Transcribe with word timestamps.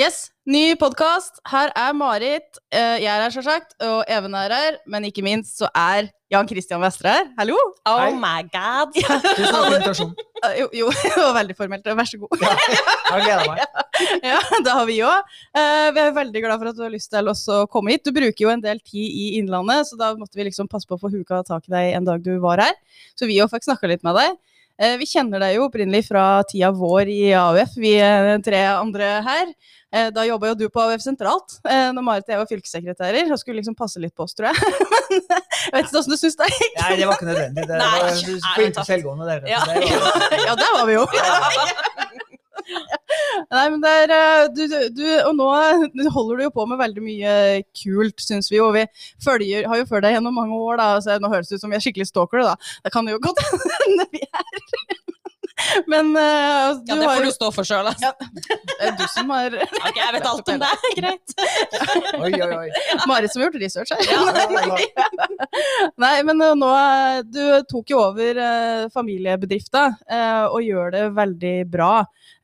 Yes, 0.00 0.30
ny 0.48 0.76
podkast. 0.80 1.40
Her 1.50 1.72
er 1.76 1.92
Marit. 1.98 2.56
Eh, 2.72 3.02
Jeg 3.02 3.10
er 3.10 3.20
her, 3.26 3.32
selvsagt. 3.34 3.74
Og 3.84 4.04
Even 4.08 4.32
er 4.38 4.52
her. 4.54 4.78
Men 4.88 5.04
ikke 5.04 5.20
minst 5.26 5.58
så 5.60 5.68
er 5.76 6.08
Jan 6.30 6.46
Christian 6.48 6.80
Vestre 6.80 7.10
her. 7.10 7.26
Hallo! 7.36 7.56
Oh 7.90 7.98
Hei. 8.00 8.14
my 8.14 8.46
god. 8.54 8.94
Tusen 8.94 9.20
takk 9.20 9.50
for 9.52 9.76
invitasjonen. 9.76 10.16
Eh, 10.40 10.54
Jo, 10.56 10.68
jo, 10.72 10.86
det 11.04 11.10
var 11.20 11.34
veldig 11.36 11.54
formelt. 11.58 11.84
Vær 11.98 12.06
så 12.08 12.16
god. 12.22 12.40
Ja, 12.40 12.52
jeg 13.10 13.24
gleder 13.26 13.50
meg. 13.50 13.58
Ja, 14.30 14.38
det 14.64 14.72
har 14.72 14.86
vi 14.88 14.94
òg. 15.04 15.34
Vi 15.52 16.00
er 16.00 16.14
veldig 16.16 16.40
glad 16.46 16.62
for 16.62 16.70
at 16.70 16.78
du 16.78 16.84
har 16.86 16.94
lyst 16.94 17.10
til 17.12 17.28
å 17.28 17.58
komme 17.68 17.92
hit. 17.92 18.06
Du 18.08 18.14
bruker 18.16 18.46
jo 18.46 18.48
en 18.54 18.62
del 18.64 18.80
tid 18.80 19.04
i 19.04 19.26
Innlandet, 19.36 19.90
så 19.90 19.98
da 20.00 20.14
måtte 20.16 20.40
vi 20.40 20.46
liksom 20.48 20.70
passe 20.72 20.88
på 20.88 20.96
å 20.96 21.02
få 21.02 21.10
huka 21.12 21.42
tak 21.44 21.68
i 21.68 21.74
deg 21.74 21.90
en 21.98 22.08
dag 22.08 22.24
du 22.24 22.38
var 22.40 22.62
her. 22.64 22.72
Så 23.20 23.28
vi 23.28 23.36
òg 23.44 23.52
fikk 23.52 23.68
snakka 23.68 23.90
litt 23.92 24.06
med 24.06 24.16
deg. 24.16 24.38
Eh, 24.80 24.96
Vi 24.96 25.04
kjenner 25.10 25.42
deg 25.42 25.58
jo 25.58 25.66
opprinnelig 25.68 26.06
fra 26.08 26.42
tida 26.48 26.70
vår 26.72 27.10
i 27.12 27.18
AUF, 27.36 27.74
vi 27.76 27.94
eh, 28.00 28.36
tre 28.44 28.62
andre 28.72 29.10
her. 29.26 29.50
Eh, 29.92 30.08
Da 30.14 30.24
jobba 30.24 30.48
jo 30.52 30.54
du 30.54 30.68
på 30.72 30.80
AUF 30.80 31.02
sentralt, 31.04 31.58
når 31.66 32.02
Marit 32.06 32.24
og 32.28 32.32
jeg 32.32 32.38
var 32.40 32.48
fylkessekretærer. 32.48 33.30
Og 33.34 33.38
skulle 33.42 33.60
liksom 33.60 33.76
passe 33.76 34.00
litt 34.00 34.14
på 34.16 34.24
oss, 34.24 34.32
tror 34.38 34.48
jeg. 34.48 34.56
Men 35.10 35.20
jeg 35.20 35.82
vet 35.82 35.90
ikke 35.90 36.00
åssen 36.00 36.14
du 36.14 36.18
syns 36.20 36.38
det 36.40 36.48
gikk. 36.54 36.78
Nei, 36.80 36.96
det 36.96 37.06
var 37.10 37.18
ikke 37.18 37.28
nødvendig. 37.28 37.66
Det 37.68 37.80
Nei, 37.82 37.90
var 37.90 38.08
ærlig 38.14 38.40
flinke 38.54 38.78
talt. 38.80 38.88
selvgående 38.88 39.28
dere. 39.28 39.50
Ja. 39.50 39.60
det 39.68 40.00
var- 40.06 40.46
Ja, 40.46 40.56
der 40.64 40.76
var 40.78 40.86
vi 40.88 40.96
jo. 40.96 41.06
Nei, 43.54 43.64
men 43.72 43.80
det 43.82 43.92
er 44.04 44.12
eh, 44.14 44.44
du, 44.54 44.62
du, 44.94 45.04
Og 45.28 45.34
nå 45.38 45.48
holder 46.16 46.40
du 46.40 46.44
jo 46.46 46.52
på 46.54 46.66
med 46.70 46.80
veldig 46.80 47.04
mye 47.04 47.34
kult, 47.82 48.22
syns 48.22 48.50
vi. 48.52 48.60
Og 48.62 48.74
vi 48.76 48.86
følger, 49.24 49.68
har 49.70 49.80
jo 49.80 49.88
fulgt 49.90 50.06
deg 50.06 50.16
gjennom 50.18 50.36
mange 50.36 50.56
år, 50.56 50.80
da. 50.80 50.90
Så 51.02 51.18
nå 51.22 51.32
høres 51.32 51.50
det 51.50 51.58
ut 51.58 51.64
som 51.64 51.72
vi 51.72 51.80
er 51.80 51.84
skikkelig 51.84 52.10
stalkere, 52.10 52.52
da. 52.52 52.72
Det 52.84 52.94
kan 52.94 53.08
jo 53.10 53.20
godt 53.22 53.42
hende 53.80 54.08
vi 54.14 54.24
er. 54.26 54.99
Men 55.90 56.10
uh, 56.16 56.78
du 56.84 56.92
Ja, 56.92 56.96
det 56.96 57.08
får 57.08 57.24
du 57.24 57.32
stå 57.34 57.50
for 57.54 57.66
sjøl, 57.66 57.88
altså. 57.90 58.12
Det 58.20 58.88
er 58.88 58.96
du 58.98 59.04
som 59.12 59.30
har 59.34 59.56
Ok, 59.88 59.98
jeg 59.98 60.14
vet 60.16 60.28
alt 60.30 60.52
om 60.54 60.60
deg, 60.62 60.86
Greit. 60.98 61.34
Oi, 62.24 62.32
oi, 62.32 62.50
oi. 62.56 62.68
Marit 63.08 63.32
som 63.32 63.42
har 63.42 63.48
gjort 63.48 63.60
research 63.62 63.92
her. 63.94 64.04
Ja, 64.10 64.46
ja, 64.54 64.76
ja. 64.80 65.88
Nei, 66.00 66.14
men 66.26 66.42
uh, 66.42 66.54
nå 66.58 66.70
eh, 66.76 67.20
Du 67.28 67.42
tok 67.70 67.92
jo 67.92 68.00
over 68.02 68.40
uh, 68.40 68.88
familiebedrifta 68.94 69.86
og 70.50 70.60
gjør 70.64 70.92
det 70.94 71.02
veldig 71.16 71.54
bra. 71.70 71.90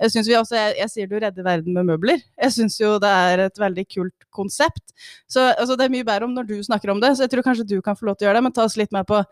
Jeg, 0.00 0.12
synes 0.12 0.28
vi 0.28 0.36
også, 0.38 0.56
jeg, 0.58 0.74
jeg 0.80 0.92
sier 0.92 1.08
du 1.10 1.16
redder 1.18 1.46
verden 1.46 1.76
med 1.76 1.88
møbler. 1.88 2.22
Jeg 2.40 2.54
syns 2.54 2.78
jo 2.80 2.96
det 3.02 3.10
er 3.10 3.46
et 3.46 3.60
veldig 3.60 3.84
kult 3.92 4.26
konsept. 4.34 4.94
Så 5.30 5.44
altså, 5.52 5.76
Det 5.76 5.86
er 5.86 5.94
mye 5.94 6.06
bedre 6.06 6.28
om 6.28 6.34
når 6.36 6.48
du 6.48 6.56
snakker 6.64 6.92
om 6.92 7.00
det, 7.02 7.14
så 7.16 7.26
jeg 7.26 7.34
tror 7.34 7.46
kanskje 7.46 7.68
du 7.68 7.78
kan 7.84 7.98
få 7.98 8.08
lov 8.08 8.18
til 8.18 8.26
å 8.26 8.30
gjøre 8.30 8.40
det. 8.40 8.46
Men 8.48 8.56
ta 8.56 8.66
oss 8.66 8.78
litt 8.80 8.94
med 8.94 9.08
på 9.08 9.22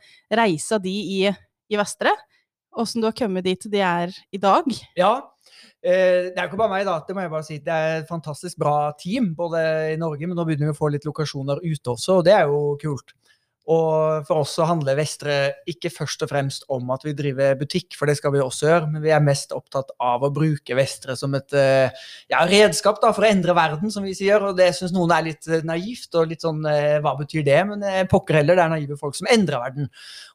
reisa 0.41 0.81
di 0.83 0.97
i, 1.19 1.21
i 1.71 1.81
Vestre. 1.81 2.13
Åssen 2.81 3.03
du 3.03 3.09
har 3.09 3.17
kommet 3.17 3.47
dit 3.47 3.67
de 3.71 3.81
er 3.85 4.13
i 4.35 4.41
dag. 4.41 4.67
Ja, 4.99 5.13
eh, 5.83 6.31
det 6.31 6.35
er 6.35 6.45
jo 6.45 6.51
ikke 6.51 6.63
bare 6.65 6.73
meg, 6.73 6.87
da. 6.89 6.99
Det 7.07 7.15
må 7.17 7.25
jeg 7.25 7.33
bare 7.33 7.47
si. 7.47 7.59
Det 7.63 7.75
er 7.75 8.01
et 8.01 8.11
fantastisk 8.11 8.59
bra 8.61 8.93
team, 9.01 9.33
både 9.39 9.61
i 9.93 9.99
Norge, 10.01 10.27
men 10.27 10.39
nå 10.39 10.47
begynner 10.49 10.73
vi 10.73 10.75
å 10.75 10.81
få 10.81 10.91
litt 10.95 11.07
lokasjoner 11.07 11.63
ute 11.63 11.95
også, 11.95 12.19
og 12.19 12.27
det 12.27 12.35
er 12.35 12.51
jo 12.51 12.75
kult. 12.83 13.15
Og 13.65 14.27
for 14.29 14.43
oss 14.43 14.51
så 14.59 14.67
handler 14.69 14.99
Vestre 14.99 15.35
ikke 15.71 15.89
først 15.89 16.21
og 16.27 16.29
fremst 16.29 16.67
om 16.73 16.91
at 16.93 17.05
vi 17.07 17.15
driver 17.17 17.55
butikk, 17.57 17.95
for 17.97 18.11
det 18.11 18.19
skal 18.19 18.35
vi 18.35 18.43
også 18.45 18.69
gjøre, 18.69 18.91
men 18.93 19.05
vi 19.05 19.15
er 19.17 19.25
mest 19.25 19.55
opptatt 19.57 19.95
av 20.05 20.27
å 20.27 20.31
bruke 20.35 20.77
Vestre 20.77 21.17
som 21.17 21.33
et 21.39 21.57
eh, 21.57 22.05
ja, 22.29 22.43
redskap 22.51 23.01
da, 23.01 23.15
for 23.17 23.25
å 23.25 23.31
endre 23.31 23.57
verden, 23.57 23.89
som 23.95 24.05
vi 24.05 24.13
sier. 24.19 24.45
Og 24.45 24.59
det 24.59 24.69
syns 24.77 24.93
noen 24.93 25.17
er 25.17 25.25
litt 25.31 25.49
eh, 25.49 25.65
naivt, 25.65 26.11
og 26.13 26.29
litt 26.35 26.45
sånn 26.45 26.61
eh, 26.69 26.99
hva 27.01 27.15
betyr 27.23 27.47
det? 27.49 27.57
Men 27.71 27.89
pokker 28.13 28.43
heller, 28.43 28.61
det 28.61 28.67
er 28.67 28.75
naive 28.75 29.01
folk 29.01 29.17
som 29.17 29.33
endrer 29.33 29.65
verden. 29.65 29.89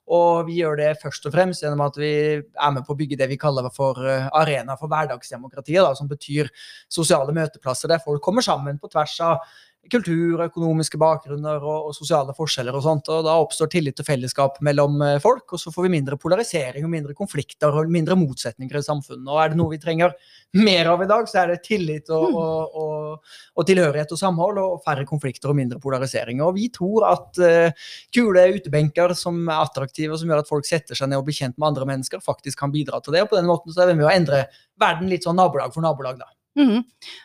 Og 0.10 0.50
vi 0.50 0.58
gjør 0.64 0.82
det 0.82 0.92
først 0.98 1.30
og 1.30 1.38
fremst 1.38 1.62
gjennom 1.62 1.86
at 1.86 2.02
vi 2.02 2.12
er 2.42 2.74
med 2.74 2.82
på 2.88 2.96
å 2.96 2.98
bygge 2.98 3.20
det 3.20 3.30
vi 3.30 3.38
kaller 3.38 3.70
for 3.70 4.00
arena 4.10 4.74
for 4.74 4.90
hverdagsdemokratiet, 4.90 5.84
da, 5.86 5.94
som 5.94 6.10
betyr 6.10 6.50
sosiale 6.90 7.36
møteplasser 7.38 7.94
der 7.94 8.02
folk 8.02 8.24
kommer 8.26 8.42
sammen 8.42 8.82
på 8.82 8.90
tvers 8.90 9.20
av 9.22 9.44
kultur, 9.90 10.42
økonomiske 10.44 11.00
bakgrunner 11.02 11.64
og, 11.64 11.90
og 11.90 11.96
sosiale 11.96 12.34
forskjeller 12.38 12.76
og 12.76 12.84
sånt. 12.86 13.10
Og 13.14 13.24
da 13.26 13.36
oppstår 13.42 13.72
tillit 13.72 14.02
og 14.02 14.08
fellesskap 14.08 14.60
mellom 14.66 15.00
eh, 15.06 15.18
folk, 15.24 15.46
og 15.56 15.62
så 15.62 15.74
får 15.74 15.88
vi 15.88 15.94
mindre 15.96 16.18
polarisering 16.20 16.86
og 16.86 16.94
mindre 16.94 17.16
konflikter 17.18 17.74
og 17.74 17.92
mindre 17.92 18.18
motsetninger 18.20 18.80
i 18.80 18.86
samfunnet. 18.86 19.28
Og 19.30 19.42
er 19.42 19.54
det 19.54 19.60
noe 19.60 19.74
vi 19.74 19.82
trenger 19.82 20.16
mer 20.60 20.92
av 20.92 21.04
i 21.04 21.10
dag, 21.10 21.28
så 21.30 21.42
er 21.44 21.54
det 21.54 21.60
tillit 21.66 22.10
og, 22.14 22.38
og, 22.38 22.80
og, 22.82 23.36
og 23.56 23.70
tilhørighet 23.70 24.14
og 24.16 24.22
samhold, 24.22 24.62
og 24.62 24.82
færre 24.86 25.06
konflikter 25.10 25.52
og 25.52 25.60
mindre 25.60 25.82
polarisering. 25.82 26.42
Og 26.46 26.56
vi 26.58 26.68
tror 26.74 27.06
at 27.12 27.42
uh, 27.44 27.92
kule 28.16 28.48
utebenker 28.58 29.14
som 29.18 29.44
er 29.46 29.62
attraktive, 29.62 30.16
og 30.16 30.22
som 30.22 30.34
gjør 30.34 30.44
at 30.44 30.50
folk 30.50 30.68
setter 30.70 30.98
seg 30.98 31.12
ned 31.12 31.22
og 31.22 31.30
blir 31.30 31.38
kjent 31.38 31.58
med 31.58 31.70
andre 31.72 31.88
mennesker, 31.94 32.24
faktisk 32.26 32.62
kan 32.64 32.74
bidra 32.74 33.02
til 33.06 33.16
det. 33.16 33.24
Og 33.26 33.32
på 33.34 33.38
den 33.38 33.50
måten 33.50 33.76
så 33.76 33.86
er 33.86 33.94
vi 33.94 34.00
med 34.02 34.10
å 34.10 34.14
endre 34.14 34.44
verden 34.82 35.12
litt 35.12 35.28
sånn 35.28 35.38
nabolag 35.38 35.76
for 35.76 35.86
nabolag, 35.86 36.18
da. 36.22 36.34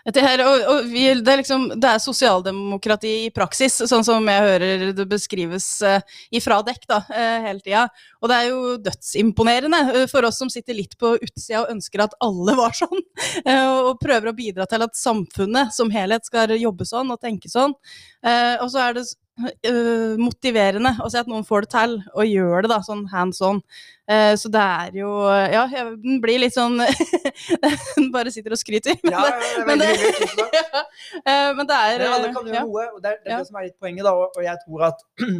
Dette 0.05 0.23
her, 0.23 0.43
og, 0.45 0.65
og 0.71 0.91
vi, 0.93 1.07
det, 1.19 1.33
er 1.33 1.41
liksom, 1.41 1.67
det 1.81 1.91
er 1.91 2.03
sosialdemokrati 2.03 3.13
i 3.25 3.31
praksis, 3.35 3.81
sånn 3.89 4.05
som 4.07 4.29
jeg 4.31 4.45
hører 4.45 4.85
det 4.95 5.07
beskrives 5.11 5.67
uh, 5.83 5.99
ifra 6.35 6.61
dekk 6.67 6.85
da, 6.91 7.01
uh, 7.09 7.47
hele 7.47 7.65
tida. 7.65 7.87
Og 8.21 8.31
det 8.31 8.39
er 8.39 8.51
jo 8.51 8.77
dødsimponerende 8.85 9.81
uh, 9.91 10.05
for 10.13 10.29
oss 10.29 10.39
som 10.43 10.53
sitter 10.53 10.79
litt 10.79 10.95
på 11.01 11.17
utsida 11.17 11.65
og 11.65 11.75
ønsker 11.75 12.05
at 12.05 12.17
alle 12.25 12.57
var 12.61 12.77
sånn, 12.77 13.03
og 13.89 13.99
prøver 14.03 14.31
å 14.31 14.37
bidra 14.37 14.69
til 14.71 14.87
at 14.87 14.99
samfunnet 14.99 15.75
som 15.75 15.93
helhet 15.95 16.29
skal 16.29 16.55
jobbe 16.59 16.87
sånn 16.89 17.11
og 17.15 17.23
tenke 17.23 17.51
sånn. 17.51 17.75
Og 18.25 18.69
så 18.73 18.81
er 18.81 18.97
det 18.97 19.09
eh, 19.41 20.15
motiverende 20.21 20.95
å 21.03 21.09
se 21.13 21.21
at 21.21 21.29
noen 21.31 21.45
får 21.47 21.67
det 21.67 21.71
til, 21.75 21.97
og 22.15 22.29
gjør 22.29 22.65
det 22.65 22.71
da, 22.73 22.79
sånn 22.87 23.05
hands 23.13 23.41
on. 23.45 23.61
Eh, 24.11 24.35
så 24.41 24.51
det 24.53 24.61
er 24.61 24.99
jo 24.99 25.11
Ja, 25.49 25.63
den 25.97 26.19
blir 26.21 26.37
litt 26.43 26.53
sånn 26.53 26.77
Den 27.97 28.11
Bare 28.13 28.29
sitter 28.35 28.53
og 28.53 28.61
skryter. 28.61 28.99
Men, 29.01 29.15
Ja, 29.15 29.23
det, 29.31 29.65
men, 29.65 29.81
det, 29.81 29.89
ja, 30.59 30.83
eh, 31.23 31.49
men 31.57 31.65
det 31.71 31.79
er 31.79 32.03
Men 32.03 32.13
alle 32.19 32.35
kan 32.35 32.45
gjøre 32.45 32.59
ja. 32.59 32.67
noe, 32.69 32.85
og 32.93 33.01
det 33.01 33.15
er 33.15 33.19
det, 33.23 33.33
er 33.33 33.41
det 33.41 33.49
som 33.49 33.59
er 33.61 33.67
litt 33.71 33.79
poenget. 33.81 34.05
da, 34.05 34.13
Og, 34.13 34.37
og 34.37 34.45
jeg 34.45 34.61
tror 34.67 34.87
at 34.91 35.03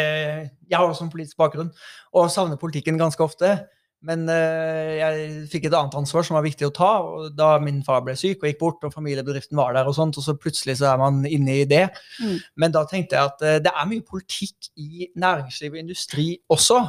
eh, 0.00 0.42
Jeg 0.66 0.76
har 0.76 0.88
også 0.88 1.06
en 1.06 1.14
politisk 1.14 1.38
bakgrunn 1.40 1.70
og 2.14 2.30
savner 2.34 2.58
politikken 2.58 2.98
ganske 2.98 3.22
ofte. 3.22 3.54
Men 4.04 4.26
eh, 4.28 4.98
jeg 4.98 5.28
fikk 5.52 5.68
et 5.68 5.76
annet 5.76 5.96
ansvar 5.96 6.26
som 6.26 6.36
var 6.36 6.44
viktig 6.44 6.68
å 6.68 6.74
ta. 6.74 6.90
og 7.04 7.32
Da 7.38 7.54
min 7.62 7.80
far 7.86 8.04
ble 8.04 8.16
syk 8.18 8.42
og 8.42 8.50
gikk 8.50 8.60
bort, 8.60 8.84
og 8.84 8.92
familiebedriften 8.94 9.58
var 9.58 9.76
der, 9.76 9.88
og 9.88 9.96
sånt, 9.96 10.18
og 10.20 10.26
så 10.26 10.36
plutselig 10.36 10.78
så 10.80 10.90
er 10.92 11.00
man 11.00 11.22
inne 11.24 11.60
i 11.62 11.64
det. 11.68 11.86
Mm. 12.20 12.36
Men 12.60 12.76
da 12.76 12.84
tenkte 12.90 13.16
jeg 13.16 13.32
at 13.32 13.46
eh, 13.46 13.62
det 13.64 13.72
er 13.72 13.90
mye 13.90 14.04
politikk 14.04 14.70
i 14.76 15.08
næringsliv 15.16 15.76
og 15.76 15.82
industri 15.86 16.28
også. 16.52 16.84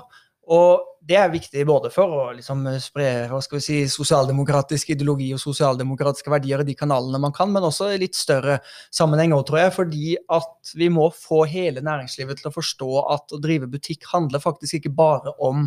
Og 0.45 0.83
det 1.05 1.17
er 1.17 1.31
viktig 1.33 1.63
både 1.65 1.89
for 1.93 2.11
å 2.13 2.25
liksom 2.35 2.65
spre 2.81 3.07
hva 3.29 3.39
skal 3.41 3.59
vi 3.59 3.63
si, 3.65 3.77
sosialdemokratisk 3.89 4.91
ideologi 4.93 5.31
og 5.33 5.41
sosialdemokratiske 5.41 6.29
verdier 6.33 6.61
i 6.61 6.67
de 6.67 6.75
kanalene 6.77 7.21
man 7.21 7.33
kan, 7.33 7.49
men 7.53 7.65
også 7.65 7.91
i 7.93 8.01
litt 8.01 8.17
større 8.17 8.59
sammenheng 8.93 9.33
òg, 9.37 9.45
tror 9.47 9.61
jeg. 9.63 9.73
Fordi 9.77 10.11
at 10.37 10.75
vi 10.77 10.91
må 10.93 11.07
få 11.13 11.43
hele 11.49 11.85
næringslivet 11.85 12.41
til 12.41 12.51
å 12.51 12.53
forstå 12.53 12.91
at 13.15 13.33
å 13.33 13.41
drive 13.41 13.69
butikk 13.71 14.05
handler 14.11 14.43
faktisk 14.43 14.79
ikke 14.79 14.93
bare 14.97 15.33
om 15.41 15.65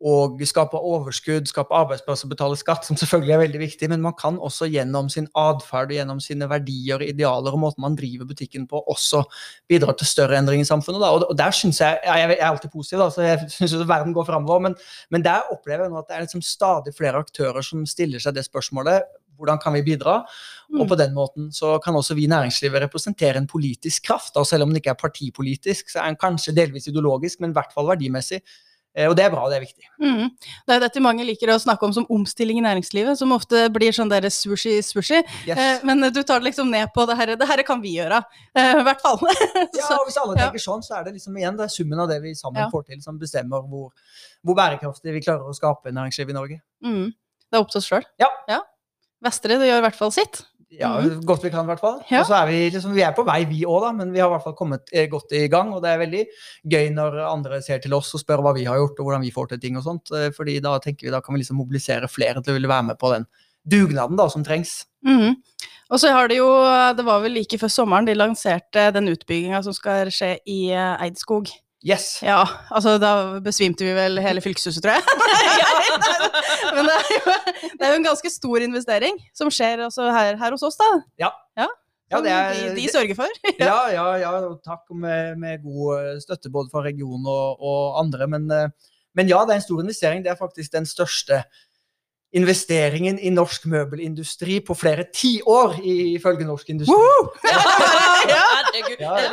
å 0.00 0.12
skape 0.48 0.78
overskudd, 0.80 1.48
skape 1.50 1.76
arbeidsplasser, 1.76 2.28
betale 2.30 2.56
skatt, 2.56 2.86
som 2.88 2.96
selvfølgelig 2.96 3.34
er 3.34 3.42
veldig 3.42 3.60
viktig, 3.60 3.88
men 3.92 4.00
man 4.00 4.14
kan 4.16 4.38
også 4.40 4.70
gjennom 4.72 5.10
sin 5.12 5.28
atferd 5.36 5.92
og 5.92 5.98
gjennom 5.98 6.22
sine 6.24 6.48
verdier, 6.48 7.04
idealer 7.04 7.52
og 7.52 7.60
måten 7.66 7.84
man 7.84 7.98
driver 7.98 8.30
butikken 8.30 8.64
på, 8.70 8.80
også 8.88 9.20
bidra 9.68 9.92
til 10.00 10.08
større 10.08 10.38
endring 10.40 10.64
i 10.64 10.68
samfunnet. 10.68 11.02
Da. 11.04 11.12
Og 11.12 11.28
og 11.30 11.36
der 11.36 11.52
synes 11.54 11.80
jeg, 11.80 11.98
jeg 12.04 12.20
Jeg 12.30 12.38
er 12.38 12.46
alltid 12.48 12.70
positiv, 12.70 12.98
da, 12.98 13.10
så 13.10 13.22
jeg 13.22 13.50
syns 13.58 13.76
verden 13.88 14.14
går 14.16 14.24
framover, 14.24 14.60
men, 14.60 14.74
men 15.10 15.24
der 15.24 15.52
opplever 15.52 15.84
jeg 15.84 15.92
nå 15.92 15.98
at 16.00 16.08
det 16.08 16.16
er 16.16 16.24
liksom 16.24 16.42
stadig 16.42 16.94
flere 16.96 17.20
aktører 17.20 17.62
som 17.62 17.84
stiller 17.86 18.22
seg 18.22 18.34
det 18.34 18.46
spørsmålet. 18.48 19.04
Hvordan 19.36 19.60
kan 19.60 19.72
vi 19.72 19.82
bidra? 19.82 20.18
Og 20.76 20.88
på 20.88 20.96
den 21.00 21.14
måten 21.16 21.48
så 21.52 21.78
kan 21.80 21.96
også 21.96 22.14
vi 22.14 22.24
i 22.24 22.30
næringslivet 22.30 22.82
representere 22.84 23.40
en 23.40 23.48
politisk 23.48 24.04
kraft. 24.04 24.34
Da, 24.34 24.44
selv 24.44 24.64
om 24.64 24.72
den 24.72 24.80
ikke 24.80 24.92
er 24.92 25.00
partipolitisk, 25.00 25.88
så 25.88 26.02
er 26.02 26.12
den 26.12 26.20
kanskje 26.20 26.56
delvis 26.56 26.88
ideologisk, 26.88 27.40
men 27.40 27.54
i 27.54 27.56
hvert 27.56 27.72
fall 27.72 27.88
verdimessig. 27.88 28.42
Eh, 28.96 29.06
Og 29.08 29.14
det 29.14 29.22
er 29.24 29.30
bra, 29.30 29.44
det 29.48 29.56
er 29.60 29.62
viktig. 29.62 29.84
Mm. 30.02 30.30
Det 30.66 30.74
er 30.74 30.80
dette 30.82 31.00
mange 31.02 31.22
liker 31.24 31.52
å 31.54 31.58
snakke 31.62 31.86
om 31.86 31.92
som 31.94 32.06
omstilling 32.10 32.58
i 32.58 32.64
næringslivet, 32.64 33.16
som 33.20 33.30
ofte 33.36 33.68
blir 33.70 33.92
sånn 33.94 34.10
der 34.10 34.26
sushi-sushi. 34.34 35.20
Yes. 35.46 35.56
Eh, 35.58 35.84
men 35.86 36.00
du 36.12 36.22
tar 36.26 36.40
det 36.42 36.48
liksom 36.50 36.70
ned 36.74 36.90
på 36.94 37.06
det 37.06 37.16
her, 37.20 37.34
det 37.38 37.46
her 37.48 37.62
kan 37.62 37.80
vi 37.84 37.94
gjøre, 38.00 38.18
eh, 38.54 38.72
i 38.80 38.82
hvert 38.86 39.00
fall. 39.04 39.18
Ja, 39.78 39.86
og 39.98 40.06
Hvis 40.08 40.18
alle 40.18 40.34
ja. 40.36 40.48
tenker 40.48 40.58
sånn, 40.64 40.82
så 40.82 40.98
er 40.98 41.04
det 41.06 41.14
liksom 41.20 41.36
igjen 41.38 41.56
det 41.56 41.68
er 41.68 41.72
summen 41.72 42.02
av 42.02 42.08
det 42.10 42.18
vi 42.24 42.34
sammen 42.34 42.64
Ja. 42.64 42.68
får 42.72 42.86
til, 42.90 43.00
som 43.02 43.18
bestemmer 43.18 43.62
hvor, 43.70 43.92
hvor 44.42 44.58
bærekraftig 44.58 45.14
vi 45.14 45.22
klarer 45.22 45.46
å 45.46 45.54
skape 45.54 45.92
næringsliv 45.94 46.30
i 46.30 46.36
Norge. 46.36 46.60
Mm. 46.84 47.12
Det 47.14 47.58
er 47.58 47.62
opp 47.62 47.70
til 47.70 47.78
oss 47.78 47.88
sjøl. 47.90 48.04
Ja. 48.18 48.60
Vestre 49.22 49.58
det 49.60 49.68
gjør 49.68 49.82
i 49.82 49.86
hvert 49.86 49.98
fall 49.98 50.10
sitt. 50.14 50.42
Ja, 50.70 50.92
Godt 51.26 51.42
vi 51.42 51.50
kan, 51.50 51.66
i 51.66 51.72
hvert 51.72 51.82
fall. 51.82 51.98
Ja. 52.10 52.20
Og 52.20 52.28
så 52.28 52.36
er 52.38 52.46
vi, 52.46 52.58
liksom, 52.70 52.92
vi 52.94 53.02
er 53.02 53.14
på 53.16 53.24
vei, 53.26 53.40
vi 53.50 53.64
òg, 53.66 53.80
da, 53.82 53.90
men 53.96 54.12
vi 54.14 54.20
har 54.22 54.30
i 54.30 54.34
hvert 54.36 54.44
fall 54.44 54.56
kommet 54.58 54.92
eh, 54.94 55.08
godt 55.10 55.34
i 55.34 55.48
gang. 55.50 55.72
Og 55.74 55.82
det 55.82 55.90
er 55.90 56.02
veldig 56.04 56.20
gøy 56.74 56.92
når 56.94 57.18
andre 57.26 57.58
ser 57.66 57.82
til 57.82 57.96
oss 57.96 58.12
og 58.14 58.22
spør 58.22 58.44
hva 58.46 58.54
vi 58.54 58.68
har 58.68 58.78
gjort, 58.78 59.00
og 59.00 59.08
hvordan 59.08 59.24
vi 59.26 59.32
får 59.34 59.50
til 59.50 59.62
ting 59.64 59.80
og 59.80 59.86
sånt. 59.86 60.12
eh, 60.14 60.28
fordi 60.36 60.60
da 60.62 60.76
tenker 60.82 61.08
vi 61.08 61.14
da 61.14 61.22
kan 61.24 61.34
vi 61.34 61.42
liksom 61.42 61.58
mobilisere 61.58 62.10
flere 62.10 62.42
til 62.42 62.54
å 62.54 62.60
ville 62.60 62.70
være 62.70 62.90
med 62.92 63.00
på 63.00 63.10
den 63.16 63.26
dugnaden 63.70 64.20
da, 64.20 64.28
som 64.30 64.46
trengs. 64.46 64.84
Mm. 65.06 65.40
Og 65.90 65.98
så 65.98 66.12
har 66.14 66.30
det 66.30 66.38
jo, 66.38 66.48
det 66.94 67.04
var 67.06 67.24
vel 67.24 67.34
like 67.34 67.58
før 67.58 67.72
sommeren 67.72 68.06
de 68.06 68.14
lanserte 68.14 68.92
den 68.94 69.10
utbygginga 69.10 69.64
som 69.66 69.74
skal 69.74 70.12
skje 70.14 70.36
i 70.46 70.60
eh, 70.70 71.02
Eidskog. 71.02 71.50
Yes. 71.80 72.18
Ja, 72.20 72.42
altså 72.68 72.98
da 73.00 73.40
besvimte 73.40 73.86
vi 73.86 73.94
vel 73.96 74.20
hele 74.20 74.42
fylkeshuset, 74.44 74.82
tror 74.84 74.98
jeg. 74.98 75.04
Men 76.76 76.84
det 76.90 76.96
er, 76.96 77.06
jo, 77.14 77.36
det 77.78 77.86
er 77.86 77.92
jo 77.94 77.98
en 78.00 78.08
ganske 78.10 78.32
stor 78.32 78.64
investering 78.66 79.16
som 79.36 79.48
skjer 79.54 79.86
også 79.86 80.10
her, 80.12 80.36
her 80.40 80.52
hos 80.56 80.64
oss, 80.68 80.76
da. 80.80 80.90
Ja. 81.22 81.30
ja. 81.58 81.68
Ja, 82.10 82.18
Som 82.18 82.24
det 82.26 82.32
er- 82.34 82.54
de, 82.58 82.74
de 82.76 82.84
sørger 82.90 83.14
for. 83.14 83.40
Ja, 83.62 83.78
ja, 83.94 84.04
ja. 84.18 84.30
Takk 84.66 84.82
med, 84.92 85.36
med 85.38 85.62
god 85.62 86.00
eh, 86.00 86.16
støtte 86.24 86.50
både 86.52 86.68
fra 86.72 86.82
regionen 86.84 87.24
og, 87.30 87.60
og 87.62 88.00
andre. 88.02 88.26
Men, 88.28 88.48
eh, 88.50 88.68
men 89.14 89.30
ja, 89.30 89.38
det 89.46 89.54
er 89.54 89.60
en 89.62 89.66
stor 89.68 89.80
investering. 89.84 90.24
Det 90.26 90.32
er 90.34 90.40
faktisk 90.40 90.72
den 90.74 90.88
største 90.90 91.44
investeringen 92.32 93.18
i 93.18 93.30
norsk 93.34 93.66
møbelindustri 93.66 94.60
på 94.66 94.74
flere 94.78 95.04
tiår, 95.14 95.80
ifølge 96.14 96.46
Norsk 96.46 96.68
Industri. 96.70 96.94
Herregud. 97.50 99.00
Ja, 99.00 99.16
ja. 99.18 99.30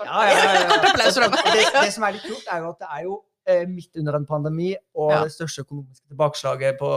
Det 0.00 0.08
er. 0.08 1.04
Det, 1.04 1.84
det 1.84 1.92
som 1.94 2.02
er 2.02 2.16
litt 2.16 2.26
kult, 2.26 2.46
er 2.50 2.64
jo 2.64 2.72
at 2.72 2.82
det 2.82 2.90
er 2.90 3.06
jo 3.06 3.20
midt 3.68 3.96
under 4.00 4.16
en 4.16 4.24
pandemi 4.26 4.74
og 4.96 5.10
Ja. 5.12 5.22
det 5.24 5.32
største 5.34 5.64
økonomiske 5.66 6.08
tilbakeslaget 6.08 6.78
på 6.80 6.90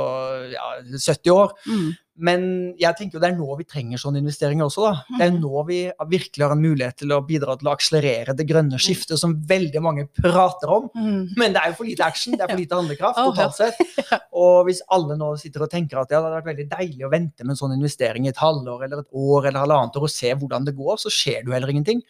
ja, 0.53 0.67
70 0.95 1.31
år. 1.33 1.51
Mm. 1.67 1.89
Men 2.19 2.73
jeg 2.79 2.95
tenker 2.97 3.17
jo 3.17 3.21
det 3.21 3.27
er 3.29 3.35
nå 3.37 3.57
vi 3.59 3.65
trenger 3.69 3.99
sånne 4.01 4.17
investeringer 4.23 4.65
også. 4.65 4.81
da. 4.87 5.17
Det 5.19 5.25
er 5.27 5.31
Mhm. 5.35 5.41
nå 5.43 5.65
vi 5.67 5.91
virkelig 6.09 6.41
har 6.47 6.51
en 6.55 6.61
mulighet 6.63 6.95
til 6.97 7.09
å 7.13 7.19
bidra 7.27 7.57
til 7.59 7.67
å 7.67 7.75
akselerere 7.75 8.35
det 8.35 8.47
grønne 8.47 8.79
skiftet, 8.81 9.19
som 9.19 9.35
veldig 9.45 9.81
mange 9.81 10.07
prater 10.17 10.67
om. 10.67 10.89
Mm. 10.95 11.29
Men 11.37 11.53
det 11.53 11.61
er 11.61 11.67
jo 11.69 11.75
for 11.75 11.83
lite 11.85 12.01
action, 12.07 12.31
det 12.33 12.41
er 12.41 12.47
for 12.47 12.57
lite 12.63 12.73
handlekraft 12.79 13.17
totalt 13.21 13.53
sett. 13.55 14.21
Og 14.33 14.65
hvis 14.65 14.81
alle 14.89 15.15
nå 15.15 15.37
sitter 15.37 15.61
og 15.61 15.69
tenker 15.69 15.99
at 16.01 16.09
ja, 16.09 16.21
det 16.21 16.25
hadde 16.31 16.41
vært 16.41 16.55
veldig 16.57 16.69
deilig 16.69 17.05
å 17.05 17.11
vente 17.11 17.43
med 17.45 17.51
en 17.53 17.61
sånn 17.61 17.75
investering 17.77 18.25
i 18.25 18.29
et 18.29 18.37
halvår 18.41 18.85
eller 18.85 18.99
et 19.03 19.13
år 19.13 19.45
eller 19.51 19.59
halvannet 19.67 19.95
år 19.95 20.01
og 20.03 20.09
se 20.09 20.33
hvordan 20.33 20.65
det 20.65 20.75
går, 20.75 20.95
så 20.97 21.09
skjer 21.13 21.43
det 21.43 21.51
jo 21.51 21.53
heller 21.53 21.69
ingenting. 21.69 22.01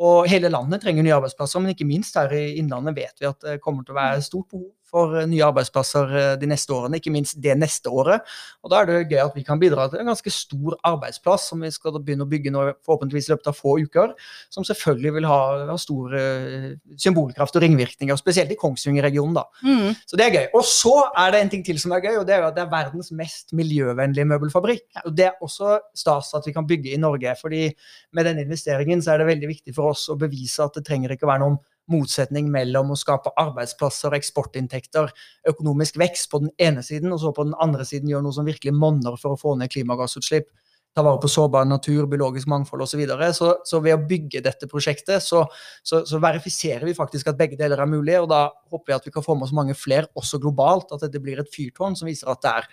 Og 0.00 0.24
hele 0.32 0.48
landet 0.48 0.80
trenger 0.80 1.04
nye 1.04 1.16
arbeidsplasser, 1.18 1.60
men 1.60 1.74
ikke 1.74 1.88
minst 1.88 2.16
her 2.16 2.32
i 2.32 2.54
Innlandet 2.60 2.96
vet 2.96 3.20
vi 3.20 3.28
at 3.28 3.40
det 3.44 3.60
kommer 3.64 3.84
til 3.84 3.92
å 3.92 4.00
være 4.00 4.22
stort 4.24 4.48
behov 4.48 4.70
for 4.90 5.16
eh, 5.18 5.26
nye 5.30 5.44
arbeidsplasser 5.46 6.14
eh, 6.18 6.32
de 6.40 6.48
neste 6.50 6.74
årene, 6.74 7.00
ikke 7.00 7.12
minst 7.14 7.38
det 7.42 7.56
neste 7.58 7.90
året. 7.92 8.26
Og 8.64 8.72
da 8.72 8.80
er 8.80 8.90
det 8.90 9.14
gøy 9.14 9.20
at 9.22 9.36
vi 9.36 9.44
kan 9.46 9.60
bidra 9.60 9.86
til 9.90 10.02
en 10.02 10.10
ganske 10.10 10.32
stor 10.34 10.76
arbeidsplass 10.86 11.48
som 11.52 11.62
vi 11.64 11.70
skal 11.74 11.96
begynne 11.98 12.26
å 12.26 12.30
bygge 12.30 12.52
nå 12.54 12.66
forhåpentligvis 12.86 13.30
i 13.30 13.34
løpet 13.34 13.50
av 13.52 13.58
få 13.58 13.76
uker, 13.84 14.14
som 14.52 14.66
selvfølgelig 14.66 15.14
vil 15.18 15.28
ha, 15.30 15.40
ha 15.70 15.78
stor 15.80 16.16
eh, 16.18 16.68
symbolkraft 17.00 17.58
og 17.58 17.64
ringvirkninger, 17.66 18.20
spesielt 18.20 18.52
i 18.54 18.58
Kongsvinger-regionen. 18.60 19.38
da. 19.38 19.46
Mm. 19.64 19.96
Så 20.06 20.20
det 20.20 20.26
er 20.26 20.36
gøy. 20.38 20.46
Og 20.58 20.66
så 20.68 20.94
er 21.10 21.34
det 21.34 21.44
en 21.44 21.54
ting 21.54 21.66
til 21.66 21.80
som 21.82 21.94
er 21.96 22.04
gøy, 22.04 22.20
og 22.20 22.28
det 22.28 22.36
er 22.36 22.44
jo 22.44 22.50
at 22.50 22.58
det 22.58 22.64
er 22.66 22.74
verdens 22.74 23.12
mest 23.16 23.54
miljøvennlige 23.56 24.28
møbelfabrikk. 24.34 24.86
Og 25.06 25.16
det 25.16 25.30
er 25.30 25.44
også 25.44 25.78
stas 25.96 26.32
at 26.36 26.46
vi 26.48 26.54
kan 26.56 26.68
bygge 26.68 26.94
i 26.94 27.00
Norge, 27.00 27.34
fordi 27.40 27.68
med 28.16 28.26
den 28.26 28.42
investeringen 28.44 29.02
så 29.04 29.14
er 29.14 29.22
det 29.22 29.30
veldig 29.30 29.50
viktig 29.54 29.76
for 29.76 29.94
oss 29.94 30.08
å 30.10 30.18
bevise 30.20 30.64
at 30.64 30.76
det 30.76 30.86
trenger 30.86 31.14
ikke 31.14 31.28
å 31.28 31.32
være 31.32 31.44
noen 31.44 31.60
motsetning 31.92 32.48
mellom 32.52 32.94
å 32.94 32.98
skape 32.98 33.32
arbeidsplasser, 33.40 34.14
eksportinntekter, 34.16 35.12
økonomisk 35.50 35.98
vekst 36.00 36.30
på 36.32 36.42
den 36.44 36.52
ene 36.62 36.84
siden, 36.86 37.12
og 37.14 37.22
så 37.22 37.34
på 37.36 37.46
den 37.48 37.56
andre 37.62 37.86
siden 37.88 38.10
gjøre 38.10 38.26
noe 38.26 38.36
som 38.36 38.48
virkelig 38.48 38.74
monner 38.76 39.18
for 39.20 39.34
å 39.34 39.40
få 39.40 39.56
ned 39.58 39.72
klimagassutslipp 39.74 40.50
ta 40.94 41.04
vare 41.06 41.20
på 41.22 41.28
sårbar 41.30 41.68
natur, 41.70 42.06
biologisk 42.10 42.48
mangfold 42.50 42.82
osv. 42.82 42.90
Så, 42.90 42.98
videre. 42.98 43.28
så 43.36 43.50
Så 43.64 43.78
ved 43.84 43.94
å 43.94 44.00
bygge 44.10 44.40
dette 44.42 44.66
prosjektet, 44.70 45.22
så, 45.22 45.44
så, 45.86 46.00
så 46.08 46.18
verifiserer 46.22 46.82
vi 46.88 46.94
faktisk 46.96 47.28
at 47.30 47.38
begge 47.38 47.56
deler 47.60 47.78
er 47.78 47.86
mulig. 47.86 48.16
Og 48.18 48.26
da 48.32 48.48
håper 48.70 48.90
vi 48.90 48.96
at 48.96 49.06
vi 49.06 49.12
kan 49.14 49.22
få 49.22 49.36
med 49.38 49.46
oss 49.46 49.54
mange 49.54 49.76
flere, 49.78 50.08
også 50.18 50.40
globalt. 50.42 50.90
At 50.96 51.04
dette 51.06 51.20
blir 51.22 51.38
et 51.38 51.52
fyrtårn 51.54 51.94
som 51.98 52.10
viser 52.10 52.30
at 52.32 52.42
det 52.42 52.50
er, 52.62 52.66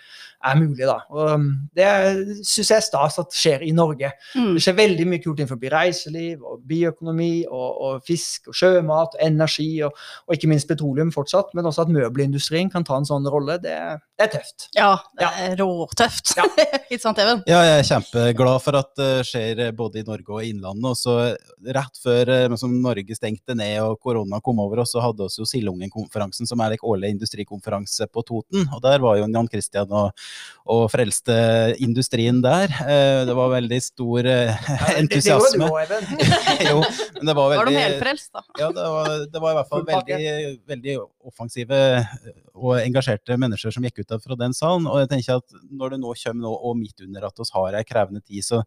er 0.50 0.58
mulig. 0.58 0.82
da. 0.88 0.96
Og 1.14 1.30
um, 1.38 1.46
Det 1.78 1.86
syns 2.42 2.72
jeg 2.74 2.76
er 2.80 2.86
stas 2.88 3.20
at 3.22 3.38
skjer 3.38 3.62
i 3.68 3.70
Norge. 3.76 4.10
Mm. 4.34 4.50
Det 4.58 4.64
skjer 4.66 4.78
veldig 4.80 5.08
mye 5.12 5.22
kult 5.22 5.38
innenfor 5.44 5.62
reiseliv, 5.78 6.42
og 6.42 6.66
bioøkonomi, 6.68 7.44
og, 7.46 7.80
og 7.86 8.02
fisk, 8.08 8.50
og 8.50 8.58
sjømat, 8.58 9.14
og 9.14 9.24
energi, 9.28 9.70
og, 9.86 9.94
og 10.26 10.34
ikke 10.34 10.50
minst 10.50 10.68
petroleum 10.70 11.14
fortsatt. 11.14 11.54
Men 11.54 11.70
også 11.70 11.86
at 11.86 11.94
møbelindustrien 11.94 12.70
kan 12.74 12.86
ta 12.88 12.98
en 12.98 13.06
sånn 13.08 13.30
rolle. 13.30 13.60
Det, 13.62 13.78
det 14.18 14.26
er 14.26 14.34
tøft. 14.34 14.68
Ja, 14.76 14.90
det 15.14 15.28
Ja. 15.28 15.32
er 15.48 15.56
råtøft. 15.62 16.34
Ja. 16.38 16.46
Ikke 16.88 17.02
sant, 17.02 17.18
Even? 17.22 17.42
Ja, 17.46 17.62
jeg 17.66 17.78
er 17.84 17.86
kjempeglad 18.08 18.62
for 18.62 18.76
at 18.78 18.90
det 18.96 19.26
skjer 19.26 19.60
både 19.76 20.00
i 20.00 20.04
Norge 20.06 20.32
og 20.32 20.44
Innlandet. 20.44 20.90
Og 20.90 20.96
så 20.96 21.14
rett 21.74 22.00
før 22.02 22.28
eh, 22.32 22.56
som 22.60 22.72
Norge 22.82 23.16
stengte 23.16 23.54
ned 23.56 23.80
og 23.82 23.98
korona 24.02 24.40
kom 24.44 24.58
over 24.60 24.82
oss, 24.82 24.92
så 24.94 25.02
hadde 25.02 25.26
vi 25.28 25.42
jo 25.42 25.46
Sildungen-konferansen, 25.48 26.46
som 26.48 26.60
er 26.64 26.76
en 26.76 26.84
årlig 26.88 27.12
industrikonferanse 27.16 28.08
på 28.12 28.24
Toten. 28.26 28.66
Og 28.74 28.82
der 28.84 29.00
var 29.04 29.18
jo 29.18 29.28
Jan 29.28 29.48
Christian 29.50 29.92
og, 29.92 30.12
og 30.68 30.86
frelste 30.92 31.36
industrien 31.84 32.42
der. 32.44 32.72
Eh, 32.86 33.24
Det 33.28 33.36
var 33.36 33.52
veldig 33.52 33.80
stor 33.82 34.26
eh, 34.26 34.68
entusiasme. 34.98 35.68
Det, 35.68 35.68
det 35.68 35.68
gjorde 35.68 35.68
du 35.68 35.68
også, 35.68 35.84
Even. 35.84 36.66
Jo, 36.68 36.80
men 37.18 37.30
det 37.30 37.34
var 37.36 37.54
Var 37.54 37.68
de 37.68 37.76
helt 37.76 37.94
helfrelst, 37.94 38.32
da? 38.34 38.42
ja, 38.58 38.68
det 38.74 38.90
var, 38.94 39.08
det 39.32 39.42
var 39.42 39.52
i 39.54 39.58
hvert 39.58 39.70
fall 39.72 39.86
veldig, 39.88 40.58
veldig 40.68 40.98
offensive 41.28 41.78
og 42.58 42.78
engasjerte 42.80 43.36
mennesker 43.38 43.70
som 43.74 43.84
gikk 43.86 44.02
ut 44.02 44.14
av 44.16 44.22
fra 44.24 44.36
den 44.38 44.54
salen. 44.56 44.88
Og 44.90 44.98
jeg 45.02 45.10
tenker 45.12 45.38
at 45.38 45.58
når 45.70 45.94
det 45.94 46.00
nå 46.02 46.14
kommer 46.22 46.42
nå, 46.42 46.52
og 46.68 46.76
midt 46.78 47.04
under 47.04 47.28
at 47.28 47.42
oss 47.42 47.52
har 47.54 47.76
ei 47.78 47.84
krevende 47.98 48.22
tid, 48.24 48.44
så, 48.46 48.62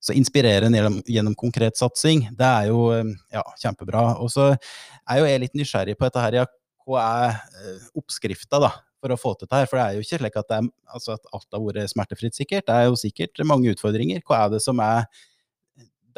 så 0.00 0.14
inspirere 0.16 0.68
en 0.68 0.76
gjennom, 0.78 0.98
gjennom 1.06 1.36
konkret 1.38 1.78
satsing. 1.80 2.28
Det 2.38 2.48
er 2.48 2.70
jo 2.70 2.88
eh, 2.94 3.14
ja, 3.34 3.44
kjempebra. 3.62 4.10
Og 4.22 4.30
så 4.34 4.52
er 4.54 5.22
jo 5.22 5.30
jeg 5.30 5.44
litt 5.44 5.56
nysgjerrig 5.58 5.98
på 5.98 6.06
dette 6.08 6.24
her. 6.24 6.42
Ja, 6.42 6.46
hva 6.88 7.06
er 7.06 7.40
eh, 7.64 7.88
oppskrifta 7.98 8.62
da, 8.62 8.72
for 9.02 9.14
å 9.14 9.20
få 9.20 9.34
til 9.34 9.48
dette 9.48 9.64
her? 9.64 9.70
For 9.70 9.80
det 9.80 9.86
er 9.86 9.98
jo 9.98 10.06
ikke 10.06 10.22
slik 10.22 10.38
at, 10.42 10.54
er, 10.58 10.70
altså 10.94 11.16
at 11.18 11.34
alt 11.34 11.48
har 11.58 11.64
vært 11.66 11.94
smertefritt, 11.94 12.38
sikkert. 12.38 12.68
Det 12.70 12.76
er 12.76 12.88
jo 12.88 13.00
sikkert 13.00 13.42
mange 13.48 13.74
utfordringer. 13.74 14.22
Hva 14.26 14.44
er 14.44 14.54
det 14.56 14.62
som 14.64 14.80
er 14.84 15.08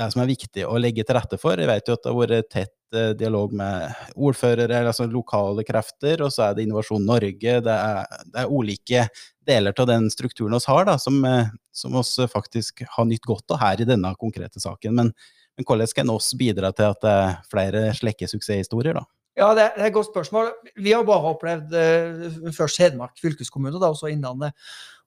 det 0.00 0.08
som 0.14 0.22
er 0.22 0.30
viktig 0.30 0.66
å 0.66 0.78
legge 0.80 1.04
til 1.04 1.16
rette 1.16 1.38
for. 1.40 1.60
Jeg 1.60 1.68
vet 1.68 1.88
jo 1.88 1.96
at 1.96 2.04
det 2.04 2.12
har 2.12 2.20
vært 2.20 2.52
tett 2.52 2.74
dialog 3.18 3.52
med 3.56 3.92
ordførere, 4.16 4.82
altså 4.86 5.06
lokale 5.10 5.64
krefter, 5.66 6.22
og 6.24 6.32
så 6.34 6.48
er 6.48 6.56
det 6.56 6.64
Innovasjon 6.66 7.04
Norge. 7.06 7.58
Det 7.66 7.76
er, 7.76 8.22
det 8.30 8.42
er 8.42 8.50
ulike 8.50 9.04
deler 9.50 9.74
av 9.76 9.88
den 9.90 10.08
strukturen 10.12 10.56
vi 10.56 10.72
har, 10.72 10.86
da, 10.88 10.96
som, 10.98 11.20
eh, 11.24 11.52
som 11.72 11.96
oss 12.00 12.16
faktisk 12.32 12.84
har 12.96 13.08
nytt 13.08 13.26
godt 13.26 13.54
av 13.54 13.62
her 13.62 13.82
i 13.82 13.88
denne 13.88 14.12
konkrete 14.20 14.62
saken. 14.62 14.96
Men, 14.96 15.14
men 15.56 15.66
hvordan 15.66 15.94
kan 15.96 16.12
oss 16.12 16.32
bidra 16.38 16.72
til 16.76 16.92
at 16.92 17.02
det 17.04 17.16
er 17.22 17.40
flere 17.50 17.88
slike 17.96 18.28
suksesshistorier, 18.30 19.00
da? 19.00 19.06
Ja, 19.38 19.52
det 19.56 19.66
er, 19.68 19.84
et 19.86 19.94
godt 19.94 20.10
spørsmål. 20.10 20.50
Vi 20.76 20.92
har 20.92 21.04
bare 21.06 21.34
opplevd 21.34 21.76
eh, 21.78 22.40
først 22.54 22.80
Hedmark 22.82 23.20
fylkeskommune, 23.22 23.78
da, 23.78 23.92
også 23.92 24.10
Innlandet. 24.10 24.56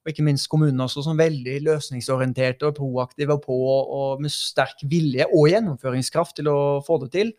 Og 0.03 0.11
ikke 0.11 0.25
minst 0.25 0.49
kommunene 0.51 0.83
også, 0.83 1.05
som 1.05 1.19
veldig 1.19 1.61
løsningsorienterte 1.63 2.67
og 2.67 2.75
proaktive 2.75 3.37
på, 3.39 3.55
og 3.55 4.23
med 4.23 4.33
sterk 4.35 4.83
vilje 4.91 5.29
og 5.29 5.47
gjennomføringskraft 5.51 6.35
til 6.39 6.49
å 6.51 6.57
få 6.83 6.97
det 7.05 7.13
til. 7.13 7.31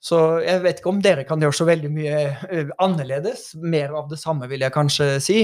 Så 0.00 0.16
jeg 0.40 0.62
vet 0.64 0.78
ikke 0.80 0.88
om 0.94 1.00
dere 1.04 1.26
kan 1.28 1.42
gjøre 1.44 1.56
så 1.58 1.66
veldig 1.68 1.88
mye 1.92 2.20
eh, 2.48 2.70
annerledes. 2.80 3.50
Mer 3.60 3.92
av 3.98 4.06
det 4.08 4.16
samme, 4.20 4.48
vil 4.48 4.64
jeg 4.64 4.72
kanskje 4.72 5.08
si. 5.20 5.42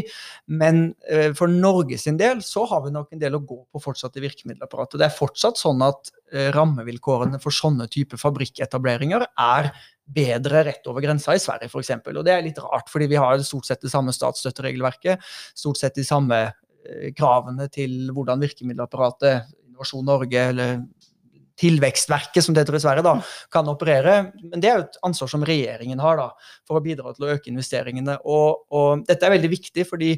Men 0.49 0.94
eh, 1.12 1.29
for 1.37 1.53
Norge 1.53 1.99
sin 2.00 2.17
del 2.17 2.41
så 2.44 2.64
har 2.70 2.81
vi 2.87 2.94
nok 2.94 3.12
en 3.12 3.20
del 3.20 3.37
å 3.37 3.43
gå 3.44 3.58
på 3.69 3.82
fortsatt 3.84 4.17
i 4.17 4.25
virkemiddelapparatet. 4.25 4.96
Det 5.03 5.08
er 5.10 5.19
fortsatt 5.19 5.60
sånn 5.60 5.84
at 5.84 6.08
eh, 6.32 6.48
rammevilkårene 6.56 7.41
for 7.43 7.53
sånne 7.53 7.84
type 7.93 8.17
fabrikketableringer 8.20 9.27
er 9.29 9.70
bedre 10.17 10.65
rett 10.70 10.89
over 10.89 11.05
grensa 11.05 11.36
i 11.36 11.43
Sverige 11.43 11.69
f.eks. 11.69 11.93
Og 12.15 12.25
det 12.25 12.32
er 12.32 12.46
litt 12.46 12.63
rart, 12.65 12.89
fordi 12.89 13.10
vi 13.13 13.20
har 13.20 13.44
stort 13.44 13.69
sett 13.69 13.84
det 13.84 13.93
samme 13.93 14.15
statsstøtteregelverket. 14.17 15.20
Stort 15.53 15.82
sett 15.82 16.01
de 16.01 16.06
samme 16.06 16.46
kravene 17.19 17.67
til 17.75 18.13
hvordan 18.15 18.41
virkemiddelapparatet, 18.41 19.51
Innovasjon 19.77 20.06
Norge 20.08 20.43
eller 20.55 20.79
Tilvekstverket, 21.56 22.44
som 22.44 22.55
det 22.55 22.65
heter 22.65 22.77
i 22.77 22.82
Sverige, 22.84 23.05
da, 23.06 23.15
kan 23.53 23.69
operere. 23.72 24.17
Men 24.43 24.63
det 24.63 24.70
er 24.70 24.81
jo 24.81 24.86
et 24.86 24.98
ansvar 25.08 25.31
som 25.32 25.46
regjeringen 25.46 26.03
har 26.05 26.19
da, 26.20 26.27
for 26.69 26.79
å 26.79 26.84
bidra 26.84 27.15
til 27.17 27.29
å 27.29 27.31
øke 27.36 27.53
investeringene. 27.53 28.19
Og, 28.29 28.67
og 28.77 29.06
dette 29.08 29.25
er 29.25 29.36
veldig 29.39 29.53
viktig, 29.55 29.86
fordi 29.89 30.10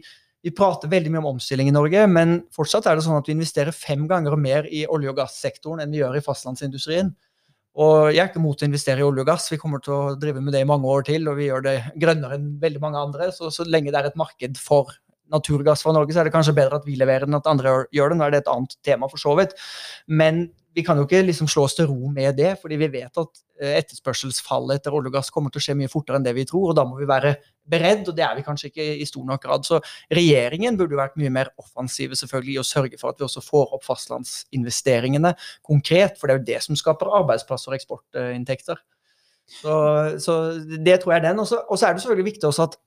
vi 0.45 0.55
prater 0.55 0.91
veldig 0.91 1.13
mye 1.13 1.23
om 1.23 1.33
omstilling 1.35 1.71
i 1.71 1.75
Norge, 1.75 2.05
men 2.11 2.41
fortsatt 2.55 2.87
er 2.87 2.99
det 2.99 3.07
sånn 3.07 3.19
at 3.19 3.27
vi 3.27 3.35
investerer 3.35 3.75
fem 3.75 4.07
ganger 4.11 4.37
mer 4.39 4.69
i 4.71 4.85
olje- 4.87 5.11
og 5.11 5.19
gassektoren 5.19 5.83
enn 5.83 5.95
vi 5.95 6.03
gjør 6.03 6.19
i 6.19 6.23
fastlandsindustrien. 6.27 7.11
Og 7.79 8.11
jeg 8.11 8.23
er 8.23 8.31
ikke 8.31 8.43
mot 8.43 8.59
å 8.59 8.67
investere 8.67 9.03
i 9.03 9.07
olje 9.07 9.23
og 9.23 9.29
gass, 9.29 9.51
vi 9.53 9.59
kommer 9.61 9.83
til 9.83 9.95
å 9.95 10.15
drive 10.19 10.43
med 10.43 10.55
det 10.55 10.65
i 10.65 10.69
mange 10.69 10.89
år 10.91 11.05
til, 11.07 11.29
og 11.31 11.39
vi 11.39 11.47
gjør 11.47 11.67
det 11.67 11.77
grønnere 12.01 12.39
enn 12.39 12.49
veldig 12.63 12.83
mange 12.83 13.03
andre. 13.03 13.29
Så, 13.35 13.53
så 13.55 13.67
lenge 13.67 13.93
det 13.95 14.01
er 14.01 14.09
et 14.11 14.19
marked 14.19 14.59
for 14.59 14.91
naturgass 15.33 15.83
fra 15.85 15.93
Norge, 15.97 16.15
så 16.15 16.23
er 16.23 16.29
det 16.29 16.35
kanskje 16.35 16.57
bedre 16.57 16.81
at 16.81 16.87
vi 16.89 16.97
leverer 16.99 17.27
den 17.27 17.35
enn 17.35 17.43
at 17.43 17.51
andre 17.51 17.75
gjør- 17.95 18.15
det. 18.15 18.19
Nå 18.19 18.27
er 18.27 18.31
det 18.31 18.41
et 18.43 18.53
annet 18.53 18.77
tema, 18.85 19.09
for 19.09 19.21
så 19.21 19.37
vidt. 19.39 19.55
Men 20.07 20.49
vi 20.75 20.85
kan 20.87 20.97
jo 20.97 21.07
ikke 21.09 21.25
liksom 21.27 21.49
slå 21.51 21.65
oss 21.67 21.75
til 21.75 21.89
ro 21.91 22.09
med 22.13 22.37
det, 22.39 22.53
fordi 22.61 22.77
vi 22.79 22.89
vet 22.93 23.19
at 23.19 23.41
eh, 23.61 23.79
etterspørselsfallet 23.81 24.79
etter 24.79 24.95
olje 24.95 25.11
og 25.11 25.17
gass 25.17 25.31
kommer 25.35 25.51
til 25.51 25.59
å 25.59 25.65
skje 25.65 25.77
mye 25.79 25.91
fortere 25.91 26.21
enn 26.21 26.27
det 26.27 26.35
vi 26.37 26.45
tror, 26.47 26.71
og 26.71 26.77
da 26.79 26.85
må 26.87 27.01
vi 27.01 27.09
være 27.09 27.35
beredt, 27.69 28.07
og 28.09 28.17
det 28.17 28.25
er 28.25 28.37
vi 28.39 28.45
kanskje 28.47 28.71
ikke 28.71 28.87
i 29.03 29.09
stor 29.09 29.25
nok 29.27 29.43
grad. 29.43 29.67
Så 29.67 29.81
regjeringen 30.15 30.79
burde 30.79 30.95
jo 30.95 31.01
vært 31.01 31.19
mye 31.19 31.33
mer 31.35 31.51
offensive 31.59 32.19
selvfølgelig 32.21 32.55
i 32.55 32.61
å 32.63 32.69
sørge 32.69 33.01
for 33.01 33.11
at 33.11 33.19
vi 33.19 33.27
også 33.27 33.43
får 33.45 33.75
opp 33.79 33.89
fastlandsinvesteringene 33.89 35.35
konkret, 35.67 36.21
for 36.21 36.29
det 36.29 36.37
er 36.37 36.41
jo 36.41 36.51
det 36.53 36.63
som 36.69 36.79
skaper 36.79 37.11
arbeidsplasser 37.23 37.75
og 37.75 37.81
eksportinntekter. 37.81 38.79
Så, 39.49 39.75
så 40.21 40.35
det 40.61 41.01
tror 41.01 41.15
jeg 41.15 41.23
er 41.23 41.31
den. 41.31 41.41
Og 41.41 41.49
så 41.49 41.89
er 41.89 41.97
det 41.97 42.05
selvfølgelig 42.05 42.31
viktig 42.35 42.51
også 42.51 42.69
at 42.69 42.79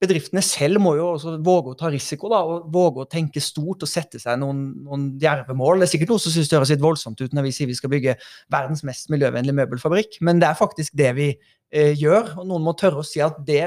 bedriftene 0.00 0.40
selv 0.44 0.80
må 0.80 0.94
jo 0.96 1.10
også 1.14 1.34
våge 1.44 1.74
å 1.74 1.78
ta 1.78 1.90
risiko, 1.92 2.30
da, 2.32 2.40
og 2.40 2.70
våge 2.72 3.04
å 3.04 3.08
tenke 3.10 3.42
stort 3.44 3.84
og 3.84 3.90
sette 3.90 4.20
seg 4.22 4.38
noen, 4.40 4.62
noen 4.86 5.06
djerve 5.20 5.56
mål. 5.56 5.82
Det 5.82 5.88
er 5.88 5.92
sikkert 5.94 6.14
noe 6.14 6.22
som 6.24 6.32
synes 6.34 6.48
det 6.50 6.56
høres 6.56 6.72
litt 6.72 6.84
voldsomt 6.84 7.20
ut 7.20 7.36
når 7.36 7.48
vi 7.48 7.54
sier 7.56 7.68
vi 7.70 7.76
skal 7.76 7.92
bygge 7.92 8.16
verdens 8.52 8.84
mest 8.88 9.12
miljøvennlige 9.12 9.58
møbelfabrikk, 9.60 10.20
men 10.24 10.40
det 10.40 10.48
er 10.48 10.58
faktisk 10.58 10.96
det 10.98 11.10
vi 11.18 11.28
eh, 11.30 11.92
gjør. 12.00 12.34
Og 12.40 12.48
noen 12.48 12.64
må 12.64 12.76
tørre 12.80 13.04
å 13.04 13.06
si 13.06 13.20
at 13.24 13.42
det 13.46 13.66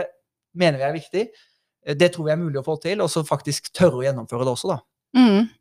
mener 0.58 0.82
vi 0.82 0.88
er 0.90 0.98
viktig. 0.98 1.25
Eh, 1.86 1.98
Det 2.00 2.13
tror 2.16 2.30
vi 2.32 2.34
er 2.34 2.42
mulig 2.42 2.62
å 2.62 2.66
få 2.66 2.80
til, 2.82 3.04
og 3.06 3.12
så 3.13 3.25
faktisk 3.28 3.70
tørre 3.75 4.02
å 4.02 4.06
gjennomføre 4.08 4.48
det 4.48 4.56
også, 4.58 4.74
da. 4.74 4.80
Mm. 5.20 5.52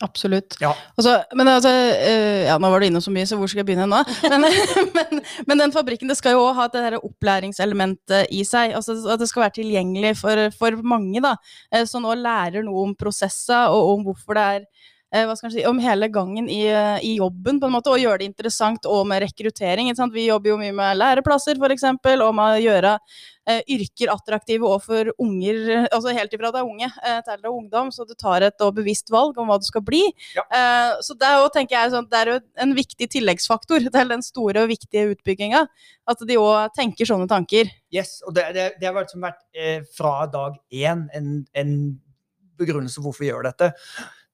Absolutt. 0.00 0.56
Ja. 0.62 0.70
Altså, 0.96 1.18
men 1.36 1.48
altså, 1.52 1.68
eh, 1.68 2.46
ja, 2.46 2.54
nå 2.60 2.70
var 2.72 2.80
du 2.80 2.86
innom 2.86 3.02
så 3.04 3.12
mye, 3.12 3.26
så 3.28 3.36
hvor 3.36 3.50
skal 3.50 3.60
jeg 3.60 3.68
begynne 3.68 3.88
nå? 3.90 3.98
Men, 4.32 4.46
men, 4.96 5.20
men 5.48 5.60
den 5.60 5.74
fabrikken 5.74 6.08
det 6.08 6.16
skal 6.16 6.36
jo 6.36 6.44
også 6.46 6.56
ha 6.56 6.66
det 6.72 6.84
her 6.86 6.96
opplæringselementet 7.04 8.32
i 8.32 8.40
seg. 8.48 8.72
altså 8.78 8.96
At 9.12 9.20
det 9.20 9.28
skal 9.28 9.44
være 9.44 9.58
tilgjengelig 9.58 10.14
for, 10.22 10.46
for 10.56 10.80
mange. 10.86 11.20
da, 11.20 11.34
eh, 11.74 11.84
Så 11.88 12.00
nå 12.00 12.14
lærer 12.16 12.64
noe 12.64 12.86
om 12.88 12.94
prosesser 12.96 13.68
og 13.74 13.98
om 13.98 14.06
hvorfor 14.08 14.38
det 14.38 14.46
er 14.54 14.64
hva 15.10 15.34
skal 15.34 15.48
man 15.48 15.54
si, 15.56 15.64
Om 15.66 15.80
hele 15.82 16.08
gangen 16.12 16.48
i, 16.48 16.60
eh, 16.70 16.98
i 17.02 17.16
jobben, 17.18 17.58
på 17.60 17.66
en 17.66 17.74
måte, 17.74 17.90
og 17.90 17.98
gjøre 17.98 18.22
det 18.22 18.30
interessant 18.30 18.86
og 18.86 19.06
med 19.10 19.24
rekruttering. 19.24 19.88
ikke 19.90 19.96
sant? 19.96 20.14
Vi 20.14 20.28
jobber 20.28 20.52
jo 20.52 20.60
mye 20.60 20.72
med 20.72 21.00
læreplasser, 21.00 21.58
f.eks., 21.58 21.84
og 21.90 22.34
med 22.34 22.44
å 22.44 22.62
gjøre 22.62 22.98
eh, 23.50 23.62
yrker 23.74 24.12
attraktive 24.12 24.66
overfor 24.66 25.10
unger, 25.18 25.88
altså 25.90 26.14
helt 26.16 26.34
ifra 26.34 26.52
du 26.52 26.58
er 26.60 26.68
unge 26.68 26.88
eh, 26.88 27.20
til 27.26 27.40
du 27.42 27.48
er 27.48 27.52
ungdom, 27.52 27.90
så 27.94 28.06
du 28.06 28.14
tar 28.18 28.44
et 28.46 28.64
og 28.64 28.76
bevisst 28.76 29.10
valg 29.12 29.38
om 29.40 29.50
hva 29.50 29.58
du 29.60 29.66
skal 29.66 29.84
bli. 29.86 30.02
Ja. 30.36 30.44
Eh, 30.46 30.92
så 31.06 31.16
det 31.18 31.28
er 31.28 31.40
jo, 31.40 31.48
tenker 31.54 31.76
jeg, 31.76 31.94
sånn, 31.94 32.08
det 32.10 32.20
er 32.20 32.32
jo 32.34 32.38
en 32.66 32.76
viktig 32.78 33.10
tilleggsfaktor 33.16 33.88
til 33.88 34.14
den 34.14 34.24
store 34.26 34.64
og 34.64 34.70
viktige 34.72 35.16
utbygginga, 35.16 35.64
at 36.10 36.24
de 36.26 36.38
òg 36.40 36.76
tenker 36.76 37.08
sånne 37.08 37.28
tanker. 37.30 37.70
Yes, 37.94 38.18
og 38.26 38.36
det, 38.38 38.50
det, 38.56 38.70
det 38.80 38.90
har 38.90 38.96
vært, 38.96 39.14
som 39.14 39.26
vært 39.26 39.42
eh, 39.56 39.82
fra 39.96 40.14
dag 40.30 40.56
én 40.70 41.08
en, 41.16 41.34
en 41.58 41.76
begrunnelse 42.60 43.00
for 43.00 43.08
hvorfor 43.10 43.24
vi 43.24 43.30
gjør 43.32 43.50
dette. 43.50 43.72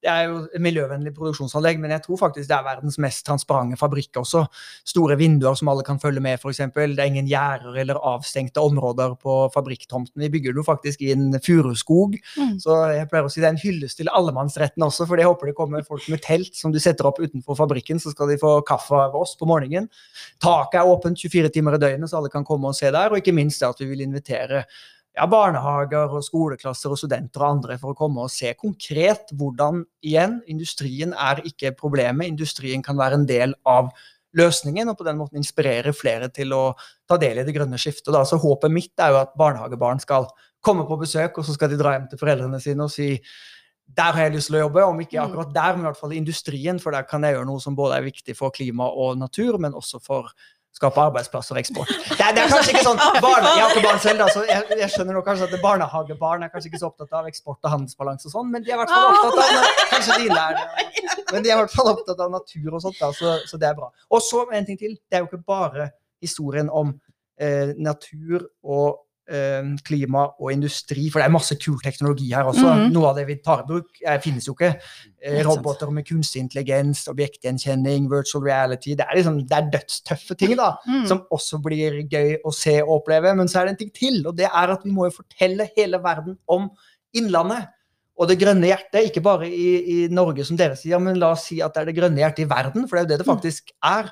Det 0.05 0.11
er 0.12 0.26
jo 0.29 0.35
et 0.45 0.62
miljøvennlig 0.62 1.11
produksjonsanlegg, 1.17 1.79
men 1.83 1.91
jeg 1.91 2.03
tror 2.05 2.19
faktisk 2.21 2.50
det 2.50 2.55
er 2.55 2.67
verdens 2.67 2.99
mest 3.03 3.25
transparente 3.26 3.79
fabrikk 3.81 4.21
også. 4.21 4.45
Store 4.87 5.17
vinduer 5.19 5.57
som 5.59 5.71
alle 5.73 5.83
kan 5.87 5.99
følge 5.99 6.21
med, 6.23 6.37
f.eks. 6.38 6.61
Det 6.76 7.00
er 7.00 7.09
ingen 7.09 7.26
gjerder 7.31 7.79
eller 7.81 7.99
avstengte 8.12 8.62
områder 8.62 9.17
på 9.19 9.38
fabrikktomten. 9.55 10.21
Vi 10.21 10.31
bygger 10.37 10.53
det 10.55 10.61
jo 10.62 10.67
faktisk 10.69 11.03
i 11.03 11.12
en 11.17 11.41
furuskog, 11.43 12.19
Mm. 12.37 12.59
så 12.61 12.75
jeg 12.93 13.09
pleier 13.09 13.25
å 13.25 13.31
si 13.33 13.41
det 13.41 13.47
er 13.49 13.55
en 13.55 13.62
hyllest 13.62 13.97
til 13.97 14.09
allemannsretten 14.12 14.83
også, 14.85 15.07
for 15.09 15.17
jeg 15.17 15.26
håper 15.26 15.47
det 15.50 15.57
kommer 15.57 15.83
folk 15.87 16.05
med 16.12 16.21
telt 16.23 16.55
som 16.55 16.73
du 16.73 16.79
setter 16.79 17.07
opp 17.09 17.19
utenfor 17.19 17.57
fabrikken, 17.57 17.99
så 17.99 18.12
skal 18.12 18.29
de 18.29 18.37
få 18.38 18.61
kaffe 18.67 18.93
av 18.93 19.17
oss 19.17 19.35
på 19.37 19.49
morgenen. 19.49 19.88
Taket 20.43 20.81
er 20.81 20.91
åpent 20.93 21.19
24 21.19 21.50
timer 21.55 21.75
i 21.75 21.81
døgnet, 21.83 22.11
så 22.11 22.21
alle 22.21 22.31
kan 22.33 22.45
komme 22.45 22.69
og 22.69 22.76
se 22.76 22.91
der, 22.91 23.11
og 23.11 23.19
ikke 23.19 23.35
minst 23.35 23.61
det 23.61 23.69
at 23.73 23.81
vi 23.81 23.88
vil 23.91 24.05
invitere 24.05 24.65
ja, 25.16 25.26
barnehager 25.30 26.12
og 26.12 26.25
skoleklasser 26.25 26.92
og 26.92 27.00
studenter 27.00 27.42
og 27.42 27.49
andre 27.54 27.78
for 27.80 27.94
å 27.94 27.99
komme 27.99 28.26
og 28.26 28.32
se 28.32 28.52
konkret 28.58 29.32
hvordan 29.37 29.82
igjen, 30.04 30.40
industrien 30.52 31.14
er 31.16 31.40
ikke 31.49 31.73
problemet. 31.78 32.28
Industrien 32.28 32.85
kan 32.85 32.99
være 33.00 33.23
en 33.23 33.26
del 33.28 33.56
av 33.68 33.90
løsningen, 34.37 34.90
og 34.92 34.99
på 34.99 35.06
den 35.06 35.16
måten 35.16 35.40
inspirere 35.40 35.94
flere 35.96 36.28
til 36.28 36.52
å 36.52 36.62
ta 37.08 37.16
del 37.20 37.40
i 37.40 37.46
det 37.46 37.54
grønne 37.56 37.80
skiftet. 37.80 38.12
Da. 38.12 38.26
Så 38.28 38.37
håpet 38.42 38.73
mitt 38.73 38.92
er 39.00 39.14
jo 39.14 39.23
at 39.23 39.37
barnehagebarn 39.40 40.02
skal 40.04 40.28
komme 40.64 40.85
på 40.88 40.99
besøk, 41.00 41.38
og 41.38 41.46
så 41.46 41.56
skal 41.56 41.73
de 41.73 41.80
dra 41.80 41.94
hjem 41.96 42.11
til 42.11 42.20
foreldrene 42.20 42.61
sine 42.61 42.85
og 42.85 42.92
si 42.92 43.14
der 43.96 44.16
har 44.16 44.26
jeg 44.26 44.35
lyst 44.35 44.50
til 44.50 44.56
å 44.58 44.64
jobbe, 44.64 44.82
om 44.82 44.99
ikke 44.99 45.20
akkurat 45.23 45.52
der, 45.54 45.76
men 45.76 45.85
i 45.85 45.87
hvert 45.87 46.00
fall 46.00 46.12
i 46.12 46.18
industrien, 46.18 46.80
for 46.82 46.90
der 46.90 47.06
kan 47.06 47.23
jeg 47.23 47.37
gjøre 47.37 47.46
noe 47.46 47.62
som 47.62 47.76
både 47.78 48.00
er 48.00 48.08
viktig 48.08 48.35
for 48.35 48.50
klima 48.50 48.88
og 48.90 49.14
natur, 49.20 49.61
men 49.62 49.76
også 49.78 50.00
for 50.02 50.32
skape 50.76 51.00
arbeidsplasser 51.00 51.56
og 51.56 51.61
eksport. 51.62 51.92
Det 52.18 52.25
er, 52.25 52.35
det 52.37 52.42
er 52.42 52.50
kanskje 52.52 52.75
ikke 52.75 52.85
sånn 52.85 53.00
barne, 53.25 53.52
Jeg 53.56 53.62
har 53.64 53.73
ikke 53.75 53.85
barn 53.87 54.00
selv, 54.02 54.21
da, 54.23 54.26
så 54.33 54.42
jeg, 54.49 54.78
jeg 54.80 54.92
skjønner 54.92 55.21
kanskje 55.25 55.49
at 55.49 55.56
barnehagebarn 55.62 56.45
er 56.47 56.52
kanskje 56.52 56.71
ikke 56.73 56.80
så 56.83 56.90
opptatt 56.90 57.16
av 57.16 57.28
eksport 57.30 57.61
og 57.61 57.73
handelsbalanse 57.73 58.28
og 58.28 58.35
sånn, 58.35 58.50
men 58.52 58.64
de 58.64 58.73
er 58.73 58.76
i 58.76 58.80
hvert 58.83 58.92
fall 58.92 59.11
opptatt 59.12 59.40
av 59.45 59.83
Kanskje 59.95 60.18
de 60.23 60.28
lærer, 60.33 60.92
men 61.33 61.47
de 61.47 61.52
er 61.52 61.54
i 61.54 61.61
hvert 61.62 61.76
fall 61.76 61.92
opptatt 61.92 62.23
av 62.26 62.33
natur 62.35 62.76
og 62.76 62.85
sånt, 62.85 62.99
da, 63.00 63.12
så, 63.16 63.37
så 63.49 63.61
det 63.61 63.71
er 63.71 63.78
bra. 63.78 63.90
Og 64.12 64.25
så 64.25 64.45
en 64.52 64.68
ting 64.68 64.80
til. 64.80 64.97
Det 65.09 65.18
er 65.18 65.25
jo 65.25 65.30
ikke 65.30 65.45
bare 65.49 65.90
historien 66.23 66.68
om 66.73 66.92
eh, 67.40 67.73
natur 67.76 68.49
og 68.64 69.05
klima 69.83 70.23
og 70.38 70.52
industri, 70.52 71.09
for 71.11 71.18
det 71.18 71.26
er 71.26 71.33
masse 71.35 71.56
kul 71.59 71.80
teknologi 71.83 72.28
her 72.33 72.45
også. 72.47 72.66
Mhm. 72.76 72.92
Noe 72.95 73.09
av 73.11 73.16
det 73.16 73.26
vi 73.26 73.37
tar 73.42 73.64
i 73.64 73.66
bruk, 73.66 73.88
eh, 74.04 74.18
finnes 74.23 74.47
jo 74.47 74.54
ikke. 74.54 74.76
Eh, 75.23 75.42
roboter 75.42 75.90
med 75.90 76.06
kunstig 76.06 76.40
intelligens, 76.45 77.09
objektgjenkjenning, 77.09 78.09
virtual 78.09 78.45
reality. 78.45 78.95
Det 78.95 79.06
er, 79.09 79.16
liksom, 79.16 79.40
det 79.49 79.56
er 79.56 79.71
dødstøffe 79.73 80.37
ting, 80.38 80.56
da 80.56 80.76
Mm. 80.87 81.06
som 81.09 81.23
også 81.33 81.61
blir 81.62 82.09
gøy 82.09 82.37
å 82.45 82.52
se 82.54 82.80
og 82.83 83.02
oppleve. 83.02 83.35
Men 83.37 83.47
så 83.49 83.61
er 83.61 83.64
det 83.66 83.71
en 83.71 83.76
ting 83.76 83.92
til, 83.92 84.26
og 84.26 84.37
det 84.37 84.47
er 84.47 84.71
at 84.71 84.85
vi 84.85 84.90
må 84.90 85.11
jo 85.11 85.23
fortelle 85.23 85.68
hele 85.76 85.99
verden 86.02 86.38
om 86.49 86.71
Innlandet. 87.14 87.68
Og 88.18 88.28
det 88.28 88.38
grønne 88.38 88.64
hjertet, 88.64 89.11
ikke 89.11 89.23
bare 89.23 89.47
i, 89.47 90.04
i 90.04 90.09
Norge 90.09 90.45
som 90.45 90.56
dere 90.56 90.76
sier, 90.76 90.99
men 90.99 91.18
la 91.18 91.33
oss 91.33 91.47
si 91.50 91.61
at 91.61 91.75
det 91.75 91.83
er 91.83 91.85
det 91.90 91.97
grønne 91.97 92.16
hjertet 92.23 92.47
i 92.47 92.49
verden, 92.49 92.88
for 92.88 92.97
det 92.97 93.02
er 93.02 93.04
jo 93.04 93.11
det 93.12 93.18
det 93.18 93.26
faktisk 93.26 93.73
er. 93.85 94.11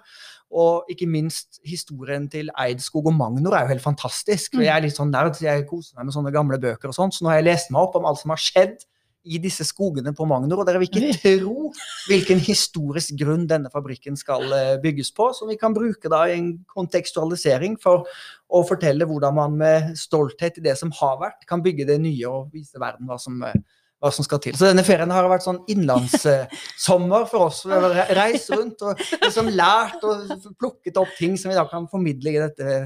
Og 0.54 0.90
ikke 0.92 1.08
minst 1.10 1.58
historien 1.66 2.28
til 2.30 2.50
Eidskog 2.62 3.08
og 3.10 3.16
Magnor 3.18 3.56
er 3.58 3.66
jo 3.66 3.74
helt 3.74 3.82
fantastisk. 3.82 4.54
Jeg 4.60 4.70
er 4.70 4.84
litt 4.84 4.94
sånn 4.94 5.10
nerd, 5.10 5.34
så 5.34 5.48
jeg 5.48 5.66
koser 5.66 5.98
meg 5.98 6.08
med 6.08 6.14
sånne 6.14 6.34
gamle 6.34 6.60
bøker 6.62 6.92
og 6.92 6.96
sånt, 6.96 7.16
så 7.16 7.24
nå 7.24 7.32
har 7.32 7.40
jeg 7.40 7.48
lest 7.48 7.72
meg 7.74 7.82
opp 7.82 7.98
om 7.98 8.06
alt 8.06 8.22
som 8.22 8.30
har 8.34 8.42
skjedd 8.42 8.84
i 9.24 9.38
disse 9.40 9.64
skogene 9.64 10.12
på 10.16 10.26
Magnor, 10.28 10.60
og 10.60 10.68
dere 10.68 10.80
vil 10.82 10.90
ikke 10.90 11.38
tro 11.40 11.70
hvilken 12.10 12.42
historisk 12.44 13.16
grunn 13.20 13.46
denne 13.48 13.70
fabrikken 13.72 14.18
skal 14.20 14.44
eh, 14.52 14.74
bygges 14.82 15.10
på, 15.16 15.30
som 15.36 15.48
vi 15.48 15.56
kan 15.60 15.74
bruke 15.76 16.10
da 16.12 16.26
i 16.28 16.36
en 16.36 16.50
kontekstualisering 16.68 17.78
for 17.80 18.04
å 18.52 18.60
fortelle 18.68 19.08
hvordan 19.08 19.38
man 19.38 19.56
med 19.60 19.94
stolthet 19.98 20.60
i 20.60 20.66
det 20.68 20.76
som 20.80 20.92
har 21.00 21.16
vært, 21.22 21.48
kan 21.48 21.64
bygge 21.64 21.88
det 21.88 21.98
nye 22.04 22.28
og 22.28 22.52
vise 22.52 22.80
verden 22.80 23.08
hva 23.08 23.18
som, 23.20 23.40
eh, 23.48 23.56
hva 24.04 24.12
som 24.14 24.26
skal 24.26 24.40
til. 24.44 24.56
Så 24.58 24.68
denne 24.68 24.84
ferien 24.86 25.12
har 25.12 25.28
vært 25.30 25.46
sånn 25.46 25.62
innlandssommer 25.72 27.28
for 27.30 27.48
oss. 27.48 27.62
Vi 27.66 27.74
har 27.74 28.14
reist 28.20 28.52
rundt 28.52 28.84
og 28.84 29.00
liksom 29.24 29.52
lært 29.56 30.04
og 30.04 30.48
plukket 30.60 31.00
opp 31.00 31.14
ting 31.18 31.38
som 31.40 31.52
vi 31.52 31.58
da 31.58 31.64
kan 31.70 31.88
formidle 31.90 32.34
i 32.34 32.42
dette 32.42 32.82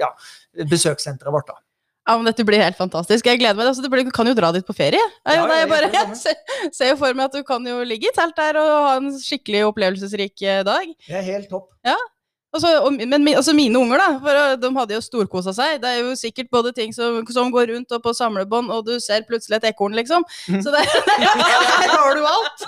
ja, 0.00 0.12
besøkssenteret 0.70 1.34
vårt. 1.34 1.52
da. 1.52 1.60
Ja, 2.08 2.16
men 2.16 2.26
Dette 2.26 2.44
blir 2.48 2.62
helt 2.62 2.78
fantastisk. 2.78 3.28
Jeg 3.28 3.38
gleder 3.38 3.58
meg. 3.58 3.68
Altså, 3.70 3.90
blir, 3.92 4.06
du 4.08 4.14
kan 4.14 4.26
jo 4.26 4.34
dra 4.34 4.50
dit 4.56 4.66
på 4.66 4.74
ferie. 4.74 5.02
Ja, 5.28 5.36
ja, 5.36 5.44
jeg, 5.60 5.68
bare, 5.70 5.90
jeg 5.94 6.16
ser, 6.22 6.38
ser 6.74 6.94
jo 6.94 7.00
for 7.02 7.16
meg 7.16 7.28
at 7.28 7.36
du 7.36 7.44
kan 7.46 7.66
jo 7.68 7.82
ligge 7.86 8.08
i 8.10 8.16
telt 8.16 8.38
der 8.40 8.58
og 8.58 8.70
ha 8.88 8.94
en 8.98 9.12
skikkelig 9.20 9.66
opplevelsesrik 9.68 10.42
eh, 10.42 10.64
dag. 10.66 10.96
Det 11.06 11.20
er 11.20 11.28
helt 11.28 11.52
topp. 11.52 11.68
Og 11.86 12.08
så, 12.58 12.70
og, 12.82 12.96
men 12.98 13.28
altså 13.30 13.52
mine 13.54 13.78
unger, 13.78 14.00
da, 14.02 14.08
for 14.18 14.38
uh, 14.42 14.54
de 14.58 14.70
hadde 14.74 14.96
jo 14.96 15.02
storkosa 15.04 15.52
seg. 15.54 15.76
Det 15.82 15.86
er 15.90 16.00
jo 16.02 16.16
sikkert 16.18 16.50
både 16.50 16.72
ting 16.74 16.90
som, 16.96 17.20
som 17.30 17.52
går 17.54 17.70
rundt 17.70 17.94
og 17.94 18.02
på 18.02 18.14
samlebånd, 18.16 18.72
og 18.74 18.88
du 18.88 18.96
ser 19.02 19.22
plutselig 19.28 19.60
et 19.60 19.68
ekorn, 19.70 19.94
liksom. 19.94 20.26
Mhm. 20.50 20.64
Så 20.64 20.74
det, 20.74 20.82
her 21.84 21.94
har 21.94 22.18
du 22.18 22.26
alt! 22.26 22.66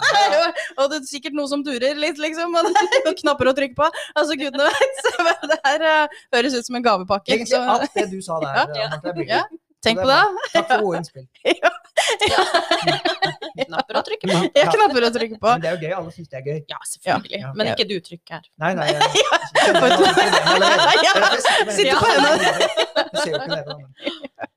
og 0.78 0.86
det 0.92 1.00
er 1.00 1.08
sikkert 1.10 1.34
noe 1.34 1.50
som 1.50 1.64
durer 1.66 1.98
litt, 1.98 2.20
liksom. 2.22 2.54
Og 2.54 2.70
det 2.70 2.84
er 2.86 3.10
jo 3.10 3.16
knapper 3.24 3.50
å 3.50 3.56
trykke 3.58 3.78
på. 3.80 3.90
Altså, 4.14 4.38
gudene 4.38 4.70
vet. 4.70 5.02
Så 5.08 5.50
det 5.50 5.58
her 5.66 5.88
uh, 5.88 6.22
høres 6.36 6.54
ut 6.54 6.70
som 6.70 6.78
en 6.78 6.86
gavepakke. 6.86 7.34
Egentlig 7.34 7.58
alt 7.58 7.98
det 7.98 8.06
du 8.12 8.20
sa 8.22 8.38
der. 8.44 8.62
Ja. 8.78 8.88
Marte. 8.92 9.26
Ja, 9.26 9.42
tenk 9.84 10.00
på 10.00 10.06
det 10.06 10.10
bra. 10.10 10.48
Takk 10.54 10.66
for 10.70 10.86
gode 10.86 11.02
innspill. 11.02 11.26
Knapper 13.66 13.98
å 13.98 14.02
trykke 14.06 14.28
på. 14.28 14.38
Jeg 14.56 14.70
knapper 14.72 15.06
å 15.06 15.10
trykke 15.14 15.38
på. 15.40 15.50
Men 15.50 15.62
det 15.62 15.68
er 15.70 15.74
jo 15.76 15.80
gøy. 15.84 15.92
Alle 15.98 16.14
syns 16.14 16.30
det 16.32 16.38
er 16.40 16.44
gøy. 16.46 16.58
Ja, 16.70 16.78
selvfølgelig. 16.88 17.40
Ja. 17.42 17.50
Men 17.58 17.70
ikke 17.72 17.86
du 17.88 17.96
trykker 18.06 18.38
her. 18.38 18.44
Nei, 18.62 18.72
nei. 18.78 18.86
Jeg, 18.92 19.00
jeg, 19.12 19.42
jeg 19.58 19.66
jeg, 19.66 19.76
allerede. 20.54 20.86
Ja, 21.02 21.12
Det 21.12 21.18
er 21.18 21.20
derfor 21.20 21.36
jeg 21.36 21.44
sitter 21.46 21.64
med 21.66 21.74
sitter 21.78 21.96
på 22.00 22.06
hendene. 22.12 23.70
Jeg 24.42 24.51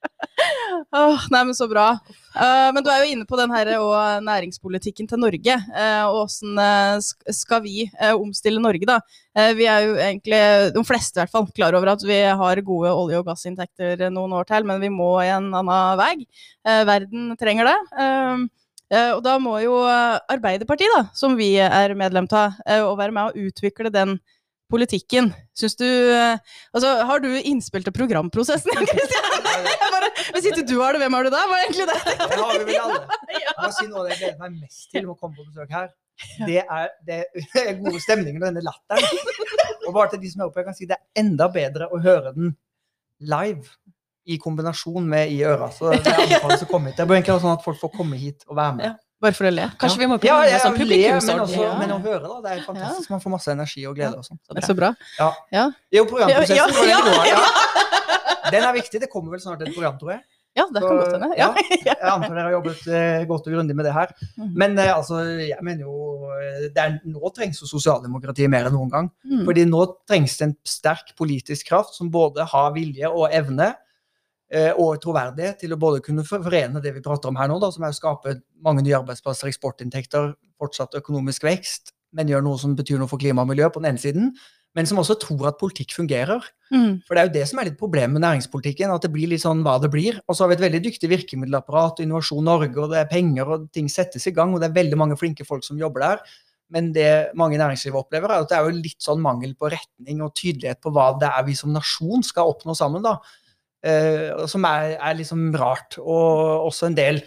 Åh, 0.96 1.28
nei, 1.34 1.44
men 1.48 1.58
så 1.58 1.68
bra. 1.72 1.92
Uh, 2.36 2.70
men 2.76 2.84
du 2.84 2.90
er 2.92 3.04
jo 3.04 3.12
inne 3.14 3.28
på 3.28 3.40
den 3.40 3.52
her 3.56 3.72
og 3.80 4.24
næringspolitikken 4.26 5.08
til 5.10 5.22
Norge. 5.22 5.60
Uh, 5.72 6.04
og 6.10 6.26
åssen 6.26 6.60
uh, 6.60 7.00
skal 7.34 7.64
vi 7.66 7.86
eh, 7.86 8.14
omstille 8.14 8.62
Norge, 8.62 8.88
da? 8.88 9.00
Eh, 9.36 9.54
vi 9.58 9.68
er 9.70 9.86
jo 9.86 9.96
egentlig, 10.00 10.42
de 10.76 10.84
fleste 10.88 11.20
i 11.20 11.24
hvert 11.24 11.34
fall, 11.34 11.48
klar 11.56 11.76
over 11.78 11.94
at 11.96 12.04
vi 12.06 12.20
har 12.24 12.62
gode 12.66 12.92
olje- 12.92 13.22
og 13.22 13.30
gassinntekter 13.30 14.08
noen 14.14 14.36
år 14.38 14.48
til, 14.50 14.68
men 14.68 14.82
vi 14.84 14.92
må 14.94 15.12
i 15.24 15.32
en 15.34 15.50
annen 15.54 15.98
vei. 16.00 16.14
Eh, 16.68 16.84
verden 16.88 17.34
trenger 17.40 17.72
det. 17.72 17.78
Eh, 18.04 18.46
eh, 18.96 19.12
og 19.16 19.24
da 19.26 19.38
må 19.42 19.58
jo 19.64 19.82
eh, 19.90 20.20
Arbeiderpartiet, 20.38 20.94
da, 20.96 21.06
som 21.18 21.36
vi 21.40 21.56
er 21.62 21.96
medlem 21.98 22.30
av, 22.32 22.56
uh, 22.70 22.96
være 22.98 23.16
med 23.16 23.28
å 23.28 23.48
utvikle 23.50 23.92
den 23.94 24.18
politikken. 24.72 25.30
Syns 25.58 25.78
du 25.80 25.86
eh, 25.88 26.38
Altså, 26.76 26.92
har 27.10 27.22
du 27.24 27.30
innspill 27.40 27.86
til 27.86 27.96
programprosessen? 27.96 28.72
Bare, 29.96 30.10
hvis 30.36 30.50
ikke 30.50 30.66
du 30.68 30.78
har 30.82 30.96
det, 30.96 31.04
hvem 31.04 31.16
har 31.16 31.28
du 31.28 31.32
da? 31.34 31.44
Var 31.52 31.64
egentlig 31.66 31.88
det? 31.92 32.00
Det 32.06 32.40
har 32.42 32.58
vi 32.58 32.66
vel 32.72 32.82
alle. 32.84 33.20
Jeg 33.36 33.56
må 33.62 33.70
si 33.78 33.88
noe 33.88 34.02
av 34.02 34.08
det 34.08 34.16
jeg 34.16 34.20
gleder 34.20 34.42
meg 34.42 34.58
mest 34.66 34.90
til 34.92 35.06
med 35.06 35.14
å 35.14 35.18
komme 35.20 35.38
på 35.38 35.46
besøk 35.48 35.72
her. 35.74 35.88
Det 36.48 36.62
er, 36.62 36.90
det 37.08 37.18
er 37.62 37.74
gode 37.80 38.02
stemningen 38.04 38.44
og 38.44 38.50
denne 38.50 38.64
latteren. 38.64 39.20
Og 39.88 39.96
bare 39.96 40.12
til 40.14 40.22
de 40.24 40.32
som 40.32 40.44
hører 40.44 40.54
på, 40.54 40.62
jeg 40.62 40.68
kan 40.68 40.78
si 40.78 40.88
det 40.90 40.98
er 40.98 41.24
enda 41.24 41.48
bedre 41.52 41.88
å 41.92 42.00
høre 42.04 42.34
den 42.36 42.54
live 43.24 43.64
i 44.26 44.38
kombinasjon 44.42 45.08
med 45.08 45.32
i 45.32 45.42
øra. 45.48 45.70
Så 45.74 45.92
det 45.94 46.14
anbefales 46.14 46.66
å 46.66 46.70
komme 46.70 46.92
hit. 46.92 47.00
Det 47.00 47.08
bør 47.08 47.20
egentlig 47.20 47.36
være 47.36 47.46
sånn 47.46 47.58
at 47.58 47.66
folk 47.66 47.82
får 47.82 47.94
komme 47.96 48.20
hit 48.20 48.46
og 48.50 48.58
være 48.60 48.78
med. 48.80 49.02
Ja. 49.16 49.24
Bare 49.24 49.34
for 49.38 49.48
å 49.48 49.52
le. 49.54 49.66
Kanskje 49.80 50.02
vi 50.02 50.08
må 50.12 50.18
prøve 50.20 50.48
ja, 50.50 50.60
sånn 50.60 50.76
ja, 50.76 50.86
le, 50.86 50.98
men, 51.16 51.42
også, 51.46 51.68
men 51.80 51.94
å 51.96 52.00
høre, 52.04 52.28
da. 52.28 52.40
Det 52.44 52.52
er 52.52 52.64
fantastisk. 52.68 53.10
Man 53.14 53.24
får 53.24 53.32
masse 53.38 53.54
energi 53.56 53.86
og 53.88 53.96
glede 53.98 54.20
og 54.20 54.28
sånn. 54.28 54.40
Det 54.52 54.62
er 54.62 54.68
så 54.68 54.76
bra. 54.78 54.92
Jo, 55.96 56.04
programprosessen 56.10 56.58
Ja, 56.60 56.68
ja, 56.92 57.00
ja, 57.00 57.28
ja. 57.32 57.40
ja. 57.40 58.52
Den 58.52 58.66
er 58.68 58.76
viktig. 58.76 59.02
Det 59.02 59.10
kommer 59.12 59.34
vel 59.36 59.42
snart 59.42 59.64
et 59.66 59.74
program, 59.74 59.96
tror 60.02 60.18
jeg. 60.18 60.26
Ja, 60.56 60.64
det 60.72 60.80
kan 60.80 60.90
Så, 60.90 60.96
godt 60.96 61.16
hende. 61.16 61.36
ja. 61.38 61.50
Ja. 61.86 61.94
Jeg 62.00 62.12
antar 62.14 62.32
dere 62.32 62.44
har 62.48 62.54
jobbet 62.56 62.86
eh, 62.88 63.24
godt 63.28 63.48
og 63.50 63.56
grundig 63.58 63.76
med 63.76 63.86
det 63.88 63.94
her. 63.96 64.12
Mhm. 64.38 64.52
Men 64.56 64.78
eh, 64.80 64.92
altså, 64.94 65.20
jeg 65.44 65.60
mener 65.68 65.84
jo 65.84 66.30
eh, 66.32 66.68
det 66.72 66.84
er, 66.84 67.00
Nå 67.12 67.32
trengs 67.36 67.60
jo 67.60 67.68
sosialdemokratiet 67.68 68.52
mer 68.52 68.70
enn 68.70 68.78
noen 68.78 68.92
gang. 68.94 69.10
Mm. 69.28 69.44
Fordi 69.50 69.66
nå 69.68 69.82
trengs 70.08 70.38
det 70.40 70.48
en 70.48 70.56
sterk 70.68 71.12
politisk 71.20 71.68
kraft 71.74 71.98
som 71.98 72.12
både 72.12 72.46
har 72.52 72.72
vilje 72.76 73.10
og 73.12 73.28
evne 73.36 73.74
og 74.78 75.00
troverdighet 75.02 75.58
til 75.64 75.74
å 75.74 75.80
både 75.82 76.04
kunne 76.06 76.24
forene 76.28 76.82
det 76.84 76.92
vi 76.94 77.02
prater 77.04 77.32
om 77.32 77.38
her 77.40 77.50
nå, 77.50 77.58
da, 77.60 77.72
som 77.74 77.84
er 77.84 77.94
å 77.96 77.98
skape 77.98 78.36
mange 78.64 78.84
nye 78.86 79.00
arbeidsplasser, 79.00 79.50
eksportinntekter, 79.50 80.36
fortsatt 80.62 80.94
økonomisk 81.00 81.48
vekst, 81.48 81.96
men 82.16 82.30
gjøre 82.30 82.46
noe 82.46 82.60
som 82.62 82.76
betyr 82.78 83.02
noe 83.02 83.10
for 83.12 83.22
klima 83.22 83.44
og 83.44 83.50
miljø 83.50 83.72
på 83.74 83.82
den 83.82 83.90
ene 83.94 84.02
siden, 84.02 84.30
men 84.76 84.88
som 84.90 85.00
også 85.00 85.16
tror 85.22 85.50
at 85.50 85.60
politikk 85.60 85.94
fungerer. 85.96 86.44
Mm. 86.68 87.00
For 87.08 87.16
det 87.16 87.22
er 87.22 87.28
jo 87.30 87.36
det 87.38 87.44
som 87.48 87.62
er 87.62 87.70
litt 87.70 87.78
problemet 87.80 88.18
med 88.18 88.26
næringspolitikken, 88.26 88.92
at 88.92 89.06
det 89.06 89.12
blir 89.14 89.30
litt 89.32 89.44
sånn 89.44 89.62
hva 89.64 89.78
det 89.80 89.90
blir. 89.94 90.18
Og 90.28 90.36
så 90.36 90.44
har 90.44 90.52
vi 90.52 90.58
et 90.58 90.66
veldig 90.66 90.82
dyktig 90.84 91.10
virkemiddelapparat, 91.14 92.02
og 92.02 92.04
Innovasjon 92.04 92.44
Norge, 92.44 92.76
og 92.84 92.92
det 92.92 93.00
er 93.02 93.12
penger, 93.12 93.54
og 93.56 93.70
ting 93.76 93.88
settes 93.92 94.28
i 94.28 94.36
gang, 94.36 94.52
og 94.52 94.60
det 94.60 94.70
er 94.70 94.76
veldig 94.76 95.00
mange 95.00 95.18
flinke 95.20 95.48
folk 95.48 95.64
som 95.64 95.80
jobber 95.80 96.04
der. 96.04 96.36
Men 96.76 96.92
det 96.92 97.08
mange 97.40 97.56
i 97.56 97.62
næringslivet 97.62 98.02
opplever, 98.02 98.34
er 98.34 98.44
at 98.44 98.52
det 98.52 98.58
er 98.58 98.68
jo 98.68 98.76
litt 98.82 99.06
sånn 99.06 99.24
mangel 99.24 99.56
på 99.56 99.72
retning 99.72 100.24
og 100.26 100.36
tydelighet 100.36 100.82
på 100.84 100.92
hva 100.92 101.12
det 101.22 101.32
er 101.32 101.48
vi 101.48 101.56
som 101.56 101.72
nasjon 101.72 102.26
skal 102.26 102.52
oppnå 102.52 102.76
sammen, 102.76 103.06
da. 103.06 103.20
Eh, 103.86 104.46
som 104.50 104.66
er, 104.66 104.96
er 104.98 105.18
liksom 105.18 105.52
rart. 105.58 106.00
Og 106.02 106.66
også 106.70 106.90
en 106.90 106.98
del 106.98 107.22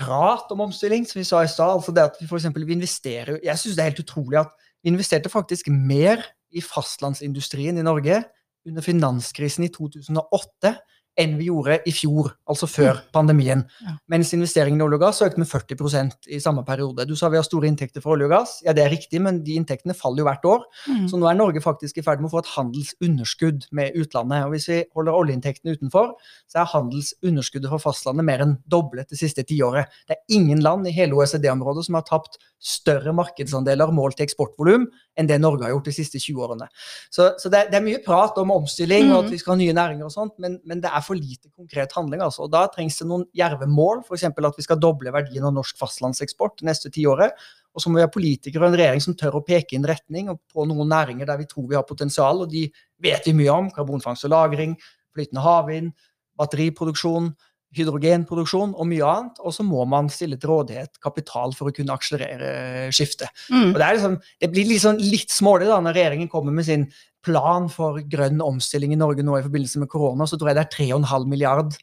prat 0.00 0.50
om 0.50 0.64
omstilling, 0.66 1.06
som 1.06 1.20
vi 1.20 1.26
sa 1.28 1.44
i 1.44 1.50
stad. 1.50 1.76
Altså 1.76 1.94
det 1.94 2.08
at 2.08 2.16
vi 2.20 2.26
f.eks. 2.26 2.48
investerer 2.50 3.38
Jeg 3.44 3.58
syns 3.58 3.76
det 3.76 3.84
er 3.84 3.92
helt 3.92 4.02
utrolig 4.02 4.40
at 4.42 4.54
vi 4.82 4.90
investerte 4.90 5.32
faktisk 5.32 5.70
mer 5.70 6.24
i 6.54 6.62
fastlandsindustrien 6.62 7.78
i 7.78 7.86
Norge 7.86 8.22
under 8.66 8.82
finanskrisen 8.82 9.64
i 9.64 9.72
2008 9.72 10.74
enn 11.20 11.36
vi 11.38 11.46
gjorde 11.46 11.78
i 11.86 11.92
fjor, 11.94 12.32
altså 12.50 12.66
før 12.70 12.98
pandemien. 13.14 13.62
Ja. 13.84 13.94
Mens 14.10 14.32
investeringen 14.34 14.80
i 14.80 14.84
olje 14.84 14.98
og 14.98 15.04
gass 15.04 15.22
økte 15.22 15.40
med 15.42 15.48
40% 15.50 16.28
i 16.34 16.40
samme 16.42 16.64
periode. 16.66 17.06
Du 17.06 17.14
sa 17.18 17.30
vi 17.30 17.38
har 17.38 17.46
store 17.46 17.68
inntekter 17.70 18.02
for 18.02 18.16
olje 18.16 18.26
og 18.28 18.34
gass. 18.34 18.56
Ja, 18.66 18.74
det 18.76 18.84
er 18.84 18.92
riktig, 18.92 19.20
men 19.22 19.42
de 19.46 19.54
inntektene 19.58 19.94
faller 19.96 20.24
jo 20.24 20.28
hvert 20.28 20.48
år. 20.50 20.64
Mm. 20.88 21.04
Så 21.10 21.20
nå 21.20 21.28
er 21.30 21.38
Norge 21.38 21.62
faktisk 21.64 22.00
i 22.00 22.04
ferd 22.06 22.22
med 22.22 22.30
å 22.30 22.34
få 22.34 22.42
et 22.42 22.50
handelsunderskudd 22.56 23.68
med 23.76 23.98
utlandet. 24.00 24.48
Og 24.48 24.56
hvis 24.56 24.68
vi 24.72 24.80
holder 24.96 25.20
oljeinntektene 25.20 25.76
utenfor, 25.78 26.14
så 26.50 26.62
er 26.62 26.72
handelsunderskuddet 26.74 27.70
for 27.76 27.86
fastlandet 27.86 28.26
mer 28.26 28.42
enn 28.44 28.58
doblet 28.70 29.10
det 29.12 29.20
siste 29.20 29.46
tiåret. 29.46 29.92
Det 30.08 30.18
er 30.18 30.36
ingen 30.38 30.64
land 30.64 30.90
i 30.90 30.96
hele 30.96 31.14
OECD-området 31.18 31.86
som 31.86 32.00
har 32.00 32.08
tapt 32.08 32.40
større 32.64 33.12
markedsandeler 33.14 33.92
målt 33.94 34.22
i 34.22 34.26
eksportvolum 34.26 34.88
enn 35.18 35.28
det 35.30 35.38
Norge 35.42 35.66
har 35.66 35.74
gjort 35.74 35.88
de 35.88 35.94
siste 35.94 36.20
20 36.20 36.44
årene. 36.46 36.68
Så, 37.12 37.30
så 37.40 37.50
det, 37.52 37.66
det 37.70 37.78
er 37.78 37.84
mye 37.86 38.00
prat 38.04 38.38
om 38.42 38.52
omstilling 38.54 39.12
og 39.12 39.24
at 39.24 39.34
vi 39.34 39.40
skal 39.40 39.54
ha 39.54 39.58
nye 39.60 39.76
næringer 39.76 40.08
og 40.08 40.14
sånt, 40.14 40.34
men, 40.42 40.58
men 40.66 40.82
det 40.82 40.90
er 40.90 41.04
for 41.06 41.18
lite 41.18 41.50
konkret 41.52 41.94
handling. 41.96 42.24
altså. 42.24 42.46
Og 42.46 42.52
Da 42.54 42.64
trengs 42.72 42.98
det 43.00 43.08
noen 43.10 43.26
djerve 43.36 43.68
mål, 43.70 44.02
f.eks. 44.04 44.26
at 44.30 44.58
vi 44.58 44.66
skal 44.66 44.80
doble 44.82 45.14
verdien 45.14 45.46
av 45.46 45.54
norsk 45.54 45.78
fastlandseksport 45.80 46.58
det 46.60 46.70
neste 46.70 46.90
tiåret. 46.94 47.38
Og 47.74 47.82
så 47.82 47.90
må 47.90 47.98
vi 47.98 48.06
ha 48.06 48.10
politikere 48.10 48.66
og 48.66 48.72
en 48.72 48.78
regjering 48.78 49.02
som 49.02 49.16
tør 49.18 49.40
å 49.40 49.46
peke 49.46 49.74
inn 49.74 49.86
retning 49.86 50.30
og 50.30 50.38
på 50.52 50.66
noen 50.70 50.90
næringer 50.90 51.26
der 51.30 51.40
vi 51.40 51.48
tror 51.50 51.66
vi 51.70 51.78
har 51.78 51.86
potensial, 51.86 52.44
og 52.44 52.50
de 52.52 52.68
vet 53.02 53.26
vi 53.26 53.34
mye 53.34 53.54
om. 53.54 53.70
Karbonfangst 53.74 54.28
og 54.28 54.34
-lagring, 54.34 54.76
flytende 55.14 55.42
havvind, 55.42 55.90
batteriproduksjon, 56.38 57.32
hydrogenproduksjon 57.74 58.74
og 58.74 58.88
mye 58.90 59.06
annet. 59.08 59.40
Og 59.44 59.54
så 59.56 59.66
må 59.66 59.84
man 59.90 60.10
stille 60.12 60.38
til 60.40 60.52
rådighet 60.52 61.00
kapital 61.02 61.54
for 61.56 61.70
å 61.70 61.74
kunne 61.74 61.94
akselerere 61.94 62.92
skiftet. 62.94 63.32
Mm. 63.50 63.72
Og 63.72 63.78
det, 63.80 63.86
er 63.86 63.98
liksom, 63.98 64.18
det 64.44 64.50
blir 64.52 64.70
liksom 64.70 65.00
litt 65.02 65.34
smålig 65.34 65.70
da, 65.70 65.80
når 65.84 65.98
regjeringen 65.98 66.30
kommer 66.32 66.54
med 66.54 66.68
sin 66.68 66.86
plan 67.24 67.70
for 67.72 68.02
grønn 68.10 68.42
omstilling 68.44 68.92
i 68.92 69.00
Norge 69.00 69.24
nå 69.24 69.38
i 69.38 69.46
forbindelse 69.46 69.80
med 69.82 69.90
korona. 69.92 70.28
Så 70.28 70.38
tror 70.38 70.52
jeg 70.52 70.60
det 70.60 70.66
er 70.66 70.76
3,5 70.76 71.26
milliard 71.30 71.74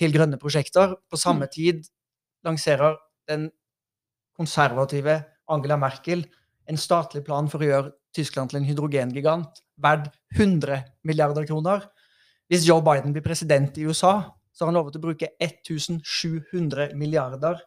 til 0.00 0.14
grønne 0.16 0.40
prosjekter. 0.40 0.96
På 1.10 1.20
samme 1.20 1.48
tid 1.52 1.84
lanserer 2.46 2.98
den 3.30 3.48
konservative 4.36 5.20
Angela 5.50 5.76
Merkel 5.80 6.24
en 6.70 6.78
statlig 6.78 7.24
plan 7.26 7.48
for 7.50 7.62
å 7.62 7.68
gjøre 7.68 7.92
Tyskland 8.16 8.50
til 8.50 8.60
en 8.60 8.66
hydrogengigant 8.66 9.62
verdt 9.80 10.10
100 10.36 10.82
milliarder 11.06 11.46
kroner. 11.48 11.86
Hvis 12.50 12.66
Joe 12.66 12.82
Biden 12.82 13.14
blir 13.14 13.24
president 13.24 13.76
i 13.78 13.86
USA, 13.86 14.32
så 14.60 14.66
har 14.66 14.74
han 14.74 14.76
lovet 14.76 14.98
å 14.98 15.00
bruke 15.00 15.30
1700 15.40 16.90
milliarder 17.00 17.62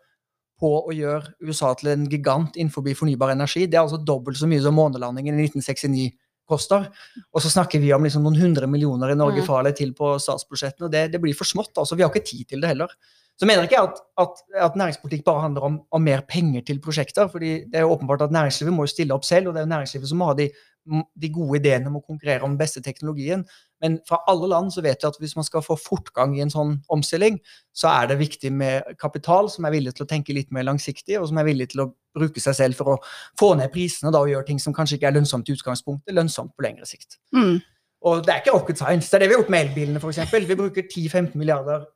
på 0.61 0.69
å 0.85 0.93
gjøre 0.93 1.33
USA 1.41 1.71
til 1.73 1.89
en 1.89 2.03
gigant 2.05 2.53
innenfor 2.53 2.85
fornybar 2.93 3.33
energi. 3.33 3.65
Det 3.65 3.79
er 3.79 3.81
altså 3.81 3.97
dobbelt 3.97 4.37
så 4.37 4.45
mye 4.45 4.61
som 4.61 4.77
månelandingen 4.77 5.39
i 5.39 5.47
1969 5.47 6.11
koster. 6.45 6.85
Og 7.33 7.41
så 7.41 7.49
snakker 7.49 7.81
vi 7.81 7.89
om 7.95 8.05
liksom 8.05 8.21
noen 8.27 8.37
hundre 8.37 8.69
millioner 8.69 9.09
i 9.09 9.17
Norge 9.17 9.41
farlig 9.41 9.47
fra 9.49 9.59
eller 9.63 9.77
til 9.79 9.95
på 9.97 10.13
statsbudsjettene, 10.21 10.85
og 10.85 10.93
det, 10.93 11.07
det 11.15 11.21
blir 11.23 11.33
for 11.33 11.49
smått. 11.49 11.73
altså 11.81 11.97
Vi 11.97 12.05
har 12.05 12.13
ikke 12.13 12.29
tid 12.29 12.53
til 12.53 12.61
det 12.61 12.75
heller. 12.75 12.93
Så 13.39 13.49
mener 13.49 13.65
ikke 13.65 13.79
jeg 13.79 13.89
at, 13.89 14.01
at, 14.21 14.43
at 14.67 14.75
næringspolitikk 14.77 15.25
bare 15.25 15.47
handler 15.47 15.65
om, 15.65 15.79
om 15.89 16.03
mer 16.05 16.21
penger 16.29 16.61
til 16.67 16.77
prosjekter. 16.83 17.27
fordi 17.27 17.63
det 17.65 17.81
er 17.81 17.87
jo 17.87 17.95
åpenbart 17.95 18.27
at 18.27 18.35
næringslivet 18.35 18.75
må 18.75 18.85
jo 18.85 18.93
stille 18.93 19.17
opp 19.17 19.25
selv, 19.25 19.49
og 19.49 19.55
det 19.55 19.63
er 19.63 19.65
jo 19.65 19.73
næringslivet 19.73 20.11
som 20.11 20.21
må 20.21 20.29
ha 20.29 20.37
de, 20.37 20.51
de 20.83 21.29
gode 21.31 21.59
ideene 21.61 21.87
om 21.89 21.97
å 21.99 22.03
konkurrere 22.03 22.43
om 22.43 22.53
den 22.53 22.59
beste 22.59 22.81
teknologien. 22.83 23.45
Men 23.83 23.97
fra 24.07 24.19
alle 24.31 24.49
land 24.51 24.73
så 24.75 24.83
vet 24.83 25.03
vi 25.03 25.09
at 25.09 25.19
hvis 25.19 25.35
man 25.37 25.47
skal 25.47 25.63
få 25.63 25.77
fortgang 25.79 26.35
i 26.37 26.43
en 26.43 26.51
sånn 26.51 26.77
omstilling, 26.93 27.39
så 27.75 27.91
er 27.91 28.09
det 28.11 28.19
viktig 28.21 28.51
med 28.55 28.95
kapital 28.99 29.49
som 29.51 29.67
er 29.67 29.75
villig 29.75 29.95
til 29.97 30.05
å 30.05 30.09
tenke 30.09 30.35
litt 30.35 30.51
mer 30.55 30.67
langsiktig, 30.67 31.17
og 31.19 31.29
som 31.31 31.39
er 31.39 31.47
villig 31.47 31.69
til 31.73 31.85
å 31.85 31.89
bruke 32.15 32.43
seg 32.43 32.57
selv 32.59 32.79
for 32.79 32.95
å 32.95 32.99
få 33.39 33.53
ned 33.59 33.71
prisene 33.73 34.13
da, 34.13 34.21
og 34.21 34.31
gjøre 34.31 34.47
ting 34.51 34.61
som 34.61 34.75
kanskje 34.75 34.99
ikke 34.99 35.11
er 35.11 35.17
lønnsomt 35.17 35.49
i 35.49 35.57
utgangspunktet, 35.57 36.15
lønnsomt 36.15 36.55
på 36.55 36.67
lengre 36.67 36.87
sikt. 36.89 37.19
Mm. 37.35 37.57
Og 38.03 38.23
det 38.23 38.33
er 38.33 38.43
ikke 38.43 38.55
rocket 38.57 38.79
science. 38.79 39.07
Det 39.09 39.17
er 39.17 39.23
det 39.23 39.31
vi 39.31 39.37
har 39.37 39.43
gjort 39.43 39.53
med 39.53 39.67
elbilene, 39.69 40.03
f.eks. 40.03 40.39
Vi 40.47 40.59
bruker 40.59 40.87
10-15 40.87 41.37
milliarder 41.39 41.87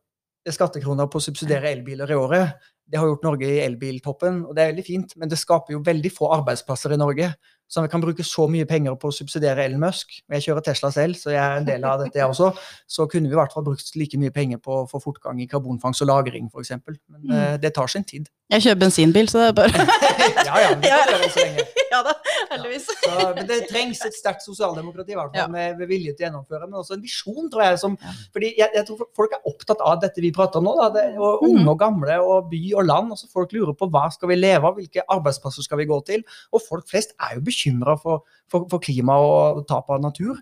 skattekroner 0.54 1.10
på 1.12 1.20
å 1.20 1.24
subsidiere 1.24 1.72
elbiler 1.76 2.12
i 2.12 2.18
året. 2.18 2.68
Det 2.88 3.00
har 3.00 3.10
gjort 3.10 3.26
Norge 3.26 3.48
i 3.50 3.60
elbiltoppen, 3.66 4.46
og 4.48 4.56
det 4.56 4.64
er 4.64 4.72
veldig 4.72 4.86
fint, 4.88 5.16
men 5.20 5.32
det 5.32 5.40
skaper 5.40 5.76
jo 5.76 5.84
veldig 5.84 6.12
få 6.16 6.30
arbeidsplasser 6.38 6.96
i 6.96 7.00
Norge. 7.02 7.34
Så 7.68 7.82
vi 7.84 7.88
kan 7.92 8.02
bruke 8.02 8.24
så 8.24 8.48
mye 8.50 8.66
penger 8.66 8.96
på 8.96 9.10
å 9.10 9.14
subsidiere 9.16 9.66
Elon 9.66 9.80
Musk, 9.84 10.22
og 10.30 10.36
jeg 10.38 10.46
kjører 10.48 10.64
Tesla 10.64 10.92
selv, 10.96 11.16
så 11.20 11.34
jeg 11.34 11.42
er 11.44 11.58
en 11.58 11.66
del 11.68 11.84
av 11.84 12.00
dette 12.00 12.16
jeg 12.16 12.30
også, 12.30 12.54
så 12.88 13.08
kunne 13.12 13.28
vi 13.28 13.36
i 13.36 13.40
hvert 13.42 13.52
fall 13.54 13.64
brukt 13.68 13.92
like 14.00 14.18
mye 14.18 14.32
penger 14.32 14.58
på 14.64 14.84
å 14.84 14.88
få 14.90 15.02
fortgang 15.04 15.42
i 15.44 15.48
karbonfangst 15.52 16.02
og 16.02 16.08
-lagring, 16.08 16.48
f.eks. 16.54 16.72
Men 17.10 17.22
Mm. 17.28 17.32
eh, 17.32 17.58
det 17.58 17.74
tar 17.76 17.88
sin 17.88 18.04
tid. 18.04 18.30
Jeg 18.50 18.62
kjører 18.62 18.80
bensinbil, 18.80 19.28
så 19.28 19.40
det 19.40 19.48
er 19.50 19.56
bare 19.60 19.68
ja, 20.48 20.56
ja, 20.64 20.70
men 20.72 20.82
det 20.82 20.90
kan 20.90 21.08
gjøre 21.12 21.30
så 21.32 21.40
lenge. 21.46 21.68
Ja 21.88 22.02
da, 22.04 22.12
heldigvis. 22.52 22.84
Så, 23.00 23.34
men 23.36 23.48
det 23.48 23.62
trengs 23.72 24.02
et 24.06 24.14
sterkt 24.14 24.44
sosialdemokrati, 24.44 25.12
i 25.12 25.16
hvert 25.16 25.32
fall, 25.32 25.40
Ja. 25.40 25.48
med, 25.48 25.78
med 25.80 25.88
vilje 25.88 26.12
til 26.14 26.26
å 26.26 26.28
gjennomføre. 26.28 26.68
Men 26.68 26.80
også 26.82 26.94
en 26.98 27.02
visjon, 27.02 27.48
tror 27.50 27.64
jeg. 27.64 27.80
Som, 27.80 27.98
Ja. 28.04 28.12
fordi 28.34 28.50
jeg, 28.58 28.70
jeg 28.76 28.86
tror 28.86 29.08
folk 29.16 29.32
er 29.32 29.48
opptatt 29.48 29.80
av 29.82 30.02
dette 30.02 30.20
vi 30.22 30.32
prater 30.36 30.58
om 30.60 30.66
nå. 30.68 30.76
Da, 30.82 30.90
det, 30.90 31.18
og 31.18 31.40
Mhm. 31.44 31.48
Unge 31.62 31.70
og 31.72 31.80
gamle 31.80 32.20
og 32.20 32.50
by 32.52 32.74
og 32.76 32.86
land. 32.86 33.10
Altså 33.16 33.28
folk 33.32 33.52
lurer 33.54 33.74
på 33.74 33.88
hva 33.90 34.12
skal 34.12 34.28
vi 34.30 34.36
leve 34.36 34.68
av, 34.68 34.76
hvilke 34.76 35.02
arbeidsplasser 35.10 35.64
skal 35.64 35.78
vi 35.78 35.86
gå 35.86 36.00
til. 36.06 36.24
Og 36.54 36.62
folk 36.68 36.88
flest 36.90 37.14
er 37.24 37.36
jo 37.36 37.42
bekymra 37.58 37.98
for, 38.00 38.24
for, 38.52 38.70
for 38.70 38.84
klima 38.84 39.18
og 39.18 39.66
tap 39.70 39.90
av 39.90 40.04
natur. 40.06 40.38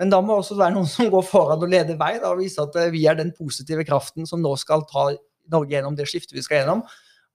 Men 0.00 0.12
da 0.12 0.20
må 0.24 0.38
også 0.40 0.56
være 0.56 0.76
noen 0.76 0.88
som 0.88 1.10
går 1.12 1.24
foran 1.28 1.60
og 1.60 1.72
leder 1.72 1.98
vei 2.00 2.14
da, 2.20 2.32
og 2.32 2.40
viser 2.40 2.68
at 2.68 2.76
eh, 2.80 2.92
vi 2.92 3.04
er 3.08 3.18
den 3.18 3.34
positive 3.36 3.84
kraften 3.88 4.28
som 4.28 4.40
nå 4.44 4.54
skal 4.60 4.86
ta 4.88 5.10
Norge 5.50 5.74
gjennom 5.74 5.96
det 5.98 6.06
skiftet 6.08 6.36
vi 6.36 6.44
skal 6.44 6.62
gjennom. 6.62 6.84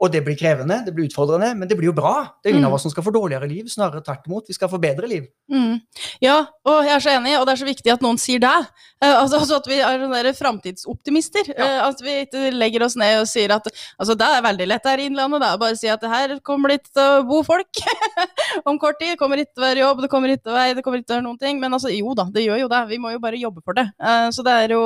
Og 0.03 0.11
det 0.11 0.19
blir 0.25 0.35
krevende, 0.35 0.81
det 0.83 0.91
blir 0.91 1.07
utfordrende, 1.07 1.53
men 1.55 1.69
det 1.69 1.77
blir 1.79 1.87
jo 1.87 1.93
bra. 1.95 2.33
Det 2.43 2.49
er 2.49 2.53
ingen 2.57 2.65
Mm. 2.65 2.67
av 2.67 2.73
oss 2.75 2.83
som 2.83 2.91
skal 2.91 3.03
få 3.03 3.13
dårligere 3.15 3.47
liv, 3.47 3.65
snarere 3.71 4.03
tvert 4.03 4.25
imot. 4.27 4.47
Vi 4.47 4.53
skal 4.53 4.67
få 4.67 4.77
bedre 4.81 5.07
liv. 5.07 5.23
Mm. 5.49 5.79
Ja, 6.21 6.45
og 6.65 6.83
jeg 6.83 6.95
er 6.95 6.99
så 6.99 7.13
enig, 7.15 7.37
og 7.39 7.45
det 7.47 7.53
er 7.53 7.61
så 7.63 7.69
viktig 7.69 7.93
at 7.93 8.01
noen 8.03 8.17
sier 8.19 8.39
det. 8.43 8.67
Uh, 9.03 9.21
altså, 9.21 9.39
altså 9.39 9.55
At 9.61 9.67
vi 9.67 9.77
er 9.79 9.99
sånne 9.99 10.33
framtidsoptimister. 10.35 11.47
Eh, 11.55 11.79
at 11.87 12.01
vi 12.03 12.15
ikke 12.25 12.51
legger 12.51 12.83
oss 12.83 12.95
ned 12.99 13.21
og 13.21 13.27
sier 13.29 13.51
at 13.55 13.67
altså, 13.99 14.15
det 14.19 14.27
er 14.27 14.43
veldig 14.43 14.67
lett 14.67 14.85
her 14.89 14.99
i 14.99 15.07
Innlandet. 15.07 15.41
Det 15.41 15.47
er 15.53 15.61
bare 15.63 15.77
å 15.77 15.79
si 15.79 15.87
at 15.91 16.03
her 16.11 16.35
kommer 16.43 16.69
det 16.73 16.81
ikke 16.81 16.93
til 16.99 17.03
å 17.15 17.23
bo 17.29 17.41
folk 17.47 17.81
om 18.69 18.79
kort 18.81 18.99
tid. 18.99 19.13
Det 19.15 19.19
kommer 19.21 19.39
ikke 19.39 19.53
til 19.55 19.63
å 19.63 19.67
være 19.67 19.83
jobb, 19.83 20.01
det 20.03 20.11
kommer 20.11 20.33
ikke 20.33 20.43
til 20.43 20.51
å 20.55 20.57
være 20.59 20.75
det 20.75 20.83
kommer 20.83 20.99
ikke 20.99 21.07
til 21.07 21.15
å 21.15 21.19
være 21.21 21.27
noen 21.29 21.39
ting. 21.39 21.59
Men 21.63 21.77
altså, 21.77 21.91
jo 21.93 22.15
da, 22.17 22.27
det 22.35 22.43
gjør 22.45 22.63
jo 22.65 22.69
det. 22.71 22.81
Vi 22.91 22.99
må 22.99 23.13
jo 23.15 23.21
bare 23.23 23.39
jobbe 23.39 23.63
for 23.63 23.77
det. 23.79 23.87
Uh, 24.01 24.27
så 24.35 24.43
det 24.43 24.57
er 24.65 24.75
jo 24.75 24.83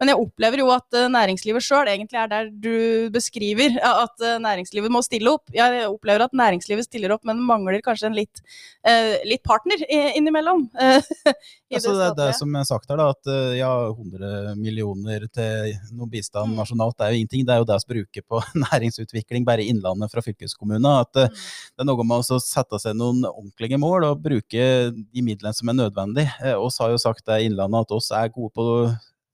Men 0.00 0.12
jeg 0.12 0.22
opplever 0.24 0.62
jo 0.62 0.70
at 0.72 0.98
næringslivet 1.12 1.64
sjøl 1.64 1.88
egentlig 1.92 2.18
er 2.20 2.30
der 2.32 2.48
du 2.52 3.10
beskriver. 3.12 3.76
ja, 3.76 3.92
At 4.06 4.16
næringslivet 4.42 4.90
må 4.92 5.04
stille 5.06 5.30
opp. 5.38 5.46
Jeg 5.54 5.86
opplever 5.86 6.26
at 6.26 6.34
næringslivet 6.36 6.88
stiller 6.88 7.14
opp, 7.14 7.22
men 7.28 7.40
mangler 7.46 7.80
kanskje 7.84 8.10
en 8.10 8.18
litt, 8.18 8.42
eh, 8.82 9.18
litt 9.28 9.44
partner 9.46 9.84
innimellom. 9.88 10.68
eh, 10.80 10.98
i 11.68 11.78
Altså, 11.78 11.94
det 11.94 12.12
det 12.18 12.32
som 12.34 12.48
som 12.48 12.56
er 12.56 12.66
sagt 12.68 12.88
her, 12.90 12.98
da, 13.00 13.10
at 13.12 13.28
eh, 13.28 13.58
ja, 13.60 13.70
100 13.90 14.56
millioner 14.58 15.26
til 15.34 15.74
noe 15.96 16.08
bistand 16.10 16.48
Mm. 16.48 16.56
nasjonalt 16.56 16.96
det 16.96 17.04
er 17.04 17.12
jo 17.12 17.18
ingenting. 17.20 17.44
Det 17.46 17.54
er 17.54 17.60
jo 17.60 17.68
det 17.68 17.78
vi 17.82 17.94
bruker 17.94 18.24
på 18.24 18.40
næringsutvikling 18.64 19.44
bare 19.44 19.64
i 19.64 19.68
Innlandet 19.72 20.12
fra 20.12 20.24
fylkeskommunen. 20.24 20.88
At 20.88 21.12
mm. 21.14 21.36
det 21.76 21.84
er 21.84 21.88
noe 21.88 22.06
med 22.06 22.24
å 22.24 22.40
sette 22.40 22.80
seg 22.80 22.96
noen 22.96 23.24
ordentlige 23.28 23.80
mål 23.80 24.08
og 24.10 24.24
bruke 24.24 24.64
de 24.94 25.24
midlene 25.24 25.54
som 25.56 25.68
er 25.68 25.78
nødvendig. 25.82 26.28
Eh, 26.40 26.56
oss 26.56 26.80
har 26.82 26.94
jo 26.94 27.02
sagt 27.02 27.26
det 27.28 27.42
i 27.42 27.50
Innlandet 27.50 27.88
at 27.88 27.96
oss 27.98 28.10
er 28.14 28.32
gode 28.32 28.54
på 28.56 28.68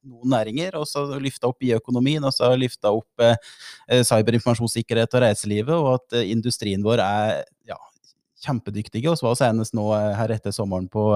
noen 0.05 0.35
næringer, 0.35 0.77
og 0.81 0.87
så 0.89 1.07
løfta 1.21 1.51
opp 1.51 1.61
bioøkonomien, 1.63 2.25
og 2.25 2.35
så 2.35 2.53
løfta 2.59 2.93
opp 2.95 3.25
eh, 3.25 3.37
eh, 3.89 4.05
cyberinformasjonssikkerhet 4.07 5.17
og 5.17 5.27
reiselivet, 5.27 5.75
og 5.75 5.91
at 5.99 6.21
eh, 6.21 6.31
industrien 6.35 6.85
vår 6.85 7.03
er 7.05 7.43
ja, 7.69 7.79
kjempedyktige. 8.45 9.11
Og 9.11 9.19
så 9.19 9.29
var 9.29 9.39
senest 9.41 9.77
nå 9.77 9.87
her 9.95 10.35
etter 10.35 10.55
sommeren 10.55 10.89
på, 10.93 11.07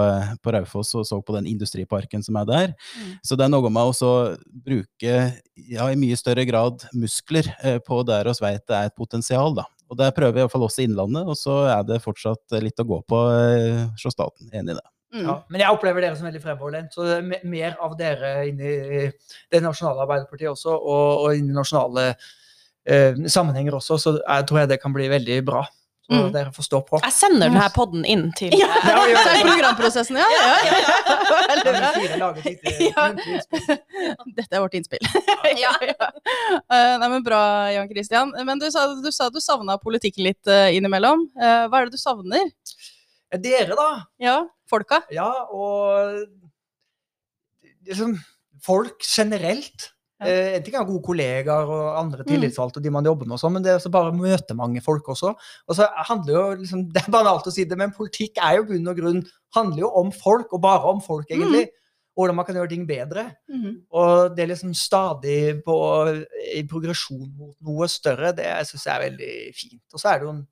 på 0.43 0.55
Raufoss 0.55 0.95
og 0.99 1.07
så 1.09 1.21
på 1.25 1.37
den 1.37 1.49
industriparken 1.51 2.25
som 2.25 2.39
er 2.41 2.49
der. 2.49 2.77
Mm. 2.97 3.17
Så 3.25 3.39
det 3.39 3.47
er 3.47 3.53
noe 3.53 3.73
med 3.73 4.05
å 4.05 4.13
bruke 4.67 5.17
ja, 5.55 5.89
i 5.89 5.99
mye 6.01 6.19
større 6.19 6.47
grad 6.49 6.87
muskler 6.97 7.51
eh, 7.63 7.81
på 7.85 8.03
der 8.09 8.31
vi 8.33 8.39
vet 8.47 8.69
det 8.69 8.79
er 8.79 8.93
et 8.93 8.99
potensial. 8.99 9.57
da. 9.59 9.69
Og 9.89 9.97
Det 9.97 10.13
prøver 10.17 10.37
vi 10.37 10.45
iallfall 10.45 10.67
også 10.67 10.85
i 10.85 10.89
Innlandet, 10.89 11.25
og 11.25 11.37
så 11.39 11.63
er 11.73 11.83
det 11.89 12.03
fortsatt 12.05 12.61
litt 12.61 12.81
å 12.81 12.89
gå 12.89 13.03
på 13.09 13.25
eh, 13.33 13.85
hos 13.89 14.15
staten. 14.15 14.53
Enig 14.53 14.77
i 14.77 14.81
det. 14.81 14.87
Mm. 15.15 15.25
Ja, 15.25 15.35
men 15.49 15.61
jeg 15.63 15.73
opplever 15.73 16.05
dere 16.05 16.17
som 16.19 16.27
veldig 16.29 16.43
fremoverlent. 16.43 16.93
Så 16.93 17.07
det 17.07 17.15
er 17.23 17.47
mer 17.49 17.79
av 17.81 17.95
dere 17.97 18.35
inni 18.51 18.75
det 19.51 19.63
nasjonale 19.65 20.05
Arbeiderpartiet 20.05 20.51
også, 20.53 20.75
og, 20.77 21.25
og 21.25 21.39
inni 21.39 21.55
nasjonale 21.57 22.11
eh, 22.87 23.17
sammenhenger 23.29 23.79
også, 23.81 23.97
så 24.01 24.15
jeg 24.21 24.47
tror 24.51 24.59
jeg 24.65 24.69
det 24.75 24.81
kan 24.83 24.93
bli 24.97 25.09
veldig 25.09 25.43
bra. 25.49 25.65
Så 26.09 26.17
Mm. 26.17 26.31
dere 26.33 26.49
får 26.57 26.65
stå 26.65 26.79
på. 26.89 26.99
Jeg 27.05 27.13
sender 27.13 27.51
denne 27.51 27.67
podden 27.75 28.05
inn 28.09 28.31
til 28.33 28.55
Ja, 28.57 28.65
Ja, 28.81 29.03
gjør 29.05 29.19
så 29.19 29.29
er 29.29 29.35
det. 29.37 29.43
programprosessen, 29.51 30.17
ja. 30.17 30.25
ja, 30.33 30.45
ja. 30.65 30.79
Ja. 32.81 33.09
Dette 34.39 34.57
er 34.57 34.63
vårt 34.63 34.77
innspill. 34.79 35.05
ja. 35.65 35.73
Eh, 35.85 36.95
nei, 37.03 37.09
men 37.13 37.23
Bra, 37.27 37.41
Jan 37.75 37.91
Christian. 37.93 38.33
Men 38.49 38.57
du 38.63 38.71
sa 38.73 38.87
du, 38.95 39.11
sa 39.13 39.29
du 39.33 39.37
savna 39.45 39.77
politikken 39.83 40.25
litt 40.31 40.49
eh, 40.49 40.71
innimellom. 40.79 41.27
Eh, 41.37 41.67
hva 41.69 41.83
er 41.83 41.89
det 41.91 41.99
du 41.99 42.01
savner? 42.01 42.49
Dere, 43.45 43.77
da? 43.77 43.89
Ja, 44.25 44.39
folka? 44.71 45.03
Ja, 45.15 45.29
og 45.53 46.25
liksom 47.89 48.19
folk 48.65 49.05
generelt. 49.07 49.93
Ja. 50.19 50.27
Eh, 50.27 50.57
en 50.57 50.65
ting 50.67 50.75
er 50.75 50.87
gode 50.87 51.05
kollegaer 51.07 51.69
og 51.71 51.99
andre 52.01 52.25
Mm. 52.25 52.31
tillitsvalgte, 52.33 52.81
og 52.81 52.83
de 52.83 52.91
man 52.91 53.05
jobber 53.07 53.27
med, 53.27 53.37
og 53.37 53.41
sånn, 53.41 53.53
men 53.55 53.63
det 53.63 53.71
er 53.71 53.79
også 53.79 53.91
bare 53.95 54.11
å 54.11 54.17
møte 54.19 54.55
mange 54.59 54.81
folk 54.83 55.07
også. 55.07 55.31
Og 55.69 55.77
så 55.77 55.87
handler 56.09 56.33
jo 56.35 56.55
liksom, 56.63 56.89
Det 56.93 57.05
er 57.05 57.11
banalt 57.13 57.47
å 57.47 57.53
si 57.55 57.65
det, 57.65 57.79
men 57.79 57.93
politikk 57.95 58.41
er 58.43 58.57
jo 58.57 58.65
bunn 58.65 58.89
og 58.89 58.97
grunn 58.99 59.21
handler 59.55 59.85
jo 59.85 59.91
om 59.95 60.11
folk, 60.11 60.53
og 60.53 60.61
bare 60.61 60.91
om 60.91 61.01
folk, 61.01 61.29
egentlig. 61.31 61.69
Hvordan 62.19 62.35
man 62.35 62.45
kan 62.45 62.57
gjøre 62.57 62.69
ting 62.69 62.85
bedre. 62.85 63.37
Mm. 63.49 63.77
Og 63.95 64.35
det 64.35 64.43
er 64.43 64.49
liksom 64.51 64.75
stadig 64.75 65.63
på, 65.63 65.75
i 66.51 66.65
progresjon 66.67 67.29
mot 67.39 67.55
noe 67.63 67.87
større, 67.87 68.33
det 68.35 68.49
syns 68.67 68.89
jeg 68.89 68.95
er 68.97 69.05
veldig 69.05 69.35
fint. 69.55 69.85
Og 69.95 70.01
så 70.03 70.09
er 70.11 70.19
det 70.19 70.27
jo 70.27 70.33
en, 70.35 70.43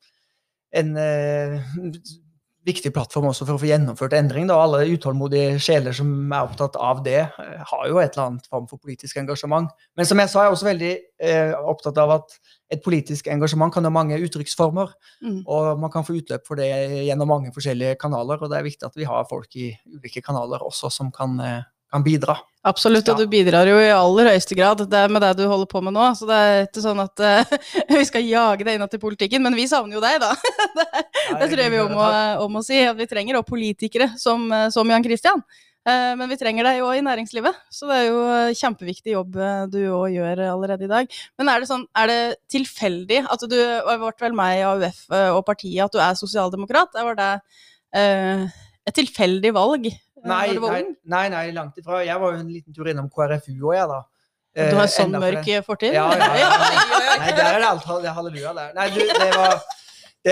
en 0.79 0.97
eh, 0.97 1.59
viktig 2.67 2.91
plattform 2.95 3.29
også 3.31 3.47
for 3.47 3.57
å 3.57 3.63
få 3.63 3.69
gjennomført 3.69 4.17
endring. 4.19 4.49
Da. 4.51 4.59
Alle 4.59 4.85
utålmodige 4.91 5.61
sjeler 5.63 5.95
som 5.97 6.11
er 6.27 6.49
opptatt 6.49 6.77
av 6.83 7.03
det, 7.05 7.21
eh, 7.23 7.63
har 7.71 7.89
jo 7.89 8.01
et 8.03 8.17
eller 8.17 8.27
annet 8.27 8.47
form 8.51 8.67
for 8.67 8.79
politisk 8.83 9.17
engasjement. 9.23 9.71
Men 9.97 10.07
som 10.07 10.19
jeg 10.19 10.29
sa, 10.29 10.43
jeg 10.43 10.51
er 10.51 10.57
også 10.57 10.71
veldig 10.71 10.93
eh, 11.21 11.53
opptatt 11.55 11.99
av 12.03 12.11
at 12.19 12.39
et 12.71 12.83
politisk 12.83 13.29
engasjement 13.31 13.73
kan 13.73 13.87
ha 13.87 13.91
mange 13.91 14.19
uttrykksformer. 14.19 14.93
Mm. 15.23 15.45
Og 15.47 15.79
man 15.79 15.93
kan 15.95 16.05
få 16.05 16.19
utløp 16.19 16.47
for 16.47 16.59
det 16.59 16.69
gjennom 17.07 17.31
mange 17.31 17.55
forskjellige 17.55 17.99
kanaler. 18.03 18.43
Og 18.43 18.51
det 18.51 18.59
er 18.59 18.67
viktig 18.67 18.89
at 18.89 18.99
vi 18.99 19.07
har 19.07 19.29
folk 19.31 19.55
i 19.57 19.71
ulike 19.87 20.25
kanaler 20.25 20.65
også 20.67 20.91
som 20.91 21.13
kan, 21.15 21.39
eh, 21.41 21.63
kan 21.93 22.05
bidra. 22.05 22.37
Absolutt, 22.67 23.07
og 23.13 23.21
du 23.21 23.29
bidrar 23.31 23.69
jo 23.71 23.77
i 23.79 23.93
aller 23.95 24.33
høyeste 24.33 24.57
grad 24.59 24.81
det 24.91 25.03
med 25.13 25.23
det 25.23 25.37
du 25.39 25.45
holder 25.47 25.69
på 25.71 25.83
med 25.87 25.95
nå. 25.95 26.07
Så 26.19 26.27
det 26.27 26.39
er 26.39 26.65
ikke 26.65 26.83
sånn 26.83 27.03
at 27.05 27.23
uh, 27.23 27.53
vi 27.95 28.07
skal 28.09 28.27
jage 28.27 28.67
deg 28.67 28.75
inn 28.75 28.89
til 28.91 29.03
politikken, 29.03 29.45
men 29.45 29.55
vi 29.55 29.69
savner 29.71 29.99
jo 29.99 30.03
deg, 30.03 30.19
da. 30.23 30.33
Det 31.41 31.47
tror 31.51 31.63
jeg 31.63 31.73
vi 31.75 31.85
om 31.85 31.95
å, 31.95 32.09
om 32.43 32.59
å 32.59 32.65
si. 32.67 32.81
At 32.83 32.99
vi 32.99 33.07
trenger 33.11 33.39
òg 33.39 33.47
politikere 33.47 34.13
som, 34.19 34.49
eh, 34.55 34.69
som 34.75 34.91
Jan 34.91 35.07
Christian. 35.07 35.43
Uh, 35.87 36.19
Men 36.19 36.27
vi 36.33 36.39
trenger 36.41 36.67
deg 36.67 36.81
jo 36.81 36.91
i 36.91 37.03
næringslivet, 37.07 37.59
så 37.71 37.87
det 37.87 37.97
er 38.01 38.07
jo 38.09 38.23
eh, 38.27 38.57
kjempeviktig 38.59 39.13
jobb 39.13 39.37
eh, 39.39 39.69
du 39.71 39.79
òg 39.95 40.17
gjør 40.17 40.43
allerede 40.49 40.89
i 40.89 40.91
dag. 40.91 41.19
Men 41.39 41.51
er 41.53 41.63
det 41.63 41.69
sånn, 41.71 41.85
er 41.95 42.11
det 42.11 42.19
tilfeldig 42.51 43.21
at 43.23 43.45
du 43.47 43.55
har 43.87 44.01
vært 44.03 44.25
vel 44.25 44.35
med 44.35 44.57
i 44.59 44.65
AUF 44.67 45.05
eh, 45.15 45.29
og 45.31 45.45
partiet 45.47 45.85
at 45.87 45.95
du 45.95 46.03
er 46.03 46.19
sosialdemokrat? 46.19 46.99
Var 47.07 47.21
det 47.21 47.31
uh, 47.95 48.59
et 48.83 48.99
tilfeldig 48.99 49.55
valg? 49.55 49.87
Nei, 50.31 50.47
når 50.49 50.55
du 50.59 50.61
var 50.67 50.73
nei, 50.77 50.83
ung? 50.85 50.93
nei, 51.15 51.25
nei, 51.33 51.47
langt 51.57 51.79
ifra. 51.81 52.03
Jeg 52.07 52.21
var 52.23 52.35
jo 52.37 52.43
en 52.45 52.53
liten 52.53 52.75
tur 52.77 52.91
innom 52.93 53.09
KrFU 53.13 53.55
òg, 53.57 53.75
jeg, 53.77 53.89
da. 53.95 54.03
Du 54.57 54.77
har 54.79 54.87
Eh, 54.87 54.93
sånn 54.93 55.13
mørk 55.13 55.49
fortid? 55.67 55.93
Ja, 55.99 56.07
ja, 56.17 56.29
ja. 56.41 56.51
Nei, 57.21 57.33
der 57.37 57.51
er 57.55 57.59
det 57.61 57.69
alt 57.69 57.85
halleluja 58.17 58.55
der. 58.57 58.71
Nei, 58.79 58.87
du, 58.95 59.01
det 59.05 59.31
var, 59.37 59.59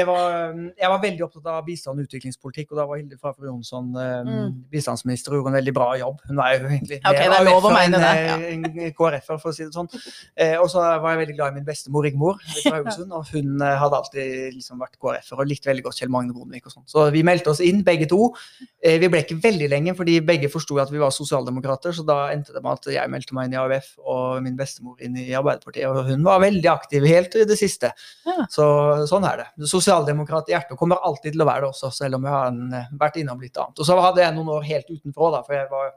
var 0.08 0.50
um, 0.50 0.64
Jeg 0.74 0.90
var 0.90 1.02
veldig 1.02 1.24
opptatt 1.28 1.46
av 1.54 1.64
bistand 1.64 2.00
og 2.00 2.08
utviklingspolitikk, 2.08 2.72
og 2.72 2.80
da 2.80 2.86
var 2.90 2.98
Hilde 2.98 3.18
Frafjord 3.20 3.50
Jonsson 3.52 3.92
um, 3.94 4.34
Mm. 4.34 4.52
bistandsminister 4.72 5.32
og 5.32 5.40
gjorde 5.40 5.52
en 5.52 5.58
veldig 5.58 5.74
bra 5.76 5.86
jobb. 5.98 6.20
Hun 6.28 6.38
var 6.40 6.54
jo 6.54 6.68
egentlig 6.68 6.98
okay, 7.00 7.14
det 7.14 7.24
er 7.26 7.44
mer 7.44 7.46
lov 7.48 7.66
å 7.68 7.72
mene 7.74 8.00
det, 8.02 8.12
ja. 8.24 8.36
eh, 8.36 8.54
en 8.54 8.94
KrF-er, 8.96 9.40
for 9.40 9.50
å 9.50 9.54
si 9.54 9.64
det 9.64 9.74
sånn. 9.74 9.88
Eh, 10.36 10.54
og 10.60 10.68
så 10.72 10.82
var 10.82 11.14
jeg 11.14 11.20
veldig 11.22 11.36
glad 11.38 11.52
i 11.52 11.58
min 11.58 11.66
bestemor 11.66 12.06
Rigmor 12.06 12.40
fra 12.60 12.74
Haugesund, 12.78 13.12
og 13.18 13.30
hun 13.32 13.62
eh, 13.64 13.76
hadde 13.80 14.00
alltid 14.00 14.56
liksom 14.56 14.82
vært 14.82 14.98
KrF-er 14.98 15.42
og 15.42 15.50
likte 15.50 15.70
veldig 15.70 15.86
godt 15.86 16.00
Kjell 16.00 16.12
Magne 16.14 16.34
Bondevik 16.36 16.68
og 16.70 16.76
sånn. 16.76 16.86
Så 16.90 17.06
vi 17.14 17.24
meldte 17.26 17.52
oss 17.54 17.62
inn, 17.64 17.82
begge 17.86 18.08
to. 18.10 18.30
Eh, 18.82 18.98
vi 19.02 19.10
ble 19.12 19.22
ikke 19.24 19.38
veldig 19.44 19.70
lenge, 19.72 19.96
fordi 19.98 20.18
begge 20.24 20.50
forsto 20.52 20.78
at 20.82 20.92
vi 20.92 21.02
var 21.02 21.14
sosialdemokrater, 21.14 21.94
så 21.96 22.06
da 22.06 22.18
endte 22.34 22.54
det 22.56 22.64
med 22.64 22.80
at 22.80 22.90
jeg 22.96 23.12
meldte 23.12 23.36
meg 23.36 23.48
inn 23.50 23.56
i 23.56 23.60
AUF 23.62 23.92
og 24.02 24.42
min 24.44 24.58
bestemor 24.58 25.00
inn 25.04 25.18
i 25.20 25.30
Arbeiderpartiet, 25.36 25.88
og 25.90 26.10
hun 26.10 26.24
var 26.26 26.42
veldig 26.44 26.70
aktiv 26.72 27.06
helt 27.08 27.36
i 27.38 27.46
det 27.48 27.58
siste. 27.60 27.92
Ja. 28.26 28.48
Så 28.52 28.66
sånn 29.10 29.26
er 29.28 29.44
det. 29.44 29.48
Sosialdemokrat 29.84 30.48
i 30.48 30.54
hjertet 30.54 30.74
og 30.74 30.80
kommer 30.80 31.02
alltid 31.04 31.34
til 31.34 31.44
å 31.44 31.46
være 31.48 31.66
det 31.66 31.70
også, 31.70 31.90
selv 31.92 32.18
om 32.18 32.24
jeg 32.26 32.32
har 32.34 32.58
eh, 32.80 32.90
vært 33.00 33.18
innom 33.20 33.40
litt 33.44 33.56
annet. 33.60 33.80
Og 33.80 33.88
så 33.88 33.96
hadde 34.00 34.22
jeg 34.24 34.36
noen 34.36 34.52
år 34.56 34.64
helt 34.68 34.88
utenfor, 34.90 35.34
da, 35.34 35.42
for 35.46 35.56
jeg 35.58 35.68
var 35.72 35.92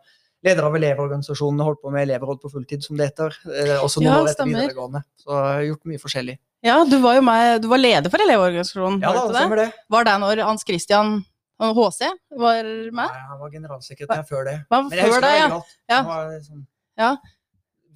leder 0.46 0.68
av 0.68 0.76
elevorganisasjonen 0.78 1.64
og 1.64 1.70
holdt 1.72 1.82
på 1.86 1.94
med 1.94 2.06
elevråd 2.06 2.42
på 2.44 2.52
fulltid, 2.54 2.84
som 2.86 3.00
det 3.00 3.10
heter. 3.10 3.38
Eh, 3.48 3.74
også 3.80 4.04
noen 4.04 4.12
Ja, 4.12 4.20
år 4.22 4.30
etter 4.34 4.52
videregående. 4.52 5.02
Så 5.24 5.32
jeg 5.32 5.56
har 5.56 5.66
gjort 5.72 5.90
mye 5.94 6.04
forskjellig. 6.04 6.38
Ja, 6.66 6.76
du 6.90 6.98
var 7.02 7.18
jo 7.18 7.24
med, 7.26 7.62
du 7.64 7.68
var 7.72 7.82
leder 7.82 8.12
for 8.14 8.24
Elevorganisasjonen, 8.24 9.02
Ja 9.06 9.14
da, 9.14 9.26
det 9.30 9.40
stemmer 9.40 9.62
det. 9.62 9.68
Var 9.94 10.08
det 10.08 10.16
når 10.24 10.44
Hans 10.48 10.66
Christian 10.68 11.18
HC 11.62 12.02
var 12.38 12.64
med? 12.68 12.92
Nei, 12.98 13.26
han 13.32 13.40
var 13.42 13.54
generalsekretær 13.54 14.26
før 14.30 14.46
det. 14.50 14.56
Men 14.74 14.92
jeg 14.94 15.10
husker 15.10 15.26
det, 15.26 15.34
ja. 15.34 15.48
veldig 15.48 15.58
godt. 15.58 15.76
Ja. 15.90 15.98
Han 16.02 16.12
var 16.12 16.32
liksom, 16.36 16.66
Ja. 16.98 17.12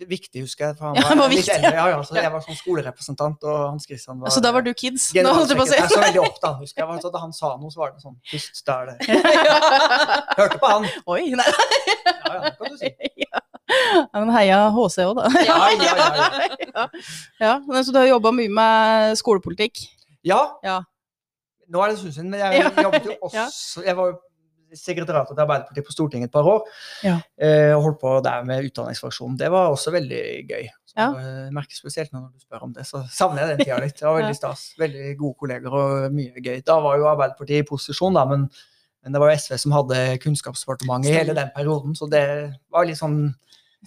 Viktig, 0.10 0.42
husker 0.42 0.66
jeg. 0.72 0.76
For 0.80 0.88
han 0.88 0.96
Ja, 0.98 1.04
var, 1.10 1.16
var 1.22 1.30
litt 1.34 1.50
eldre. 1.54 1.72
Ja, 1.78 1.86
ja, 1.92 1.98
så 2.08 2.16
jeg 2.18 2.32
var 2.34 2.42
sånn 2.46 2.58
skolerepresentant, 2.58 3.44
og 3.46 3.58
Hans 3.74 3.86
Christian 3.90 4.20
var 4.22 4.34
Så 4.34 4.42
da 4.42 4.52
var 4.56 4.66
du 4.66 4.72
kids? 4.74 5.10
Nå 5.14 5.34
holdt 5.36 5.52
jeg 5.54 5.60
på 5.60 5.66
å 5.66 5.70
si. 5.70 5.78
Jeg 5.78 5.92
Så 5.94 6.00
veldig 6.02 6.22
opp 6.24 6.40
da. 6.42 6.52
husker 6.62 6.84
jeg. 6.84 7.02
Så 7.04 7.12
da 7.14 7.22
han 7.22 7.34
sa 7.38 7.52
noe, 7.62 7.72
så 7.74 7.84
var 7.84 7.92
det 7.94 8.02
sånn 8.04 8.18
Pust, 8.32 8.64
da 8.66 8.80
er 8.82 8.92
det 8.92 9.22
Hørte 10.40 10.58
på 10.62 10.72
han. 10.72 10.88
Oi, 11.06 11.22
nei. 11.38 11.48
Ja, 11.48 12.34
ja, 12.34 12.40
det 12.48 12.56
kan 12.58 12.72
du 12.74 12.78
si. 12.82 12.94
Ja. 13.72 14.20
Men 14.20 14.34
heia 14.36 14.58
HC 14.76 14.98
òg, 15.06 15.14
da. 15.22 15.30
Ja, 15.48 15.58
ja, 15.80 15.94
ja, 15.96 16.26
ja. 16.76 16.88
ja. 17.46 17.54
Så 17.86 17.94
du 17.94 18.00
har 18.02 18.10
jobba 18.10 18.34
mye 18.36 18.52
med 18.52 19.14
skolepolitikk? 19.22 19.86
Ja. 20.28 20.42
Ja. 20.66 20.82
Nå 21.72 21.80
er 21.80 21.94
det 21.94 21.96
en 21.96 22.02
stund 22.02 22.18
siden, 22.18 22.34
men 22.34 22.42
jeg 22.44 22.68
jobbet 22.84 23.06
jo 23.08 23.16
også 23.30 23.86
Jeg 23.86 23.96
var 23.96 24.10
jo 24.12 24.18
sekretariatet 24.80 25.36
til 25.36 25.44
Arbeiderpartiet 25.44 25.86
på 25.88 25.92
Stortinget 25.96 26.30
et 26.30 26.34
par 26.36 26.48
år. 26.48 26.62
Ja. 27.04 27.18
eh, 27.38 27.74
Og 27.76 27.84
holdt 27.84 28.00
på 28.02 28.14
der 28.24 28.44
med 28.48 28.66
utdanningsfraksjonen. 28.70 29.38
Det 29.38 29.50
var 29.52 29.70
også 29.74 29.92
veldig 29.92 30.24
gøy. 30.50 30.68
Så 30.92 30.94
Ja. 30.98 31.10
jeg 31.16 31.54
merker 31.54 31.76
spesielt 31.76 32.12
når 32.12 32.32
du 32.34 32.40
spør 32.40 32.64
om 32.64 32.74
det, 32.74 32.86
så 32.88 33.04
savner 33.10 33.46
jeg 33.48 33.58
den 33.58 33.66
tida 33.66 33.80
litt. 33.80 33.96
Det 34.00 34.08
var 34.08 34.20
veldig 34.22 34.36
stas. 34.36 34.74
Veldig 34.80 35.18
gode 35.18 35.36
kolleger 35.40 35.72
og 35.72 36.12
mye 36.14 36.34
gøy. 36.44 36.62
Da 36.66 36.80
var 36.82 36.98
jo 36.98 37.08
Arbeiderpartiet 37.08 37.64
i 37.64 37.68
posisjon, 37.70 38.14
da, 38.14 38.26
men, 38.26 38.50
men 39.04 39.14
det 39.14 39.20
var 39.22 39.32
jo 39.32 39.38
SV 39.38 39.58
som 39.58 39.72
hadde 39.72 40.18
Kunnskapsdepartementet 40.24 41.10
i 41.12 41.16
hele 41.16 41.34
den 41.38 41.50
perioden, 41.56 41.96
så 41.96 42.10
det 42.12 42.26
var 42.72 42.86
litt 42.86 42.98
sånn 43.00 43.34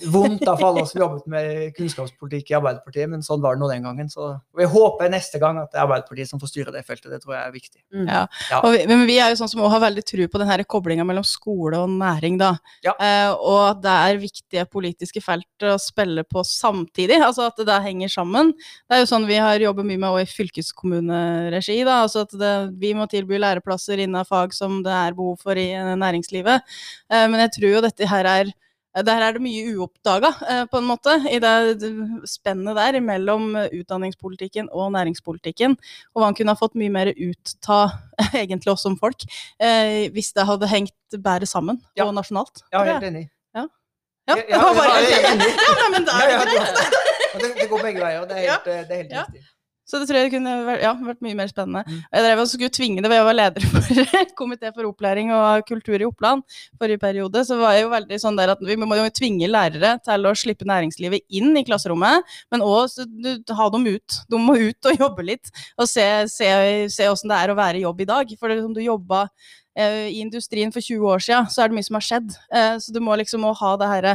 vondt 0.03 0.43
av 0.51 0.59
alle 0.65 0.83
oss 0.83 0.91
som 0.91 1.01
jobbet 1.05 1.27
med 1.31 1.75
kunnskapspolitikk 1.77 2.51
i 2.51 2.57
Arbeiderpartiet, 2.59 3.07
men 3.11 3.23
sånn 3.23 3.43
var 3.43 3.55
det 3.55 3.63
nå 3.63 3.69
den 3.71 3.85
gangen. 3.87 4.09
Så 4.11 4.33
vi 4.59 4.67
håper 4.67 5.13
neste 5.13 5.39
gang 5.43 5.61
at 5.61 5.71
det 5.71 5.79
er 5.79 5.85
Arbeiderpartiet 5.85 6.31
som 6.31 6.41
får 6.43 6.51
styre 6.51 6.75
det 6.75 6.83
feltet. 6.87 7.13
Det 7.13 7.21
tror 7.23 7.37
jeg 7.37 7.43
er 7.45 7.55
viktig. 7.55 7.81
Ja. 8.01 8.25
Ja. 8.51 8.59
Og 8.61 8.75
vi, 8.75 8.81
men 8.91 9.05
vi 9.07 9.21
er 9.23 9.31
jo 9.31 9.39
sånn 9.39 9.53
som 9.53 9.63
også 9.63 9.77
har 9.77 9.85
veldig 9.87 10.05
tro 10.11 10.27
på 10.33 10.41
den 10.43 10.51
her 10.51 10.65
koblinga 10.67 11.07
mellom 11.07 11.27
skole 11.29 11.85
og 11.85 11.93
næring, 11.95 12.41
da. 12.43 12.51
Ja. 12.87 12.97
Eh, 12.99 13.31
og 13.37 13.61
at 13.69 13.85
det 13.85 13.95
er 14.09 14.21
viktige 14.25 14.67
politiske 14.73 15.23
felt 15.23 15.69
å 15.69 15.77
spille 15.83 16.27
på 16.27 16.43
samtidig, 16.49 17.21
altså 17.23 17.47
at 17.47 17.63
det 17.63 17.69
da 17.71 17.79
henger 17.85 18.11
sammen. 18.17 18.51
Det 18.89 18.99
er 18.99 19.05
jo 19.05 19.13
sånn 19.13 19.29
vi 19.31 19.39
har 19.39 19.63
jobbet 19.63 19.89
mye 19.93 20.03
med 20.03 20.11
òg 20.11 20.25
i 20.25 20.33
fylkeskommuneregi, 20.33 21.79
da. 21.87 22.03
Altså 22.09 22.27
at 22.27 22.35
det, 22.41 22.53
vi 22.83 22.97
må 22.99 23.07
tilby 23.11 23.39
læreplasser 23.39 24.03
innen 24.03 24.27
fag 24.27 24.57
som 24.57 24.83
det 24.83 24.99
er 25.05 25.15
behov 25.15 25.39
for 25.47 25.55
i 25.61 25.71
eh, 25.79 25.95
næringslivet. 26.03 26.77
Eh, 27.15 27.27
men 27.31 27.47
jeg 27.47 27.57
tror 27.61 27.77
jo 27.77 27.87
dette 27.87 28.11
her 28.11 28.33
er 28.35 28.55
der 29.03 29.23
er 29.27 29.33
det 29.35 29.43
mye 29.43 29.75
uoppdaga, 29.75 30.31
eh, 30.49 30.65
på 30.71 30.79
en 30.79 30.87
måte, 30.87 31.17
i 31.27 31.39
det 31.43 31.83
spennet 32.31 32.77
der 32.79 33.01
mellom 33.03 33.57
eh, 33.59 33.69
utdanningspolitikken 33.81 34.69
og 34.71 34.93
næringspolitikken. 34.95 35.75
Og 36.15 36.23
man 36.23 36.35
kunne 36.39 36.55
ha 36.55 36.61
fått 36.61 36.77
mye 36.79 36.93
mer 36.95 37.11
ut 37.11 37.55
av 37.69 37.91
egentlig 38.35 38.71
oss 38.71 38.83
som 38.87 38.95
folk, 39.01 39.27
eh, 39.59 40.07
hvis 40.15 40.31
det 40.37 40.47
hadde 40.47 40.69
hengt 40.71 40.95
bedre 41.19 41.47
sammen 41.51 41.81
Ja. 41.99 42.07
og 42.07 42.15
nasjonalt. 42.15 42.63
Ja, 42.73 42.85
helt 42.85 43.03
enig. 43.11 43.29
Ja, 43.55 43.67
Ja, 44.29 44.37
ja, 44.37 44.45
ja, 44.49 44.59
ja, 44.59 44.85
ja, 44.85 45.19
ja, 45.21 45.33
er. 45.35 45.57
Ja, 45.83 45.89
men 45.93 46.05
da 46.07 46.13
Ja, 46.13 46.25
er 46.25 46.31
ja, 46.31 46.39
det 46.39 46.47
du 46.47 46.57
greit. 46.57 46.79
ja, 46.79 47.03
ja, 47.35 47.39
det, 47.43 47.49
det 47.59 47.69
går 47.69 47.83
begge 47.83 48.01
veier. 48.01 48.23
Det 48.31 48.37
er 48.39 48.47
helt, 48.47 48.65
det 48.65 48.75
er 48.79 48.97
helt 49.03 49.11
Ja. 49.13 49.25
riktig. 49.27 49.43
Så 49.95 50.01
det 50.03 50.09
tror 50.11 50.17
jeg 50.19 50.33
kunne 50.33 50.53
vært, 50.67 50.81
ja, 50.83 50.91
vært 51.07 51.21
mye 51.23 51.37
mer 51.39 51.47
spennende. 51.47 51.85
Mm. 51.87 51.99
Jeg 52.03 52.25
drev 52.25 52.41
og 52.43 52.49
skulle 52.51 52.75
tvinge 52.75 53.03
det 53.05 53.11
ved 53.13 53.21
jeg 53.21 53.27
var 53.29 53.37
leder 53.39 53.67
for 53.71 54.01
komité 54.41 54.73
for 54.75 54.89
opplæring 54.89 55.31
og 55.31 55.63
kultur 55.69 56.03
i 56.03 56.09
Oppland 56.09 56.43
forrige 56.81 56.99
periode. 56.99 57.45
Så 57.47 57.61
var 57.61 57.77
jeg 57.77 57.85
jo 57.85 57.93
veldig 57.93 58.19
sånn 58.25 58.41
der 58.41 58.57
at 58.57 58.65
vi 58.67 58.75
må 58.81 58.99
jo 58.99 59.07
tvinge 59.15 59.47
lærere 59.47 59.95
til 60.03 60.27
å 60.27 60.35
slippe 60.35 60.67
næringslivet 60.67 61.23
inn 61.39 61.55
i 61.55 61.63
klasserommet, 61.69 62.27
men 62.51 62.67
òg 62.67 62.91
ha 63.55 63.69
dem 63.77 63.87
ut. 63.87 64.19
De 64.27 64.41
må 64.43 64.59
ut 64.59 64.91
og 64.91 65.05
jobbe 65.07 65.29
litt 65.31 65.55
og 65.79 65.87
se, 65.87 66.07
se, 66.33 66.49
se 66.91 67.11
åssen 67.11 67.31
det 67.31 67.39
er 67.39 67.55
å 67.55 67.59
være 67.59 67.79
i 67.79 67.87
jobb 67.87 68.03
i 68.03 68.11
dag. 68.11 68.35
For 68.41 68.51
det, 68.51 68.65
som 68.65 68.75
du 68.75 68.83
jobba 68.83 69.29
eh, 69.29 69.55
i 69.75 70.21
industrien 70.23 70.73
for 70.75 70.85
20 70.85 71.09
år 71.11 71.23
siden, 71.25 71.49
så 71.51 71.65
er 71.65 71.71
det 71.71 71.79
mye 71.79 71.87
som 71.87 71.99
har 71.99 72.05
skjedd. 72.07 72.35
Eh, 72.55 72.75
så 72.83 72.95
du 72.95 73.01
må 73.03 73.17
liksom 73.19 73.47
ha 73.49 73.71
det 73.81 73.89
her, 73.91 74.09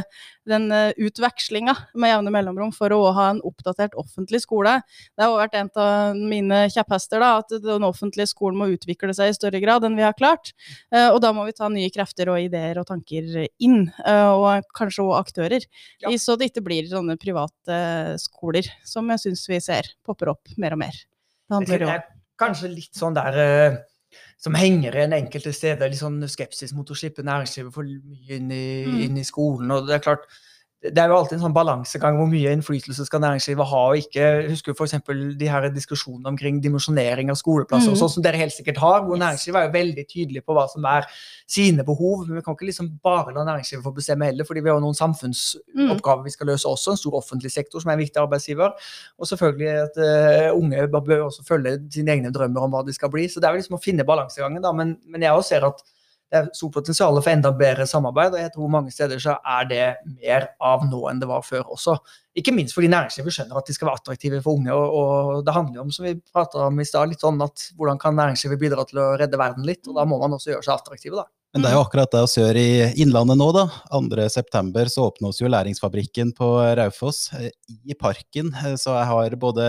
den 0.48 0.70
uh, 0.72 0.90
utvekslinga 0.98 1.74
med 2.00 2.10
jevne 2.10 2.32
mellomrom 2.34 2.72
for 2.74 2.92
å 2.94 3.00
ha 3.14 3.26
en 3.34 3.42
oppdatert 3.46 3.94
offentlig 4.00 4.40
skole. 4.42 4.78
Det 5.14 5.26
har 5.26 5.36
vært 5.36 5.58
en 5.60 5.70
av 5.78 6.16
mine 6.16 6.62
kjepphester, 6.72 7.22
da, 7.22 7.32
at 7.42 7.54
den 7.62 7.86
offentlige 7.86 8.30
skolen 8.32 8.58
må 8.60 8.70
utvikle 8.74 9.14
seg 9.16 9.30
i 9.30 9.36
større 9.36 9.60
grad 9.62 9.84
enn 9.86 9.98
vi 9.98 10.06
har 10.06 10.16
klart. 10.16 10.54
Eh, 10.94 11.08
og 11.10 11.20
da 11.24 11.32
må 11.36 11.44
vi 11.48 11.56
ta 11.56 11.68
nye 11.72 11.92
krefter 11.92 12.32
og 12.32 12.40
ideer 12.42 12.80
og 12.80 12.88
tanker 12.88 13.44
inn, 13.62 13.84
eh, 14.04 14.30
og 14.30 14.66
kanskje 14.76 15.04
også 15.04 15.20
aktører. 15.20 15.68
Ja. 16.02 16.14
Så 16.20 16.38
det 16.40 16.50
ikke 16.50 16.64
blir 16.66 16.88
sånne 16.90 17.18
private 17.20 18.16
skoler 18.20 18.66
som 18.86 19.08
jeg 19.12 19.26
syns 19.26 19.46
vi 19.50 19.60
ser 19.62 19.92
popper 20.06 20.34
opp 20.34 20.56
mer 20.60 20.76
og 20.76 20.82
mer. 20.82 20.96
Det 21.50 21.56
handler 21.58 21.84
jo 21.84 21.92
om 21.92 22.08
kanskje 22.40 22.72
litt 22.72 22.96
sånn 22.96 23.16
der 23.16 23.38
eh, 23.40 23.78
som 24.40 24.54
henger 24.56 24.96
igjen 24.96 25.12
enkelte 25.12 25.52
steder, 25.52 25.90
litt 25.92 26.00
sånn 26.00 26.20
skepsis 26.28 26.72
mot 26.72 26.88
å 26.88 26.96
slippe 26.96 27.22
næringslivet 27.26 27.74
for 27.74 27.84
mye 27.84 28.38
inn 28.38 28.50
i, 28.50 28.84
Mm. 28.86 29.00
inn 29.04 29.18
i 29.20 29.24
skolen. 29.28 29.70
og 29.70 29.86
det 29.86 29.98
er 29.98 30.04
klart 30.06 30.24
det 30.82 30.96
er 30.96 31.10
jo 31.12 31.16
alltid 31.18 31.34
en 31.36 31.42
sånn 31.42 31.52
balansegang 31.52 32.16
hvor 32.16 32.28
mye 32.30 32.54
innflytelse 32.56 33.04
skal 33.04 33.20
næringslivet 33.20 33.66
ha 33.68 33.80
og 33.90 33.98
ikke. 34.00 34.20
Jeg 34.20 34.46
husker 34.54 34.72
f.eks. 34.72 34.94
de 35.36 35.48
her 35.52 35.66
diskusjonene 35.74 36.30
omkring 36.32 36.62
dimensjonering 36.64 37.28
av 37.28 37.36
skoleplasser, 37.36 37.90
og 37.92 37.98
Mm. 37.98 38.00
sånn 38.00 38.12
som 38.14 38.22
dere 38.24 38.40
helt 38.40 38.54
sikkert 38.56 38.78
har, 38.80 39.02
hvor 39.04 39.18
Yes. 39.18 39.20
næringslivet 39.20 39.58
er 39.60 39.66
jo 39.68 39.74
veldig 39.76 40.04
tydelig 40.08 40.42
på 40.46 40.54
hva 40.56 40.64
som 40.72 40.84
er 40.88 41.04
sine 41.46 41.84
behov. 41.84 42.26
Men 42.26 42.36
vi 42.36 42.42
kan 42.42 42.54
ikke 42.56 42.66
liksom 42.70 42.88
bare 43.04 43.34
la 43.34 43.44
næringslivet 43.44 43.84
få 43.84 43.92
bestemme 43.94 44.24
heller, 44.24 44.44
fordi 44.44 44.60
vi 44.64 44.70
har 44.70 44.80
noen 44.80 44.96
samfunnsoppgaver 44.96 46.24
vi 46.24 46.30
skal 46.30 46.46
løse 46.46 46.64
også. 46.64 46.90
En 46.92 46.96
stor 46.96 47.12
offentlig 47.20 47.52
sektor 47.52 47.80
som 47.80 47.90
er 47.90 47.98
en 47.98 48.04
viktig 48.06 48.16
arbeidsgiver. 48.16 48.72
Og 49.20 49.26
selvfølgelig 49.26 49.70
at 49.84 49.96
uh, 50.00 50.56
unge 50.56 50.88
bør 50.88 51.26
også 51.28 51.44
følge 51.44 51.76
sine 51.92 52.08
egne 52.16 52.32
drømmer 52.32 52.62
om 52.62 52.70
hva 52.72 52.86
de 52.86 52.92
skal 52.92 53.10
bli. 53.10 53.28
Så 53.28 53.40
det 53.40 53.48
er 53.48 53.52
jo 53.52 53.60
liksom 53.60 53.76
å 53.76 53.82
finne 53.84 54.04
balansegangen, 54.08 54.62
da. 54.62 54.72
Men, 54.72 54.96
men 55.06 55.20
jeg 55.20 55.30
også 55.32 55.48
ser 55.48 55.66
at 55.66 55.82
det 56.30 56.38
er 56.38 56.50
stort 56.54 56.76
potensial 56.76 57.16
for 57.18 57.30
enda 57.32 57.50
bedre 57.58 57.86
samarbeid, 57.90 58.36
og 58.36 58.42
jeg 58.44 58.52
tror 58.54 58.70
mange 58.70 58.92
steder 58.94 59.18
så 59.22 59.34
er 59.56 59.66
det 59.70 59.86
mer 60.06 60.46
av 60.62 60.84
nå 60.86 61.00
enn 61.10 61.22
det 61.22 61.28
var 61.30 61.42
før 61.42 61.72
også. 61.74 61.96
Ikke 62.38 62.54
minst 62.54 62.76
fordi 62.76 62.90
næringslivet 62.92 63.34
skjønner 63.34 63.58
at 63.58 63.66
de 63.66 63.74
skal 63.74 63.90
være 63.90 64.00
attraktive 64.00 64.38
for 64.44 64.60
unge, 64.60 64.76
og, 64.76 64.94
og 65.00 65.42
det 65.46 65.56
handler 65.56 65.80
jo 65.80 65.84
om, 65.88 65.90
som 65.94 66.06
vi 66.06 66.14
prata 66.20 66.68
om 66.68 66.78
i 66.78 66.86
stad, 66.86 67.10
litt 67.10 67.24
sånn 67.24 67.42
at 67.42 67.66
hvordan 67.74 67.98
kan 68.02 68.14
næringslivet 68.18 68.62
bidra 68.62 68.86
til 68.86 69.02
å 69.02 69.10
redde 69.18 69.40
verden 69.40 69.66
litt, 69.66 69.82
og 69.90 69.98
da 69.98 70.06
må 70.06 70.20
man 70.22 70.38
også 70.38 70.54
gjøre 70.54 70.66
seg 70.68 70.76
attraktive, 70.76 71.18
da. 71.18 71.26
Men 71.50 71.64
det 71.64 71.72
er 71.72 71.74
jo 71.74 71.82
akkurat 71.82 72.12
det 72.14 72.20
vi 72.22 72.42
gjør 72.44 72.58
i 72.60 72.68
Innlandet 73.02 73.38
nå, 73.40 73.48
da. 73.56 73.64
2.9. 73.90 74.84
så 74.94 75.08
åpnes 75.08 75.40
jo 75.40 75.50
Læringsfabrikken 75.50 76.30
på 76.38 76.52
Raufoss. 76.78 77.24
I 77.66 77.96
parken 77.98 78.52
eh, 78.54 78.76
så 78.78 78.94
jeg 78.94 79.08
har 79.10 79.34
både 79.42 79.66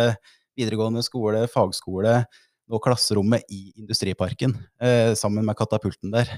videregående 0.59 1.01
skole, 1.01 1.47
fagskole 1.49 2.19
og 2.71 2.83
klasserommet 2.85 3.49
i 3.51 3.71
Industriparken, 3.81 4.53
eh, 4.77 5.17
sammen 5.17 5.45
med 5.47 5.57
katapulten 5.57 6.13
der. 6.13 6.37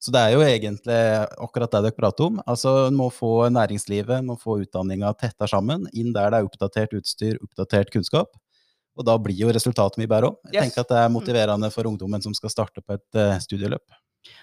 Så 0.00 0.12
det 0.14 0.20
er 0.24 0.32
jo 0.32 0.40
egentlig 0.40 0.98
akkurat 1.44 1.70
det 1.74 1.82
dere 1.84 1.96
prater 1.96 2.24
om. 2.30 2.38
Altså, 2.48 2.86
En 2.88 2.96
må 2.96 3.10
få 3.12 3.50
næringslivet, 3.52 4.22
må 4.24 4.38
få 4.40 4.62
utdanninga 4.64 5.12
tetta 5.20 5.46
sammen, 5.50 5.84
inn 5.92 6.14
der 6.16 6.30
det 6.32 6.38
er 6.40 6.46
oppdatert 6.48 6.94
utstyr, 6.96 7.36
oppdatert 7.44 7.92
kunnskap. 7.92 8.32
Og 8.96 9.04
da 9.06 9.16
blir 9.20 9.36
jo 9.38 9.52
resultatet 9.52 10.00
mye 10.00 10.08
bedre 10.10 10.30
òg. 10.32 10.38
Jeg 10.50 10.54
Yes. 10.56 10.62
tenker 10.72 10.80
at 10.80 10.88
det 10.88 10.96
er 11.04 11.12
motiverende 11.12 11.70
for 11.72 11.84
ungdommen 11.84 12.22
som 12.24 12.32
skal 12.34 12.50
starte 12.50 12.80
på 12.82 12.96
et 12.96 13.14
eh, 13.14 13.38
studieløp. 13.44 13.84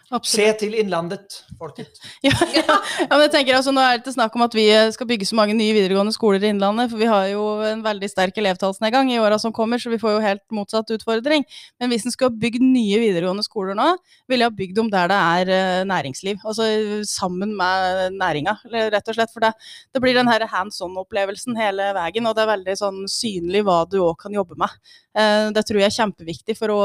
Absolutt. 0.10 0.28
Se 0.30 0.46
til 0.62 0.76
Innlandet, 0.80 1.42
folket. 1.60 2.00
Ja, 2.26 2.34
ja, 2.56 2.76
men 3.12 3.24
jeg 3.26 3.32
tenker 3.34 3.58
altså, 3.58 3.74
Nå 3.76 3.82
er 3.84 3.98
det 3.98 4.02
ikke 4.02 4.13
snakk 4.16 4.36
om 4.38 4.44
at 4.46 4.56
vi 4.58 4.66
eh, 4.74 4.90
skal 4.96 5.08
bygge 5.10 5.28
så 5.30 5.38
mange 5.38 5.56
nye 5.58 5.76
videregående 5.76 6.13
skoler 6.16 6.44
i 6.44 6.52
Innlandet, 6.54 6.90
for 6.92 7.02
vi 7.02 7.10
har 7.12 7.28
jo 7.32 7.44
en 7.68 7.84
veldig 7.86 8.10
sterk 8.12 8.40
elevtallsnedgang 8.42 9.12
i 9.13 9.20
åra 9.22 9.38
som 9.42 9.54
kommer, 9.56 9.82
så 9.82 9.92
vi 9.94 10.00
får 10.02 10.16
jo 10.16 10.24
helt 10.24 10.44
motsatt 10.56 10.94
utfordring. 10.96 11.46
Men 11.82 11.92
hvis 11.92 12.08
en 12.08 12.16
skulle 12.16 12.32
ha 12.34 12.42
bygd 12.46 12.63
nye 12.63 13.02
videregående 13.04 13.46
skoler 13.46 13.78
nå, 13.78 13.90
ville 14.32 14.48
jeg 14.48 14.54
ha 14.54 14.58
bygd 14.63 14.80
dem 14.80 14.92
der 14.94 15.12
det 15.12 15.20
er 15.20 15.54
eh, 15.58 15.84
næringsliv. 15.92 16.42
Altså 16.48 16.70
sammen 17.08 17.54
med 17.60 18.18
næringa, 18.18 18.58
rett 18.74 19.12
og 19.13 19.20
slett. 19.20 19.36
For 19.36 19.46
det, 19.46 19.54
det 19.94 20.04
blir 20.04 20.18
den 20.18 20.32
her 20.32 20.48
hands 20.52 20.82
on-opplevelsen 20.86 21.60
hele 21.60 21.92
veien, 21.98 22.26
og 22.26 22.36
det 22.38 22.46
er 22.46 22.54
veldig 22.56 22.80
sånn 22.80 23.04
synlig 23.12 23.66
hva 23.68 23.84
du 23.90 24.00
òg 24.02 24.18
kan 24.26 24.36
jobbe 24.36 24.58
med. 24.60 24.82
Eh, 25.18 25.48
Det 25.56 25.68
tror 25.68 25.82
jeg 25.84 25.92
er 25.92 25.98
kjempeviktig 26.02 26.58
for 26.58 26.74
å 26.74 26.82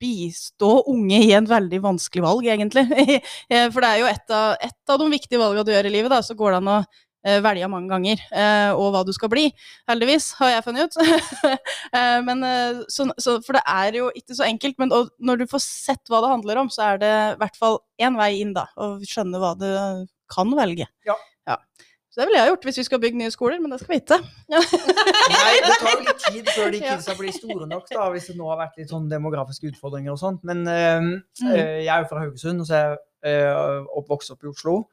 bistå 0.00 0.70
unge 0.92 1.18
i 1.24 1.32
en 1.36 1.48
veldig 1.48 1.80
vanskelig 1.84 2.24
valg, 2.26 2.46
egentlig. 2.54 2.86
Eh, 3.50 3.68
For 3.72 3.82
det 3.82 3.88
er 3.88 4.00
jo 4.00 4.06
et 4.10 4.32
av, 4.34 4.54
et 4.62 4.92
av 4.92 5.00
de 5.00 5.06
viktige 5.12 5.40
valgene 5.40 5.66
du 5.66 5.72
gjør 5.74 5.88
i 5.88 5.92
livet, 5.92 6.10
da, 6.12 6.18
så 6.24 6.34
går 6.38 6.54
det 6.54 6.58
an 6.58 6.70
å 6.72 6.76
eh, 7.26 7.38
velge 7.44 7.68
mange 7.70 7.90
ganger, 7.92 8.22
eh, 8.34 8.70
og 8.74 8.90
hva 8.94 9.02
du 9.06 9.12
skal 9.14 9.30
bli. 9.32 9.44
Heldigvis, 9.90 10.32
har 10.40 10.54
jeg 10.54 10.64
funnet 10.66 10.96
ut. 10.96 11.60
Men, 12.26 12.42
så, 12.92 13.06
så, 13.22 13.36
for 13.46 13.58
det 13.58 13.62
er 13.70 14.00
jo 14.00 14.10
ikke 14.18 14.36
så 14.36 14.46
enkelt, 14.48 14.76
men 14.82 14.92
og 14.94 15.12
når 15.22 15.42
du 15.42 15.46
får 15.50 15.62
sett 15.64 16.10
hva 16.12 16.20
det 16.24 16.32
handler 16.34 16.60
om, 16.64 16.70
så 16.72 16.90
er 16.90 17.00
det 17.02 17.12
i 17.12 17.38
hvert 17.40 17.58
fall 17.60 17.78
én 18.02 18.18
vei 18.18 18.32
inn, 18.42 18.52
da, 18.56 18.66
Og 18.82 19.04
skjønne 19.08 19.40
hva 19.42 19.54
du 19.58 19.68
kan 20.32 20.52
velge. 20.58 20.88
Ja. 21.46 21.60
Så 22.16 22.22
det 22.22 22.28
ville 22.30 22.38
jeg 22.40 22.48
gjort 22.48 22.62
hvis 22.64 22.78
vi 22.80 22.84
skal 22.86 23.00
bygge 23.02 23.18
nye 23.20 23.30
skoler, 23.34 23.58
men 23.60 23.70
det 23.74 23.78
skal 23.82 23.92
vi 23.92 23.98
ikke. 24.00 24.16
Nei, 24.48 25.54
det 25.66 25.74
tar 25.82 25.90
jo 25.92 26.04
litt 26.06 26.22
tid 26.24 26.48
før 26.54 26.70
de 26.72 26.78
Ja. 26.80 26.94
kidsa 26.96 27.14
blir 27.18 27.32
store 27.36 27.66
nok, 27.68 27.84
da, 27.92 28.06
hvis 28.14 28.28
det 28.30 28.36
nå 28.38 28.48
har 28.48 28.56
vært 28.62 28.78
litt 28.80 28.88
sånn 28.88 29.10
demografiske 29.10 29.68
utfordringer 29.68 30.12
og 30.14 30.18
sånt. 30.22 30.40
Men 30.48 30.64
øh, 30.66 31.00
Mm. 31.02 31.50
eh, 31.52 31.84
jeg 31.84 31.92
er 31.92 31.98
jo 32.04 32.08
fra 32.08 32.20
Haugesund, 32.24 32.60
og 32.60 32.66
så 32.66 32.74
er 32.74 32.96
jeg 33.26 33.44
øh, 33.44 33.84
oppvokst 34.00 34.30
opp 34.32 34.44
i 34.44 34.48
Oslo. 34.48 34.86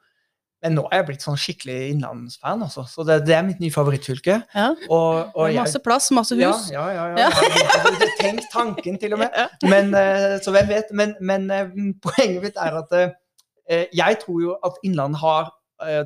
Men 0.62 0.74
nå 0.76 0.84
er 0.92 0.96
jeg 1.00 1.06
blitt 1.06 1.22
sånn 1.24 1.36
skikkelig 1.36 1.90
innlandsfan, 1.94 2.62
altså. 2.62 2.84
Så 2.88 3.04
det, 3.04 3.26
det 3.26 3.34
er 3.36 3.42
mitt 3.42 3.58
nye 3.60 3.70
favorittfylke. 3.72 4.42
Ja. 4.54 4.68
Og, 4.90 5.32
og 5.34 5.48
jeg- 5.48 5.60
Masse 5.60 5.78
plass, 5.84 6.10
masse 6.10 6.34
hus. 6.36 6.70
ja, 6.72 6.86
ja, 6.92 7.08
ja. 7.08 7.16
Ja. 7.16 7.30
Ikke 8.30 8.46
tanken, 8.52 8.98
til 9.00 9.12
og 9.12 9.18
med. 9.18 9.28
Ja. 9.36 9.48
Men, 9.68 9.94
øh, 9.94 10.38
så 10.44 10.50
hvem 10.52 10.68
vet. 10.68 10.84
Men, 10.92 11.16
men 11.20 11.50
eh, 11.50 11.68
poenget 12.04 12.42
mitt 12.42 12.56
er 12.56 12.80
at 12.84 12.92
eh, 13.68 13.86
jeg 13.96 14.18
tror 14.24 14.40
jo 14.42 14.56
at 14.64 14.72
Innlandet 14.84 15.20
har 15.20 15.44
eh, 15.44 15.50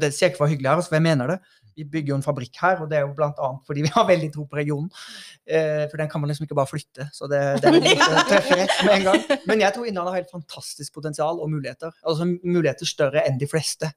Det 0.00 0.08
sier 0.14 0.28
jeg 0.28 0.32
ikke 0.32 0.42
for 0.42 0.50
hyggelig 0.50 0.70
her, 0.70 0.78
altså, 0.80 0.92
for 0.92 0.96
jeg 0.96 1.06
mener 1.06 1.34
det. 1.34 1.38
Vi 1.78 1.84
bygger 1.86 2.10
jo 2.10 2.16
en 2.18 2.24
fabrikk 2.24 2.58
her, 2.58 2.80
og 2.82 2.90
det 2.90 2.98
er 2.98 3.04
jo 3.06 3.26
annet 3.28 3.60
fordi 3.66 3.84
vi 3.86 3.92
har 3.94 4.06
veldig 4.08 4.30
tro 4.34 4.46
på 4.50 4.58
regionen. 4.58 4.88
Eh, 5.46 5.84
for 5.90 6.00
den 6.00 6.10
kan 6.10 6.20
man 6.20 6.32
liksom 6.32 6.48
ikke 6.48 6.58
bare 6.58 6.70
flytte, 6.72 7.06
så 7.14 7.28
det, 7.30 7.42
det 7.62 7.70
er 7.70 7.86
eh, 7.92 8.24
treffer 8.26 8.58
rett 8.64 8.80
med 8.86 8.96
en 8.96 9.06
gang. 9.06 9.38
Men 9.46 9.62
jeg 9.62 9.76
tror 9.76 9.86
Innlandet 9.86 10.14
har 10.14 10.20
helt 10.24 10.34
fantastisk 10.34 10.96
potensial 10.98 11.38
og 11.38 11.52
muligheter. 11.52 11.94
Altså 12.02 12.26
muligheter 12.26 12.88
større 12.88 13.22
enn 13.28 13.38
de 13.38 13.50
fleste. 13.50 13.92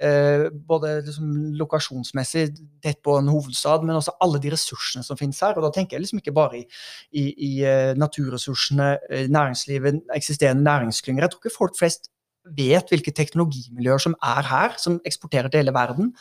Eh, 0.00 0.46
både 0.70 0.94
liksom 1.02 1.30
lokasjonsmessig 1.60 2.46
tett 2.84 3.02
på 3.04 3.18
en 3.20 3.28
hovedstad, 3.28 3.84
men 3.84 3.98
også 3.98 4.16
alle 4.24 4.40
de 4.40 4.54
ressursene 4.54 5.04
som 5.04 5.20
finnes 5.20 5.40
her. 5.44 5.58
Og 5.58 5.68
da 5.68 5.72
tenker 5.74 5.98
jeg 5.98 6.06
liksom 6.06 6.22
ikke 6.22 6.36
bare 6.36 6.62
i, 6.62 6.66
i, 7.12 7.26
i 7.50 7.52
eh, 7.68 7.92
naturressursene, 7.98 8.94
eh, 9.10 9.26
næringslivet, 9.28 10.06
eksisterende 10.16 10.64
næringsklynger. 10.64 11.26
Jeg 11.26 11.34
tror 11.34 11.44
ikke 11.44 11.58
folk 11.60 11.76
flest 11.76 12.08
vet 12.56 12.88
hvilke 12.90 13.12
teknologimiljøer 13.14 13.98
som 13.98 14.14
er 14.22 14.42
her, 14.42 14.76
som 14.78 15.00
eksporterer 15.04 15.48
til 15.48 15.62
hele 15.62 15.74
verden. 15.74 16.12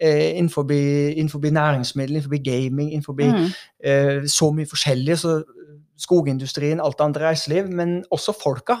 Eh, 0.00 0.36
innenfor, 0.36 0.66
innenfor 0.70 1.40
næringsmiddel, 1.40 2.16
innenfor 2.16 2.42
gaming, 2.44 2.92
innenfor 2.92 3.14
Mm. 3.16 3.52
eh, 3.84 4.26
så 4.28 4.52
mye 4.52 4.66
forskjellig. 4.66 5.18
Så 5.18 5.42
skogindustrien, 5.98 6.80
alt 6.80 7.00
andre 7.00 7.28
reiseliv, 7.30 7.68
men 7.70 8.04
også 8.12 8.34
folka. 8.42 8.76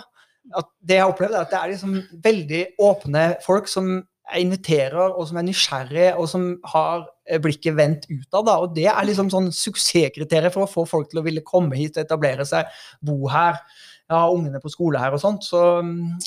At 0.56 0.66
det 0.86 0.96
jeg 0.96 1.02
har 1.02 1.12
opplevd, 1.12 1.34
er 1.34 1.40
at 1.40 1.50
det 1.50 1.58
er 1.58 1.68
liksom 1.72 2.02
veldig 2.22 2.66
åpne 2.78 3.36
folk 3.46 3.68
som 3.68 4.02
inviterer, 4.36 5.14
og 5.14 5.28
som 5.28 5.36
er 5.36 5.46
nysgjerrige, 5.46 6.16
og 6.18 6.28
som 6.28 6.46
har 6.72 7.06
eh, 7.28 7.40
blikket 7.42 7.76
vendt 7.76 8.06
utad. 8.10 8.46
da, 8.46 8.56
Og 8.58 8.74
det 8.74 8.86
er 8.86 9.04
liksom 9.06 9.30
sånn 9.30 9.52
suksesskriteriet 9.54 10.52
for 10.52 10.66
å 10.66 10.70
få 10.70 10.86
folk 10.88 11.10
til 11.10 11.20
å 11.20 11.24
ville 11.26 11.44
komme 11.46 11.76
hit 11.78 11.96
og 11.96 12.04
etablere 12.04 12.46
seg, 12.46 12.66
bo 13.02 13.28
her, 13.28 13.60
ha 14.10 14.30
ungene 14.30 14.60
på 14.62 14.70
skole 14.70 14.98
her 14.98 15.14
og 15.14 15.22
sånt. 15.22 15.46
Så 15.46 15.82
mm, 15.82 16.18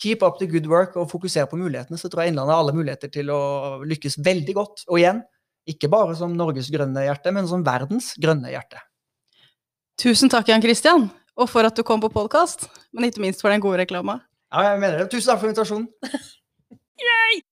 keep 0.00 0.24
up 0.26 0.38
the 0.40 0.48
good 0.48 0.66
work 0.70 0.96
og 0.96 1.10
fokusere 1.10 1.48
på 1.50 1.58
mulighetene, 1.60 1.98
så 2.00 2.08
tror 2.08 2.24
jeg 2.24 2.32
Innlandet 2.32 2.54
har 2.54 2.62
alle 2.64 2.76
muligheter 2.76 3.12
til 3.12 3.32
å 3.34 3.40
lykkes 3.86 4.18
veldig 4.24 4.56
godt. 4.56 4.84
Og 4.88 5.00
igjen, 5.02 5.22
ikke 5.68 5.90
bare 5.92 6.16
som 6.18 6.34
Norges 6.36 6.70
grønne 6.72 7.04
hjerte, 7.04 7.34
men 7.36 7.48
som 7.50 7.64
verdens 7.66 8.14
grønne 8.20 8.52
hjerte. 8.52 8.80
Tusen 10.00 10.32
takk, 10.32 10.48
Jan 10.48 10.64
Christian, 10.64 11.10
og 11.36 11.50
for 11.52 11.68
at 11.68 11.76
du 11.76 11.84
kom 11.86 12.00
på 12.00 12.12
podkast, 12.12 12.70
men 12.96 13.10
ikke 13.10 13.24
minst 13.26 13.44
for 13.44 13.52
den 13.52 13.62
gode 13.62 13.82
reklama. 13.82 14.22
Ja, 14.50 14.72
jeg 14.72 14.82
mener 14.82 15.02
det. 15.02 15.10
Tusen 15.12 15.30
takk 15.30 15.44
for 15.44 15.52
invitasjonen. 15.52 15.88